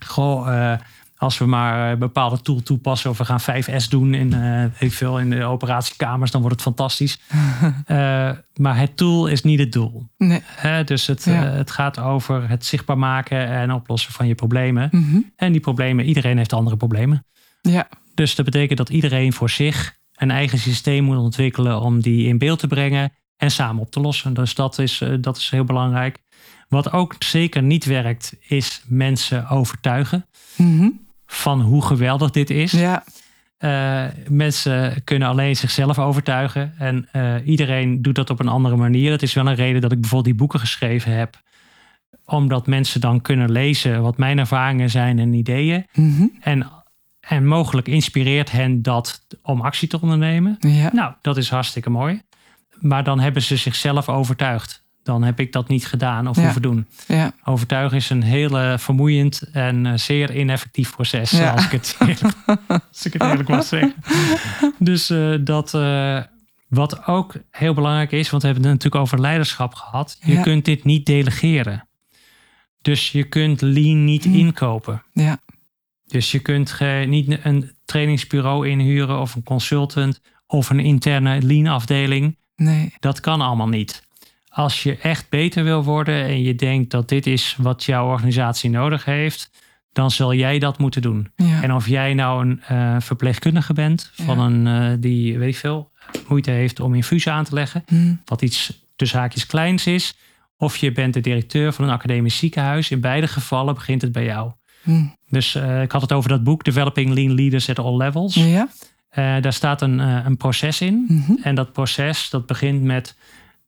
goh, 0.06 0.71
eh, 0.71 0.80
als 1.19 1.38
we 1.38 1.45
maar 1.45 1.91
een 1.91 1.99
bepaalde 1.99 2.41
tool 2.41 2.62
toepassen 2.63 3.10
of 3.10 3.17
we 3.17 3.25
gaan 3.25 3.39
5S 3.41 3.89
doen 3.89 4.13
in, 4.13 4.34
eh, 4.34 4.63
ik 4.82 4.91
veel, 4.93 5.19
in 5.19 5.29
de 5.29 5.43
operatiekamers, 5.43 6.32
dan 6.32 6.41
wordt 6.41 6.55
het 6.55 6.65
fantastisch. 6.65 7.19
Eh, 7.86 8.32
maar 8.55 8.77
het 8.77 8.97
tool 8.97 9.27
is 9.27 9.41
niet 9.43 9.60
het 9.60 9.71
doel. 9.71 10.08
nee, 10.17 10.84
dus 10.84 11.08
het, 11.08 11.23
Ja. 11.23 11.45
eh, 11.45 11.53
het 11.58 11.71
gaat 11.71 11.99
over 11.99 12.49
het 12.49 12.65
zichtbaar 12.65 12.97
maken 12.97 13.47
en 13.47 13.73
oplossen 13.73 14.12
van 14.13 14.27
je 14.27 14.36
problemen. 14.36 14.88
mhm, 14.91 15.19
En 15.36 15.51
die 15.51 15.62
problemen, 15.62 16.05
iedereen 16.05 16.38
heeft 16.38 16.53
andere 16.53 16.77
problemen. 16.77 17.25
ja, 17.62 17.88
Dus 18.15 18.36
dat 18.36 18.45
betekent 18.45 18.77
dat 18.77 18.89
iedereen 18.89 19.34
voor 19.34 19.49
zich 19.49 19.97
een 20.15 20.32
eigen 20.32 20.58
systeem 20.58 21.03
moet 21.03 21.17
ontwikkelen 21.17 21.82
om 21.82 22.01
die 22.01 22.27
in 22.27 22.38
beeld 22.38 22.60
te 22.60 22.67
brengen 22.67 23.12
en 23.38 23.51
samen 23.51 23.82
op 23.82 23.91
te 23.91 23.99
lossen. 23.99 24.34
Dus 24.34 24.55
dat 24.55 24.79
is, 24.79 25.01
eh, 25.01 25.13
dat 25.21 25.38
is 25.38 25.49
heel 25.49 25.63
belangrijk. 25.63 26.17
Wat 26.67 26.91
ook 26.91 27.15
zeker 27.19 27.62
niet 27.63 27.86
werkt, 27.86 28.36
is 28.47 28.84
mensen 28.88 29.47
overtuigen 29.49 30.25
mhm, 30.55 30.89
van 31.32 31.62
hoe 31.62 31.86
geweldig 31.86 32.30
dit 32.32 32.50
is. 32.50 32.72
ja, 32.72 33.04
Eh, 33.58 34.06
mensen 34.30 35.04
kunnen 35.04 35.28
alleen 35.28 35.56
zichzelf 35.56 36.00
overtuigen. 36.00 36.74
En 36.78 37.08
eh, 37.12 37.36
iedereen 37.46 38.02
doet 38.02 38.15
dat 38.15 38.30
op 38.30 38.39
een 38.39 38.48
andere 38.48 38.76
manier. 38.76 39.10
Dat 39.10 39.22
is 39.22 39.34
wel 39.34 39.48
een 39.48 39.56
reden 39.56 39.82
dat 39.82 39.92
ik 39.92 40.00
bijvoorbeeld 40.00 40.30
die 40.30 40.39
boeken 40.39 40.60
geschreven 40.60 41.12
heb. 41.12 41.42
Omdat 42.26 42.68
mensen 42.68 43.02
dan 43.02 43.22
kunnen 43.22 43.52
lezen 43.52 44.02
wat 44.02 44.18
mijn 44.18 44.38
ervaringen 44.39 44.89
zijn 44.89 45.20
en 45.20 45.34
ideeën. 45.34 45.86
mhm, 45.94 46.26
En, 46.39 46.68
en 47.20 47.48
mogelijk 47.48 47.88
inspireert 47.88 48.52
hen 48.52 48.82
dat 48.82 49.26
om 49.44 49.62
actie 49.62 49.88
te 49.88 50.02
ondernemen. 50.02 50.58
ja, 50.60 50.89
Nou, 50.94 51.13
dat 51.22 51.38
is 51.38 51.50
hartstikke 51.50 51.89
mooi. 51.89 52.22
Maar 52.80 53.04
dan 53.04 53.20
hebben 53.20 53.42
ze 53.42 53.58
zichzelf 53.58 54.10
overtuigd. 54.10 54.84
Dan 55.10 55.24
heb 55.24 55.39
ik 55.39 55.52
dat 55.52 55.67
niet 55.67 55.88
gedaan 55.88 56.28
of 56.28 56.36
Ja. 56.36 56.41
hoeven 56.43 56.62
doen. 56.62 56.88
ja, 57.08 57.32
Overtuigen 57.43 57.98
is 57.98 58.10
een 58.10 58.24
heel 58.24 58.78
vermoeiend 58.78 59.41
en 59.52 59.86
eh, 59.86 59.93
zeer 59.98 60.36
ineffectief 60.36 60.91
proces. 60.95 61.32
Ja. 61.32 61.52
Als, 61.52 61.65
ik 61.65 61.72
het 61.72 61.95
eerlijk, 62.00 62.22
als 62.89 63.06
ik 63.06 63.13
het 63.13 63.22
eerlijk 63.22 63.50
mag 63.50 63.63
zeggen. 63.63 63.93
Dus 64.80 65.10
eh, 65.10 65.34
dat, 65.41 65.74
eh, 65.74 66.22
wat 66.67 67.06
ook 67.08 67.34
heel 67.52 67.74
belangrijk 67.74 68.12
is, 68.12 68.30
want 68.30 68.41
we 68.41 68.48
hebben 68.48 68.67
het 68.67 68.76
natuurlijk 68.76 69.04
over 69.04 69.19
leiderschap 69.22 69.74
gehad. 69.74 70.17
Je 70.22 70.41
kunt 70.41 70.65
dit 70.65 70.84
niet 70.84 71.06
delegeren. 71.06 71.88
Dus 72.82 73.12
je 73.12 73.24
kunt 73.24 73.62
lean 73.62 74.04
niet 74.04 74.24
Hmm. 74.24 74.34
inkopen. 74.36 75.04
Ja. 75.13 75.38
Dus 76.06 76.32
je 76.32 76.39
kunt 76.39 76.72
ge- 76.72 77.06
niet 77.08 77.39
een 77.43 77.72
trainingsbureau 77.86 78.67
inhuren 78.69 79.19
of 79.19 79.36
een 79.36 79.43
consultant 79.43 80.22
of 80.48 80.69
een 80.69 80.80
interne 80.80 81.41
lean 81.41 81.67
afdeling. 81.67 82.38
Nee. 82.56 82.93
Dat 83.00 83.19
kan 83.19 83.41
allemaal 83.41 83.67
niet. 83.67 84.08
Als 84.60 84.84
je 84.84 84.98
echt 84.98 85.30
beter 85.30 85.63
wil 85.63 85.84
worden 85.84 86.24
en 86.24 86.41
je 86.41 86.56
denkt 86.56 86.91
dat 86.91 87.10
dit 87.10 87.28
is 87.28 87.56
wat 87.58 87.84
jouw 87.84 88.08
organisatie 88.08 88.69
nodig 88.69 89.06
heeft, 89.06 89.50
dan 89.91 90.12
zal 90.12 90.34
jij 90.34 90.60
dat 90.60 90.78
moeten 90.78 91.02
doen. 91.02 91.32
Ja. 91.36 91.62
En 91.62 91.74
of 91.74 91.88
jij 91.88 92.13
nou 92.13 92.45
een 92.48 92.62
eh, 92.67 92.95
verpleegkundige 93.00 93.74
bent 93.74 94.12
van 94.13 94.38
Ja. 94.38 94.45
een 94.45 94.67
eh, 94.91 94.98
die, 95.02 95.38
weet 95.38 95.50
ik 95.50 95.56
veel, 95.60 95.91
moeite 96.28 96.52
heeft 96.52 96.80
om 96.80 96.95
infusen 96.95 97.34
aan 97.34 97.43
te 97.43 97.54
leggen, 97.54 97.84
Hm. 97.88 98.13
wat 98.26 98.41
iets 98.41 98.84
tussen 98.95 99.19
haakjes 99.19 99.45
kleins 99.45 99.88
is, 99.88 100.17
of 100.58 100.76
je 100.78 100.91
bent 100.91 101.13
de 101.13 101.22
directeur 101.22 101.74
van 101.74 101.86
een 101.86 101.91
academisch 101.91 102.38
ziekenhuis. 102.38 102.91
In 102.91 103.02
beide 103.02 103.28
gevallen 103.28 103.74
begint 103.74 104.02
het 104.02 104.12
bij 104.12 104.26
jou. 104.26 104.52
Hm. 104.84 105.04
Dus 105.30 105.56
eh, 105.56 105.82
ik 105.82 105.91
had 105.91 106.02
het 106.02 106.13
over 106.13 106.30
dat 106.30 106.43
boek 106.43 106.63
Developing 106.63 107.13
Lean 107.13 107.34
Leaders 107.34 107.69
at 107.69 107.80
All 107.80 107.98
Levels. 107.98 108.34
Ja. 108.34 108.67
Daar 109.15 109.54
staat 109.54 109.82
een, 109.82 110.00
een 110.00 110.38
proces 110.38 110.82
in. 110.82 111.06
Mhm. 111.08 111.32
En 111.43 111.56
dat 111.56 111.74
proces 111.74 112.30
dat 112.30 112.45
begint 112.45 112.82
met 112.84 113.15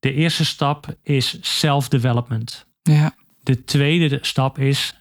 de 0.02 0.14
eerste 0.14 0.46
stap 0.46 0.96
is 1.04 1.38
self-development. 1.42 2.66
Ja. 2.84 3.16
De 3.44 3.64
tweede 3.64 4.18
stap 4.22 4.60
is 4.60 4.96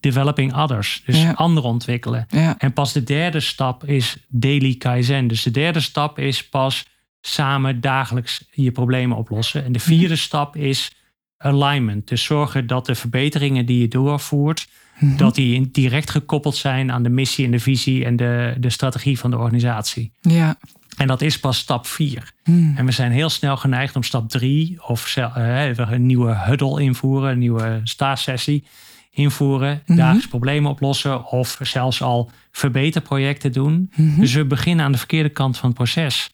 developing 0.00 0.54
others. 0.54 1.02
Dus 1.06 1.22
Ja. 1.22 1.32
anderen 1.32 1.70
ontwikkelen. 1.70 2.26
Ja. 2.28 2.58
En 2.58 2.72
pas 2.72 2.92
de 2.92 3.02
derde 3.02 3.40
stap 3.40 3.84
is 3.84 4.16
daily 4.28 4.74
kaizen. 4.74 5.26
Dus 5.26 5.42
de 5.42 5.50
derde 5.50 5.80
stap 5.80 6.18
is 6.18 6.48
pas 6.48 6.86
samen 7.20 7.80
dagelijks 7.80 8.44
je 8.50 8.70
problemen 8.72 9.16
oplossen. 9.16 9.64
En 9.64 9.72
de 9.72 9.78
vierde 9.78 10.16
stap 10.16 10.56
is 10.56 10.90
alignment. 11.36 12.08
Dus 12.08 12.24
zorgen 12.24 12.66
dat 12.66 12.86
de 12.86 12.94
verbeteringen 12.94 13.66
die 13.66 13.80
je 13.80 13.88
doorvoert, 13.88 14.68
Mhm. 14.98 15.16
dat 15.16 15.34
die 15.34 15.70
direct 15.70 16.10
gekoppeld 16.10 16.56
zijn 16.56 16.92
aan 16.92 17.02
de 17.02 17.08
missie 17.08 17.44
en 17.44 17.50
de 17.50 17.58
visie 17.58 18.04
en 18.04 18.16
de, 18.16 18.54
de 18.58 18.70
strategie 18.70 19.18
van 19.18 19.30
de 19.30 19.36
organisatie. 19.38 20.12
Ja. 20.20 20.56
En 20.96 21.06
dat 21.06 21.20
is 21.22 21.40
pas 21.40 21.58
stap 21.58 21.86
vier. 21.86 22.32
Hm. 22.44 22.76
En 22.76 22.84
we 22.86 22.92
zijn 22.92 23.12
heel 23.12 23.30
snel 23.30 23.56
geneigd 23.56 23.96
om 23.96 24.02
stap 24.02 24.28
drie 24.28 24.86
of 24.88 25.06
zel- 25.06 25.34
eh, 25.34 25.76
een 25.76 26.06
nieuwe 26.06 26.34
huddle 26.36 26.82
invoeren, 26.82 27.30
een 27.30 27.38
nieuwe 27.38 27.80
staatsessie 27.84 28.64
invoeren, 29.10 29.82
Mhm. 29.86 29.98
dagelijks 29.98 30.28
problemen 30.28 30.70
oplossen 30.70 31.26
of 31.26 31.58
zelfs 31.62 32.02
al 32.02 32.30
verbeterprojecten 32.50 33.52
doen. 33.52 33.92
Mhm. 33.96 34.20
Dus 34.20 34.32
we 34.34 34.44
beginnen 34.44 34.84
aan 34.84 34.92
de 34.92 34.98
verkeerde 34.98 35.28
kant 35.28 35.58
van 35.58 35.68
het 35.68 35.78
proces. 35.78 36.30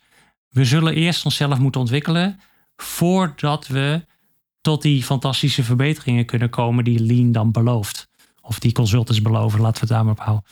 We 0.48 0.64
zullen 0.64 0.94
eerst 0.94 1.24
onszelf 1.24 1.58
moeten 1.58 1.80
ontwikkelen 1.80 2.40
voordat 2.76 3.66
we 3.66 4.06
tot 4.60 4.82
die 4.82 5.02
fantastische 5.04 5.62
verbeteringen 5.64 6.24
kunnen 6.24 6.50
komen 6.50 6.84
die 6.84 7.00
Lean 7.04 7.32
dan 7.32 7.52
belooft. 7.52 8.08
Of 8.40 8.58
die 8.58 8.72
consultants 8.72 9.22
beloven, 9.22 9.60
laten 9.60 9.74
we 9.74 9.80
het 9.80 9.88
daar 9.88 10.04
maar 10.04 10.12
op 10.12 10.20
houden. 10.20 10.44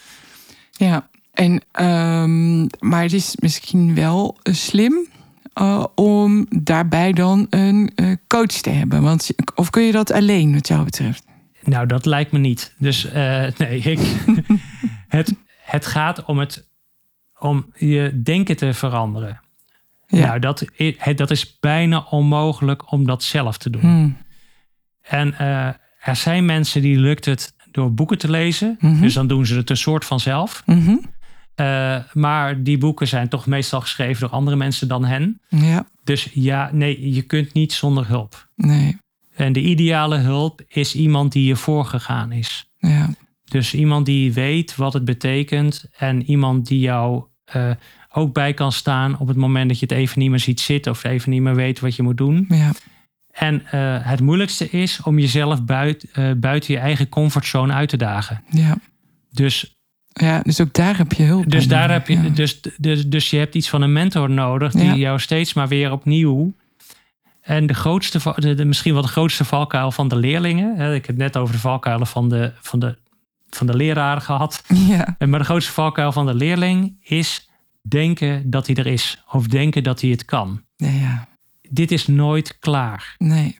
Ja, 0.70 1.08
en, 1.36 1.62
ehm, 1.72 2.88
maar 2.88 3.02
het 3.02 3.12
is 3.12 3.36
misschien 3.40 3.94
wel 3.94 4.38
eh, 4.42 4.54
slim 4.54 5.06
eh, 5.52 5.84
om 5.94 6.46
daarbij 6.48 7.12
dan 7.12 7.46
een 7.50 7.92
eh, 7.94 8.12
coach 8.26 8.46
te 8.46 8.70
hebben. 8.70 9.02
Want, 9.02 9.30
of 9.54 9.70
kun 9.70 9.82
je 9.82 9.92
dat 9.92 10.12
alleen, 10.12 10.54
wat 10.54 10.68
jou 10.68 10.84
betreft? 10.84 11.24
Nou, 11.62 11.86
dat 11.86 12.06
lijkt 12.06 12.32
me 12.32 12.38
niet. 12.38 12.74
Dus 12.78 13.08
nee, 13.58 13.78
ik, 13.78 13.98
het, 15.08 15.34
het 15.58 15.86
gaat 15.86 16.24
om, 16.24 16.38
het, 16.38 16.68
om 17.38 17.72
je 17.74 18.20
denken 18.22 18.56
te 18.56 18.74
veranderen. 18.74 19.40
Ja. 20.06 20.26
Nou, 20.26 20.38
dat, 20.38 20.64
dat 21.14 21.30
is 21.30 21.58
bijna 21.58 22.06
onmogelijk 22.10 22.92
om 22.92 23.06
dat 23.06 23.22
zelf 23.22 23.58
te 23.58 23.70
doen. 23.70 23.80
Hm. 23.80 24.10
En 25.02 25.38
er 26.00 26.16
zijn 26.16 26.44
mensen 26.44 26.82
die 26.82 26.98
lukt 26.98 27.24
het 27.24 27.54
door 27.76 27.94
boeken 27.94 28.18
te 28.18 28.30
lezen. 28.30 28.76
Mhm. 28.80 29.00
Dus 29.00 29.14
dan 29.14 29.26
doen 29.26 29.46
ze 29.46 29.56
het 29.56 29.70
een 29.70 29.76
soort 29.76 30.04
van 30.04 30.20
zelf. 30.20 30.62
Mhm. 30.66 30.96
Eh, 31.56 31.96
maar 32.12 32.62
die 32.62 32.78
boeken 32.78 33.08
zijn 33.08 33.28
toch 33.28 33.46
meestal 33.46 33.80
geschreven 33.80 34.20
door 34.20 34.30
andere 34.30 34.56
mensen 34.56 34.88
dan 34.88 35.04
hen. 35.04 35.40
Ja, 35.48 35.86
Dus 36.04 36.28
ja, 36.32 36.70
nee, 36.72 37.14
je 37.14 37.22
kunt 37.22 37.52
niet 37.52 37.72
zonder 37.72 38.06
hulp. 38.08 38.48
nee. 38.54 38.96
En 39.34 39.52
de 39.52 39.60
ideale 39.60 40.16
hulp 40.16 40.62
is 40.68 40.94
iemand 40.94 41.32
die 41.32 41.44
je 41.46 41.56
voorgegaan 41.56 42.32
is. 42.32 42.70
Ja, 42.78 43.10
Dus 43.44 43.74
iemand 43.74 44.06
die 44.06 44.32
weet 44.32 44.76
wat 44.76 44.92
het 44.92 45.04
betekent 45.04 45.84
en 45.98 46.22
iemand 46.30 46.66
die 46.66 46.80
jou 46.80 47.24
eh, 47.44 47.70
ook 48.12 48.32
bij 48.34 48.54
kan 48.54 48.72
staan 48.72 49.18
op 49.18 49.28
het 49.28 49.36
moment 49.36 49.68
dat 49.68 49.78
je 49.78 49.86
het 49.88 49.94
even 49.94 50.18
niet 50.18 50.30
meer 50.30 50.40
ziet 50.40 50.60
zitten 50.60 50.92
of 50.92 51.04
even 51.04 51.30
niet 51.30 51.40
meer 51.42 51.54
weet 51.54 51.80
wat 51.80 51.96
je 51.96 52.02
moet 52.02 52.16
doen. 52.16 52.44
ja, 52.48 52.72
En 53.30 53.66
eh, 53.66 53.96
het 54.06 54.20
moeilijkste 54.20 54.70
is 54.70 55.02
om 55.02 55.18
jezelf 55.18 55.64
buit, 55.64 56.10
eh, 56.12 56.30
buiten 56.36 56.74
je 56.74 56.80
eigen 56.80 57.08
comfortzone 57.08 57.72
uit 57.72 57.88
te 57.88 57.96
dagen. 57.96 58.44
ja. 58.50 58.78
Dus, 59.30 59.75
Ja, 60.20 60.40
dus 60.42 60.60
ook 60.60 60.72
daar 60.72 60.96
heb 60.96 61.12
je 61.12 61.22
hulp 61.22 61.50
dus, 61.50 61.68
daar 61.68 61.88
nodig, 61.88 61.94
heb 61.96 62.08
je, 62.08 62.22
ja. 62.22 62.28
dus, 62.34 62.60
dus, 62.76 63.06
dus 63.06 63.30
je 63.30 63.36
hebt 63.38 63.54
iets 63.54 63.68
van 63.68 63.82
een 63.82 63.92
mentor 63.92 64.30
nodig 64.30 64.72
die 64.72 64.84
Ja. 64.84 64.94
jou 64.94 65.20
steeds 65.20 65.54
maar 65.54 65.68
weer 65.68 65.92
opnieuw. 65.92 66.54
En 67.40 67.66
de 67.66 67.74
grootste, 67.74 68.20
de, 68.36 68.54
de- 68.54 68.64
misschien 68.64 68.92
wel 68.92 69.02
de 69.02 69.08
grootste 69.08 69.44
valkuil 69.44 69.90
van 69.92 70.08
de 70.08 70.16
leerlingen. 70.16 70.76
Hè, 70.76 70.94
ik 70.94 71.06
heb 71.06 71.16
het 71.16 71.24
net 71.24 71.36
over 71.36 71.54
de 71.54 71.60
valkuilen 71.60 72.06
van 72.06 72.28
de, 72.28 72.52
van 72.60 72.78
de, 72.78 72.96
van 73.50 73.66
de 73.66 73.76
leraren 73.76 74.22
gehad. 74.22 74.64
Ja, 74.88 75.14
En 75.18 75.30
Maar 75.30 75.38
de 75.38 75.44
grootste 75.44 75.72
valkuil 75.72 76.12
van 76.12 76.26
de 76.26 76.34
leerling 76.34 76.96
is 77.02 77.48
denken 77.82 78.50
dat 78.50 78.66
hij 78.66 78.76
er 78.76 78.86
is. 78.86 79.22
Of 79.30 79.46
denken 79.46 79.82
dat 79.82 80.00
hij 80.00 80.10
het 80.10 80.24
kan. 80.24 80.62
ja, 80.76 80.88
ja. 80.90 81.28
Dit 81.70 81.90
is 81.90 82.06
nooit 82.06 82.58
klaar. 82.58 83.14
Nee. 83.18 83.58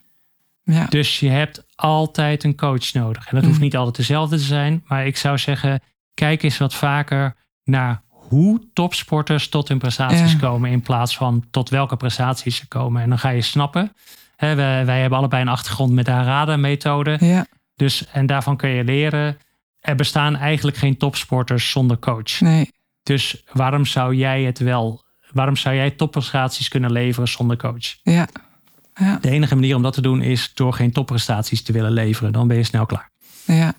Ja, 0.63 0.87
Dus 0.87 1.21
je 1.21 1.29
hebt 1.29 1.65
altijd 1.75 2.45
een 2.45 2.57
coach 2.57 2.93
nodig. 2.93 3.27
En 3.29 3.35
dat 3.35 3.45
hoeft 3.45 3.57
Mm. 3.57 3.63
niet 3.63 3.77
altijd 3.77 3.97
dezelfde 3.97 4.37
te 4.37 4.43
zijn. 4.43 4.83
Maar 4.87 5.07
ik 5.07 5.17
zou 5.17 5.39
zeggen, 5.39 5.81
kijk 6.17 6.43
eens 6.43 6.59
wat 6.59 6.75
vaker 6.75 7.35
naar 7.65 8.03
hoe 8.09 8.61
topsporters 8.73 9.49
tot 9.49 9.69
hun 9.69 9.79
prestaties 9.79 10.33
Ja. 10.33 10.39
komen. 10.39 10.71
In 10.71 10.81
plaats 10.83 11.17
van 11.17 11.45
tot 11.51 11.69
welke 11.69 11.97
prestaties 11.97 12.57
ze 12.57 12.69
komen. 12.69 13.03
En 13.03 13.09
dan 13.09 13.19
ga 13.19 13.29
je 13.29 13.41
snappen. 13.43 13.93
Hè, 14.37 14.55
wij, 14.55 14.85
wij 14.87 15.01
hebben 15.01 15.19
allebei 15.19 15.43
een 15.43 15.49
achtergrond 15.49 15.93
met 15.93 16.05
de 16.05 16.11
Harada-methode. 16.11 17.17
ja, 17.21 17.47
Dus, 17.75 18.07
en 18.13 18.27
daarvan 18.27 18.57
kun 18.57 18.69
je 18.71 18.85
leren. 18.85 19.39
Er 19.81 19.97
bestaan 19.97 20.37
eigenlijk 20.37 20.77
geen 20.77 20.97
topsporters 20.97 21.71
zonder 21.71 21.99
coach. 21.99 22.41
nee. 22.41 22.71
Dus 23.03 23.43
waarom 23.53 23.85
zou 23.87 24.15
jij 24.15 24.43
het 24.43 24.59
wel? 24.59 25.03
Waarom 25.33 25.57
zou 25.57 25.75
jij 25.75 25.91
topprestaties 25.91 26.69
kunnen 26.69 26.93
leveren 26.93 27.29
zonder 27.29 27.57
coach? 27.57 27.95
Ja, 28.03 28.29
ja, 28.95 29.19
De 29.21 29.31
enige 29.31 29.55
manier 29.55 29.77
om 29.77 29.83
dat 29.83 29.93
te 29.93 30.01
doen 30.01 30.23
is 30.23 30.51
door 30.55 30.73
geen 30.73 30.93
topprestaties 30.93 31.63
te 31.63 31.73
willen 31.73 31.93
leveren. 31.93 32.33
Dan 32.33 32.49
ben 32.49 32.57
je 32.57 32.63
snel 32.63 32.87
klaar. 32.87 33.11
ja. 33.45 33.75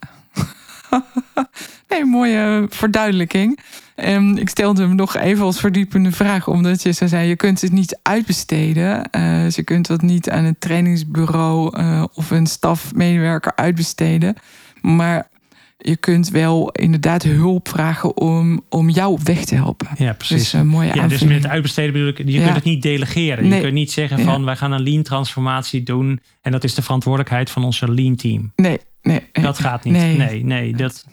nee, 1.89 2.06
mooie 2.06 2.65
verduidelijking. 2.69 3.60
Ehm, 3.95 4.36
ik 4.38 4.50
stelde 4.50 4.82
hem 4.82 4.95
nog 4.95 5.15
even 5.15 5.45
als 5.45 5.60
verdiepende 5.60 6.12
vraag, 6.12 6.47
omdat 6.47 6.84
je 6.84 6.91
zei: 6.93 7.28
je 7.28 7.36
kunt 7.36 7.62
het 7.62 7.71
niet 7.71 8.00
uitbesteden. 8.02 9.10
Eh, 9.12 9.41
dus 9.41 9.56
je 9.56 9.63
kunt 9.63 9.88
dat 9.88 10.02
niet 10.02 10.30
aan 10.30 10.43
een 10.45 10.60
trainingsbureau 10.60 11.78
eh, 11.78 12.04
of 12.13 12.32
een 12.32 12.47
stafmedewerker 12.47 13.52
uitbesteden. 13.56 14.36
Maar 14.82 15.30
je 15.78 15.95
kunt 15.95 16.30
wel 16.30 16.71
inderdaad 16.71 17.23
hulp 17.23 17.67
vragen 17.67 18.17
om, 18.17 18.62
om 18.69 18.89
jou 18.89 19.12
op 19.12 19.21
weg 19.21 19.45
te 19.45 19.56
helpen. 19.56 19.88
Ja, 19.97 20.13
precies. 20.13 20.38
Dus 20.38 20.54
een 20.54 20.67
mooie 20.67 20.95
ja, 20.95 21.08
dus 21.08 21.23
met 21.23 21.36
het 21.43 21.47
uitbesteden 21.47 21.93
bedoel 21.93 22.08
ik, 22.08 22.17
je 22.17 22.32
Ja. 22.32 22.43
kunt 22.43 22.56
het 22.56 22.63
niet 22.63 22.82
delegeren. 22.82 23.43
Nee. 23.47 23.56
Je 23.56 23.62
kunt 23.62 23.73
niet 23.73 23.91
zeggen 23.91 24.17
Ja. 24.17 24.23
van 24.23 24.45
wij 24.45 24.56
gaan 24.56 24.71
een 24.71 24.82
lean 24.84 25.04
transformatie 25.04 25.84
doen. 25.84 26.19
En 26.41 26.52
dat 26.52 26.63
is 26.63 26.73
de 26.76 26.82
verantwoordelijkheid 26.82 27.50
van 27.50 27.63
onze 27.63 27.91
lean 27.93 28.15
team. 28.15 28.52
Nee, 28.56 28.80
nee. 29.07 29.43
Dat 29.43 29.59
gaat 29.59 29.83
niet. 29.83 29.93
Nee. 29.93 30.17
Nee, 30.17 30.43
nee. 30.43 30.75
dat, 30.75 31.05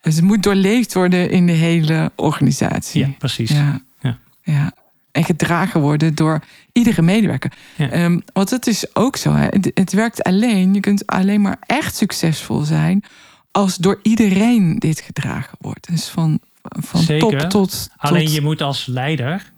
Dus 0.00 0.14
het 0.16 0.24
moet 0.24 0.42
doorleefd 0.42 0.94
worden 0.94 1.30
in 1.30 1.46
de 1.46 1.52
hele 1.52 2.12
organisatie. 2.16 3.00
ja, 3.06 3.10
precies. 3.18 3.50
Ja. 3.50 3.80
Ja. 4.00 4.18
ja. 4.42 4.72
En 5.12 5.24
gedragen 5.24 5.80
worden 5.80 6.14
door 6.14 6.42
iedere 6.72 7.02
medewerker. 7.02 7.52
Ja. 7.76 7.90
Ehm, 7.90 8.20
want 8.32 8.50
het 8.50 8.66
is 8.66 8.94
ook 8.94 9.16
zo. 9.16 9.32
Hè. 9.32 9.46
Het, 9.46 9.70
het 9.74 9.92
werkt 9.92 10.22
alleen. 10.22 10.74
Je 10.74 10.80
kunt 10.80 11.06
alleen 11.06 11.40
maar 11.40 11.56
echt 11.60 11.96
succesvol 11.96 12.60
zijn. 12.60 13.04
als 13.50 13.76
door 13.76 13.98
iedereen 14.02 14.78
dit 14.78 15.00
gedragen 15.00 15.56
wordt. 15.60 15.88
Dus 15.90 16.08
van, 16.08 16.40
van 16.62 17.00
Zeker. 17.00 17.38
top 17.40 17.50
tot. 17.50 17.90
Alleen 17.96 18.24
tot- 18.24 18.34
je 18.34 18.40
moet 18.40 18.62
als 18.62 18.86
leider, 18.86 19.52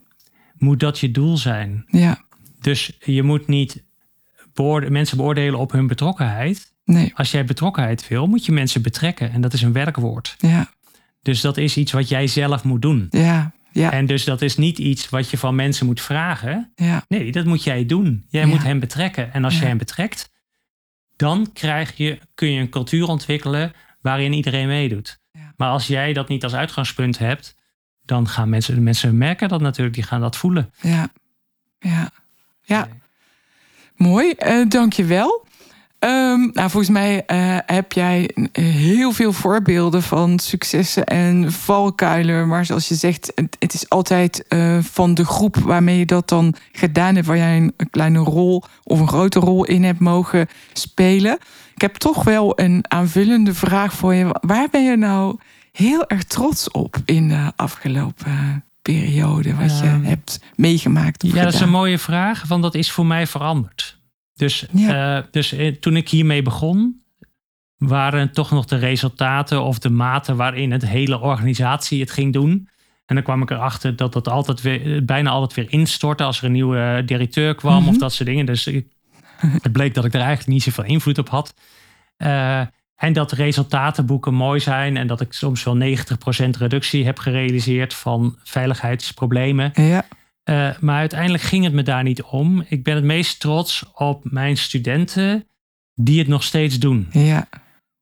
moet 0.59 0.81
dat 0.81 0.99
je 0.99 1.11
doel 1.11 1.37
zijn. 1.37 1.85
Ja, 1.89 2.21
Dus 2.61 2.97
je 3.05 3.23
moet 3.23 3.47
niet 3.47 3.83
beoorde- 4.55 4.91
mensen 4.91 5.17
beoordelen 5.17 5.59
op 5.59 5.73
hun 5.73 5.87
betrokkenheid. 5.87 6.73
Nee. 6.93 7.13
Als 7.15 7.31
jij 7.31 7.45
betrokkenheid 7.45 8.09
wil, 8.09 8.27
moet 8.27 8.45
je 8.47 8.53
mensen 8.53 8.83
betrekken. 8.83 9.33
En 9.33 9.41
dat 9.41 9.53
is 9.53 9.63
een 9.63 9.73
werkwoord. 9.73 10.35
Ja, 10.39 10.71
Dus 11.23 11.41
dat 11.41 11.57
is 11.57 11.77
iets 11.77 11.93
wat 11.93 12.09
jij 12.09 12.27
zelf 12.27 12.65
moet 12.65 12.83
doen. 12.83 13.07
ja, 13.11 13.53
ja, 13.73 13.93
En 13.93 14.07
dus 14.07 14.25
dat 14.25 14.43
is 14.43 14.57
niet 14.57 14.79
iets 14.79 15.09
wat 15.09 15.31
je 15.31 15.39
van 15.39 15.55
mensen 15.55 15.87
moet 15.87 16.01
vragen. 16.01 16.73
ja. 16.75 17.05
Nee, 17.09 17.33
dat 17.33 17.45
moet 17.45 17.65
jij 17.65 17.87
doen. 17.87 18.25
Jij 18.29 18.41
Ja. 18.43 18.47
moet 18.49 18.63
hen 18.63 18.79
betrekken. 18.81 19.33
En 19.33 19.45
als 19.45 19.55
Ja. 19.55 19.61
je 19.61 19.67
hen 19.67 19.79
betrekt, 19.79 20.31
dan 21.17 21.51
krijg 21.53 21.97
je, 21.97 22.19
kun 22.35 22.53
je 22.53 22.61
een 22.61 22.69
cultuur 22.69 23.09
ontwikkelen 23.09 23.73
waarin 24.01 24.33
iedereen 24.33 24.67
meedoet. 24.67 25.19
Ja. 25.33 25.53
Maar 25.57 25.69
als 25.71 25.87
jij 25.87 26.13
dat 26.13 26.29
niet 26.29 26.45
als 26.45 26.55
uitgangspunt 26.55 27.19
hebt, 27.19 27.55
dan 28.05 28.29
gaan 28.29 28.49
mensen, 28.49 28.75
de 28.75 28.81
mensen 28.81 29.19
merken 29.19 29.49
dat 29.49 29.61
natuurlijk, 29.61 29.95
die 29.97 30.05
gaan 30.05 30.21
dat 30.21 30.37
voelen. 30.37 30.73
Ja, 30.81 31.09
ja. 31.79 32.11
ja. 32.63 32.89
Mooi, 33.97 34.31
eh 34.33 34.69
dank 34.69 34.93
Ehm, 36.01 36.49
nou, 36.53 36.71
volgens 36.71 36.89
mij 36.89 37.27
eh, 37.27 37.57
heb 37.67 37.93
jij 37.93 38.31
eh, 38.53 38.65
heel 38.65 39.13
veel 39.13 39.33
voorbeelden 39.33 40.03
van 40.03 40.39
successen 40.39 41.05
en 41.05 41.53
valkuilen. 41.53 42.49
Maar 42.49 42.65
zoals 42.67 42.89
je 42.89 42.95
zegt, 42.95 43.33
het, 43.59 43.75
is 43.75 43.89
altijd 43.89 44.45
uh, 44.49 44.79
van 44.83 45.15
de 45.15 45.25
groep 45.25 45.57
waarmee 45.57 45.99
je 45.99 46.07
dat 46.07 46.29
dan 46.29 46.55
gedaan 46.73 47.15
hebt, 47.15 47.27
waar 47.27 47.37
jij 47.37 47.57
een, 47.57 47.73
een, 47.77 47.91
kleine 47.91 48.19
rol 48.19 48.63
of 48.85 49.01
een 49.01 49.09
grote 49.09 49.39
rol 49.39 49.65
in 49.65 49.85
hebt 49.85 49.99
mogen 49.99 50.49
spelen. 50.73 51.39
Ik 51.75 51.81
heb 51.81 51.95
toch 51.95 52.25
wel 52.25 52.61
een 52.61 52.85
aanvullende 52.89 53.55
vraag 53.55 53.93
voor 53.93 54.15
je. 54.15 54.39
Waar 54.41 54.69
ben 54.71 54.85
je 54.85 54.97
nou 54.97 55.39
heel 55.73 56.09
erg 56.09 56.25
trots 56.25 56.71
op 56.71 56.97
in 57.05 57.29
de 57.29 57.53
afgelopen 57.57 58.65
periode, 58.83 59.55
wat 59.55 59.79
je 59.79 59.87
hebt 59.87 60.41
meegemaakt? 60.57 61.23
Ja, 61.23 61.45
dat 61.45 61.55
is 61.55 61.61
een 61.61 61.71
mooie 61.71 61.99
vraag, 61.99 62.47
want 62.47 62.63
dat 62.63 62.75
is 62.75 62.91
voor 62.91 63.07
mij 63.07 63.27
veranderd. 63.27 63.99
Dus, 64.41 64.67
eh, 64.69 65.19
dus 65.31 65.53
eh, 65.53 65.75
toen 65.75 65.97
ik 65.97 66.09
hiermee 66.09 66.43
begon, 66.43 67.03
waren 67.77 68.33
toch 68.33 68.51
nog 68.51 68.65
de 68.65 68.77
resultaten 68.77 69.63
of 69.63 69.79
de 69.79 69.91
mate 69.91 70.35
waarin 70.35 70.73
het 70.73 70.87
hele 70.87 71.21
organisatie 71.21 72.01
het 72.01 72.11
ging 72.11 72.33
doen. 72.33 72.69
En 73.07 73.15
dan 73.15 73.25
kwam 73.25 73.43
ik 73.43 73.51
erachter 73.51 73.97
dat 73.97 74.13
dat 74.13 74.29
altijd 74.29 74.61
weer, 74.61 75.05
bijna 75.05 75.31
altijd 75.31 75.55
weer 75.55 75.81
instortte 75.81 76.25
als 76.25 76.39
er 76.39 76.45
een 76.45 76.53
nieuwe 76.53 77.03
directeur 77.07 77.55
kwam 77.55 77.87
of 77.87 77.91
mhm. 77.91 77.99
dat 77.99 78.13
soort 78.13 78.29
dingen. 78.29 78.47
Dus 78.47 78.65
het 79.63 79.73
bleek 79.73 79.95
dat 79.95 80.05
ik 80.05 80.15
er 80.15 80.21
eigenlijk 80.21 80.49
niet 80.49 80.63
zoveel 80.63 80.85
invloed 80.85 81.19
op 81.19 81.29
had. 81.29 81.55
Uh, 82.19 82.61
en 82.97 83.13
dat 83.13 83.33
resultatenboeken 83.33 84.35
mooi 84.35 84.61
zijn 84.61 84.97
en 84.97 85.07
dat 85.07 85.21
ik 85.21 85.33
soms 85.33 85.63
wel 85.65 85.79
90% 85.79 85.81
reductie 86.59 87.05
heb 87.05 87.19
gerealiseerd 87.19 87.95
van 87.95 88.37
veiligheidsproblemen. 88.43 89.71
Ja. 89.75 90.05
Uh, 90.51 90.69
maar 90.81 90.99
uiteindelijk 90.99 91.43
ging 91.43 91.65
het 91.65 91.73
me 91.73 91.83
daar 91.83 92.03
niet 92.03 92.23
om. 92.23 92.65
Ik 92.69 92.85
ben 92.85 92.95
het 92.95 93.05
meest 93.05 93.41
trots 93.41 93.85
op 93.95 94.25
mijn 94.25 94.57
studenten 94.57 95.49
die 95.95 96.19
het 96.19 96.29
nog 96.29 96.43
steeds 96.43 96.79
doen. 96.79 97.09
Ja. 97.11 97.49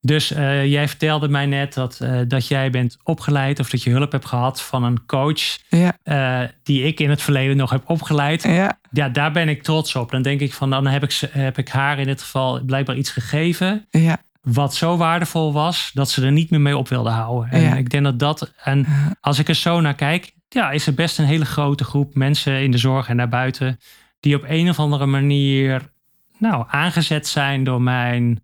Dus 0.01 0.33
uh, 0.33 0.67
jij 0.67 0.89
vertelde 0.89 1.29
mij 1.29 1.47
net 1.47 1.75
dat, 1.75 2.01
uh, 2.03 2.21
dat 2.29 2.47
jij 2.47 2.71
bent 2.71 2.97
opgeleid 3.03 3.61
of 3.61 3.71
dat 3.71 3.83
je 3.83 3.91
hulp 3.91 4.13
hebt 4.13 4.27
gehad 4.27 4.63
van 4.63 4.85
een 4.85 5.07
coach 5.07 5.59
ja. 5.69 6.51
die 6.63 6.83
ik 6.83 7.01
in 7.01 7.11
het 7.11 7.23
verleden 7.23 7.57
nog 7.57 7.71
heb 7.71 7.83
opgeleid. 7.87 8.43
Ja. 8.43 8.79
ja, 8.91 9.09
daar 9.09 9.33
ben 9.33 9.49
ik 9.49 9.63
trots 9.63 9.95
op. 9.95 10.11
Dan 10.11 10.23
denk 10.23 10.41
ik 10.41 10.53
van, 10.53 10.71
dan 10.71 10.87
heb 10.87 11.03
ik, 11.03 11.21
heb 11.31 11.59
ik 11.59 11.69
haar 11.69 11.99
in 11.99 12.07
dit 12.07 12.23
geval 12.23 12.61
blijkbaar 12.65 12.97
iets 12.97 13.11
gegeven. 13.11 13.87
Ja 13.91 14.19
wat 14.53 14.75
zo 14.75 14.97
waardevol 14.97 15.53
was 15.53 15.91
dat 15.95 16.11
ze 16.11 16.25
er 16.25 16.33
niet 16.33 16.51
meer 16.51 16.61
mee 16.61 16.77
op 16.77 16.89
wilden 16.89 17.13
houden. 17.13 17.51
En 17.51 17.77
ik 17.77 17.91
denk 17.91 18.05
dat 18.05 18.19
dat, 18.19 18.53
en 18.63 18.87
als 19.21 19.39
ik 19.39 19.49
er 19.49 19.55
zo 19.55 19.81
naar 19.81 19.95
kijk, 19.95 20.33
ja, 20.49 20.71
is 20.71 20.87
er 20.87 20.95
best 20.95 21.19
een 21.19 21.25
hele 21.25 21.45
grote 21.45 21.85
groep 21.85 22.15
mensen 22.15 22.63
in 22.63 22.71
de 22.71 22.79
zorg 22.79 23.09
en 23.09 23.17
daarbuiten 23.17 23.79
die 24.21 24.37
op 24.37 24.45
een 24.47 24.69
of 24.69 24.79
andere 24.79 25.07
manier 25.07 25.91
nou, 26.39 26.65
aangezet 26.69 27.27
zijn 27.27 27.65
door 27.65 27.83
mijn 27.83 28.43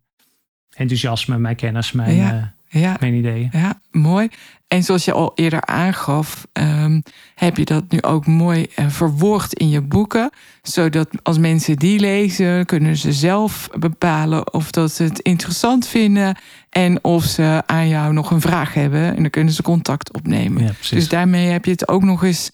enthousiasme, 0.70 1.38
mijn 1.38 1.56
kennis, 1.56 1.92
mijn, 1.92 2.14
ja. 2.14 2.54
Ja. 2.80 2.96
mijn 3.00 3.14
ideeën. 3.14 3.48
Ja, 3.52 3.80
mooi. 3.90 4.28
En 4.68 4.82
zoals 4.82 5.04
je 5.04 5.12
al 5.12 5.32
eerder 5.34 5.64
aangaf, 5.64 6.46
um, 6.52 7.02
heb 7.34 7.56
je 7.56 7.64
dat 7.64 7.84
nu 7.88 8.02
ook 8.02 8.26
mooi 8.26 8.66
uh, 8.76 8.88
verwoord 8.88 9.52
in 9.52 9.68
je 9.68 9.80
boeken. 9.80 10.30
Zodat 10.62 11.08
als 11.22 11.38
mensen 11.38 11.76
die 11.76 12.00
lezen, 12.00 12.66
kunnen 12.66 12.96
ze 12.96 13.12
zelf 13.12 13.68
bepalen 13.78 14.52
of 14.52 14.70
dat 14.70 14.92
ze 14.92 15.02
het 15.02 15.18
interessant 15.18 15.86
vinden. 15.86 16.36
En 16.70 17.04
of 17.04 17.24
ze 17.24 17.62
aan 17.66 17.88
jou 17.88 18.12
nog 18.12 18.30
een 18.30 18.40
vraag 18.40 18.74
hebben. 18.74 19.16
En 19.16 19.22
dan 19.22 19.30
kunnen 19.30 19.54
ze 19.54 19.62
contact 19.62 20.14
opnemen. 20.14 20.62
Ja, 20.62 20.70
dus 20.90 21.08
daarmee 21.08 21.46
heb 21.46 21.64
je 21.64 21.70
het 21.70 21.88
ook 21.88 22.02
nog 22.02 22.24
eens 22.24 22.50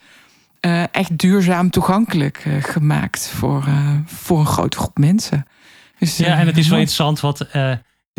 uh, 0.66 0.82
echt 0.92 1.18
duurzaam 1.18 1.70
toegankelijk 1.70 2.44
uh, 2.46 2.54
gemaakt 2.62 3.28
voor, 3.28 3.64
voor 4.06 4.38
een 4.38 4.46
grote 4.46 4.76
groep 4.76 4.98
mensen. 4.98 5.46
Dus, 5.98 6.16
ja, 6.16 6.38
en 6.38 6.46
het 6.46 6.58
is 6.58 6.68
wel 6.68 6.78
interessant, 6.78 7.20
want 7.20 7.46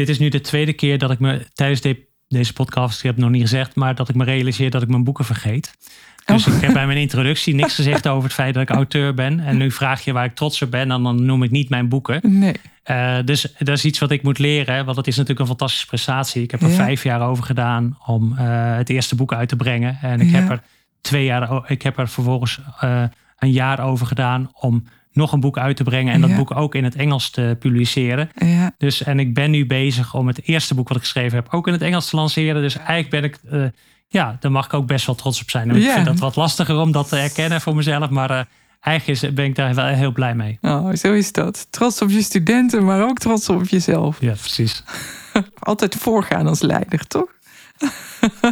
dit 0.02 0.10
is 0.10 0.20
nu 0.20 0.30
de 0.30 0.42
tweede 0.42 0.74
keer 0.74 0.98
dat 0.98 1.12
ik 1.12 1.20
me 1.20 1.46
tijdens 1.54 1.82
de 1.82 2.10
deze 2.28 2.54
podcast, 2.54 2.98
ik 2.98 3.04
heb 3.04 3.16
het 3.16 3.24
nog 3.24 3.34
niet 3.34 3.42
gezegd, 3.42 3.76
maar 3.76 3.96
dat 3.96 4.10
ik 4.10 4.16
me 4.16 4.24
realiseer 4.24 4.70
dat 4.70 4.82
ik 4.82 4.88
mijn 4.88 5.04
boeken 5.04 5.26
vergeet. 5.26 5.78
Dus 6.26 6.48
oh. 6.48 6.56
ik 6.56 6.62
heb 6.62 6.74
bij 6.74 6.86
mijn 6.86 6.98
introductie 6.98 7.56
niks 7.56 7.76
gezegd 7.76 8.08
over 8.08 8.24
het 8.24 8.34
feit 8.34 8.54
dat 8.54 8.64
ik 8.64 8.70
auteur 8.70 9.14
ben. 9.14 9.40
En 9.40 9.58
nu 9.58 9.72
vraag 9.72 10.04
je 10.04 10.14
waar 10.14 10.26
ik 10.26 10.36
trots 10.36 10.62
op 10.62 10.72
ben 10.72 10.92
en 10.92 11.04
dan 11.04 11.26
noem 11.26 11.44
ik 11.44 11.52
niet 11.52 11.70
mijn 11.70 11.90
boeken. 11.90 12.40
Nee. 12.40 12.56
Uh, 12.92 13.18
dus 13.26 13.54
dat 13.58 13.78
is 13.78 13.86
iets 13.86 14.00
wat 14.00 14.12
ik 14.12 14.24
moet 14.24 14.40
leren, 14.40 14.86
want 14.86 14.98
het 14.98 15.08
is 15.08 15.16
natuurlijk 15.16 15.40
een 15.40 15.56
fantastische 15.56 15.88
prestatie. 15.88 16.44
Ik 16.44 16.52
heb 16.52 16.62
er 16.62 16.70
vijf 16.70 17.04
jaar 17.04 17.22
over 17.22 17.44
gedaan 17.44 17.98
om 18.06 18.32
uh, 18.32 18.76
het 18.76 18.90
eerste 18.90 19.16
boek 19.16 19.34
uit 19.34 19.50
te 19.50 19.56
brengen. 19.56 19.98
En 20.02 20.22
ik 20.22 20.32
heb 20.32 20.50
er 20.50 20.62
twee 21.02 21.26
jaar, 21.26 21.72
ik 21.72 21.82
heb 21.82 21.98
er 21.98 22.10
vervolgens 22.10 22.60
uh, 22.84 23.04
een 23.38 23.52
jaar 23.52 23.80
over 23.80 24.06
gedaan 24.06 24.52
om 24.54 24.84
nog 25.14 25.32
een 25.32 25.40
boek 25.40 25.58
uit 25.58 25.76
te 25.76 25.84
brengen 25.84 26.14
en 26.14 26.22
dat 26.22 26.36
boek 26.36 26.56
ook 26.56 26.76
in 26.76 26.84
het 26.84 26.96
Engels 26.96 27.30
te 27.30 27.56
publiceren. 27.60 28.30
Ja. 28.36 28.72
Dus, 28.78 29.04
en 29.04 29.20
ik 29.20 29.34
ben 29.34 29.52
nu 29.52 29.66
bezig 29.66 30.14
om 30.14 30.28
het 30.28 30.48
eerste 30.48 30.76
boek 30.76 30.88
wat 30.88 30.98
ik 30.98 31.04
geschreven 31.04 31.38
heb 31.38 31.48
ook 31.54 31.68
in 31.68 31.74
het 31.74 31.82
Engels 31.82 32.10
te 32.10 32.16
lanceren. 32.16 32.62
Dus 32.62 32.78
eigenlijk 32.78 33.10
ben 33.10 33.24
ik, 33.24 33.38
uh, 33.52 33.66
ja, 34.08 34.38
daar 34.40 34.52
mag 34.52 34.66
ik 34.66 34.74
ook 34.74 34.88
best 34.88 35.06
wel 35.06 35.16
trots 35.16 35.42
op 35.42 35.50
zijn. 35.50 35.76
Ik 35.76 35.90
vind 35.90 36.06
dat 36.06 36.20
wat 36.20 36.36
lastiger 36.36 36.78
om 36.78 36.92
dat 36.92 37.10
te 37.10 37.18
erkennen 37.18 37.62
voor 37.62 37.76
mezelf, 37.76 38.10
maar 38.10 38.32
uh, 38.32 38.42
eigenlijk 38.80 39.22
is, 39.22 39.34
ben 39.34 39.46
ik 39.46 39.56
daar 39.56 39.76
wel 39.76 39.86
heel 39.86 40.12
blij 40.12 40.36
mee. 40.36 40.58
Oh, 40.62 40.94
zo 40.94 41.14
is 41.14 41.32
dat. 41.32 41.68
Trots 41.70 42.02
op 42.02 42.10
je 42.10 42.22
studenten, 42.22 42.86
maar 42.86 43.04
ook 43.04 43.18
trots 43.18 43.50
op 43.50 43.68
jezelf. 43.68 44.18
Ja, 44.20 44.32
precies. 44.32 44.84
Altijd 45.60 45.96
voorgaan 45.96 46.48
als 46.48 46.62
leider, 46.62 47.08
toch? 47.08 47.30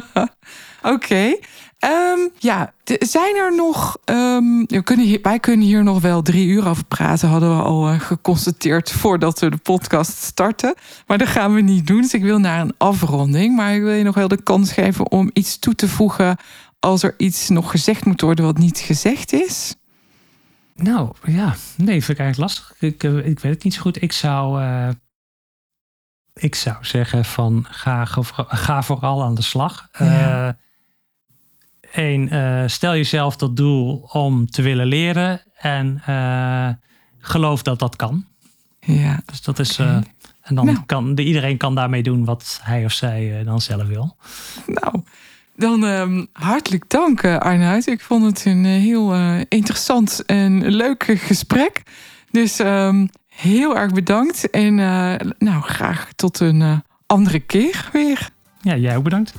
Oké. 0.93 1.35
Um, 1.85 2.31
ja, 2.37 2.73
zijn 2.99 3.35
er 3.35 3.55
nog. 3.55 3.97
Um, 4.05 4.65
we 4.65 4.83
kunnen 4.83 5.05
hier, 5.05 5.19
wij 5.21 5.39
kunnen 5.39 5.65
hier 5.65 5.83
nog 5.83 6.01
wel 6.01 6.21
drie 6.21 6.47
uur 6.47 6.67
over 6.67 6.85
praten, 6.85 7.29
hadden 7.29 7.57
we 7.57 7.63
al 7.63 7.93
uh, 7.93 7.99
geconstateerd 7.99 8.91
voordat 9.01 9.39
we 9.39 9.49
de 9.49 9.57
podcast 9.57 10.17
starten. 10.17 10.75
Maar 11.07 11.17
dat 11.17 11.27
gaan 11.27 11.53
we 11.53 11.61
niet 11.61 11.87
doen. 11.87 12.01
Dus 12.01 12.13
ik 12.13 12.21
wil 12.21 12.39
naar 12.39 12.61
een 12.61 12.73
afronding. 12.77 13.55
Maar 13.55 13.75
ik 13.75 13.81
wil 13.81 13.93
je 13.93 14.03
nog 14.03 14.15
wel 14.15 14.27
de 14.27 14.43
kans 14.43 14.71
geven 14.71 15.11
om 15.11 15.29
iets 15.33 15.59
toe 15.59 15.75
te 15.75 15.87
voegen 15.87 16.37
als 16.79 17.03
er 17.03 17.13
iets 17.17 17.49
nog 17.49 17.71
gezegd 17.71 18.05
moet 18.05 18.21
worden 18.21 18.45
wat 18.45 18.57
niet 18.57 18.77
gezegd 18.77 19.33
is. 19.33 19.75
Nou 20.75 21.11
ja, 21.25 21.55
nee, 21.77 22.03
vind 22.03 22.19
ik 22.19 22.25
eigenlijk 22.25 22.37
lastig. 22.37 22.75
Ik, 22.79 23.03
uh, 23.03 23.25
ik 23.25 23.39
weet 23.39 23.53
het 23.53 23.63
niet 23.63 23.73
zo 23.73 23.81
goed. 23.81 24.01
Ik 24.01 24.11
zou. 24.11 24.61
Uh, 24.61 24.89
ik 26.33 26.55
zou 26.55 26.77
zeggen 26.81 27.25
van 27.25 27.65
ga, 27.69 28.05
ga 28.47 28.83
vooral 28.83 29.23
aan 29.23 29.35
de 29.35 29.41
slag. 29.41 29.89
Ja 29.97 30.57
één, 31.91 32.33
uh, 32.33 32.63
stel 32.65 32.95
jezelf 32.95 33.35
dat 33.35 33.55
doel 33.55 34.09
om 34.11 34.49
te 34.49 34.61
willen 34.61 34.85
leren 34.85 35.41
en 35.55 36.01
uh, 36.09 36.69
geloof 37.19 37.61
dat 37.61 37.79
dat 37.79 37.95
kan. 37.95 38.25
Ja. 38.79 39.21
Dus 39.25 39.41
dat 39.41 39.59
is. 39.59 39.79
Uh, 39.79 39.97
en 40.41 40.55
dan 40.55 40.65
nou. 40.65 40.77
kan 40.85 41.17
iedereen 41.17 41.57
kan 41.57 41.75
daarmee 41.75 42.03
doen 42.03 42.25
wat 42.25 42.59
hij 42.63 42.85
of 42.85 42.91
zij 42.91 43.43
dan 43.43 43.61
zelf 43.61 43.87
wil. 43.87 44.15
Nou, 44.65 45.03
dan 45.55 45.83
um, 45.83 46.27
hartelijk 46.33 46.89
dank 46.89 47.25
Arnoud. 47.25 47.87
Ik 47.87 48.01
vond 48.01 48.25
het 48.25 48.45
een 48.45 48.65
heel 48.65 49.15
interessant 49.47 50.25
en 50.25 50.65
leuk 50.65 51.03
gesprek. 51.17 51.83
Dus 52.31 52.59
um, 52.59 53.09
heel 53.27 53.77
erg 53.77 53.93
bedankt. 53.93 54.49
En 54.49 54.75
nou, 55.37 55.61
graag 55.61 56.13
tot 56.15 56.39
een 56.39 56.83
andere 57.05 57.39
keer 57.39 57.89
weer. 57.93 58.29
Ja, 58.61 58.75
jij 58.75 58.97
ook 58.97 59.03
bedankt. 59.03 59.33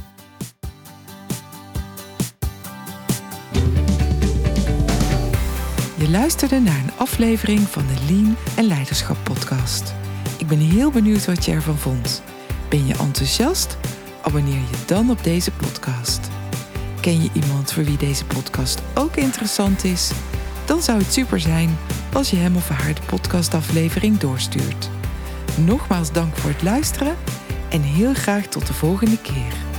Luisterde 6.11 6.61
naar 6.61 6.78
een 6.78 6.92
aflevering 6.96 7.61
van 7.61 7.86
de 7.86 8.12
Lean 8.12 8.36
en 8.56 8.64
Leiderschap 8.64 9.16
podcast. 9.22 9.94
Ik 10.38 10.46
ben 10.46 10.58
heel 10.58 10.90
benieuwd 10.90 11.26
wat 11.26 11.44
je 11.44 11.52
ervan 11.52 11.78
vond. 11.78 12.22
Ben 12.68 12.86
je 12.86 12.94
enthousiast? 12.94 13.78
Abonneer 14.22 14.54
je 14.54 14.84
dan 14.86 15.11
op 15.11 15.24
deze 15.24 15.50
podcast. 15.50 16.28
Ken 17.00 17.22
je 17.22 17.30
iemand 17.32 17.72
voor 17.72 17.84
wie 17.84 17.96
deze 17.96 18.24
podcast 18.24 18.82
ook 18.94 19.16
interessant 19.16 19.84
is? 19.84 20.11
Dan 20.64 20.82
zou 20.82 20.98
het 20.98 21.12
super 21.12 21.40
zijn 21.40 21.78
als 22.12 22.30
je 22.30 22.36
hem 22.36 22.56
of 22.56 22.68
haar 22.68 22.94
de 22.94 23.02
podcastaflevering 23.06 24.18
doorstuurt. 24.18 24.90
Nogmaals 25.64 26.12
dank 26.12 26.36
voor 26.36 26.50
het 26.50 26.62
luisteren 26.62 27.16
en 27.68 27.82
heel 27.82 28.14
graag 28.14 28.46
tot 28.46 28.66
de 28.66 28.74
volgende 28.74 29.18
keer. 29.18 29.69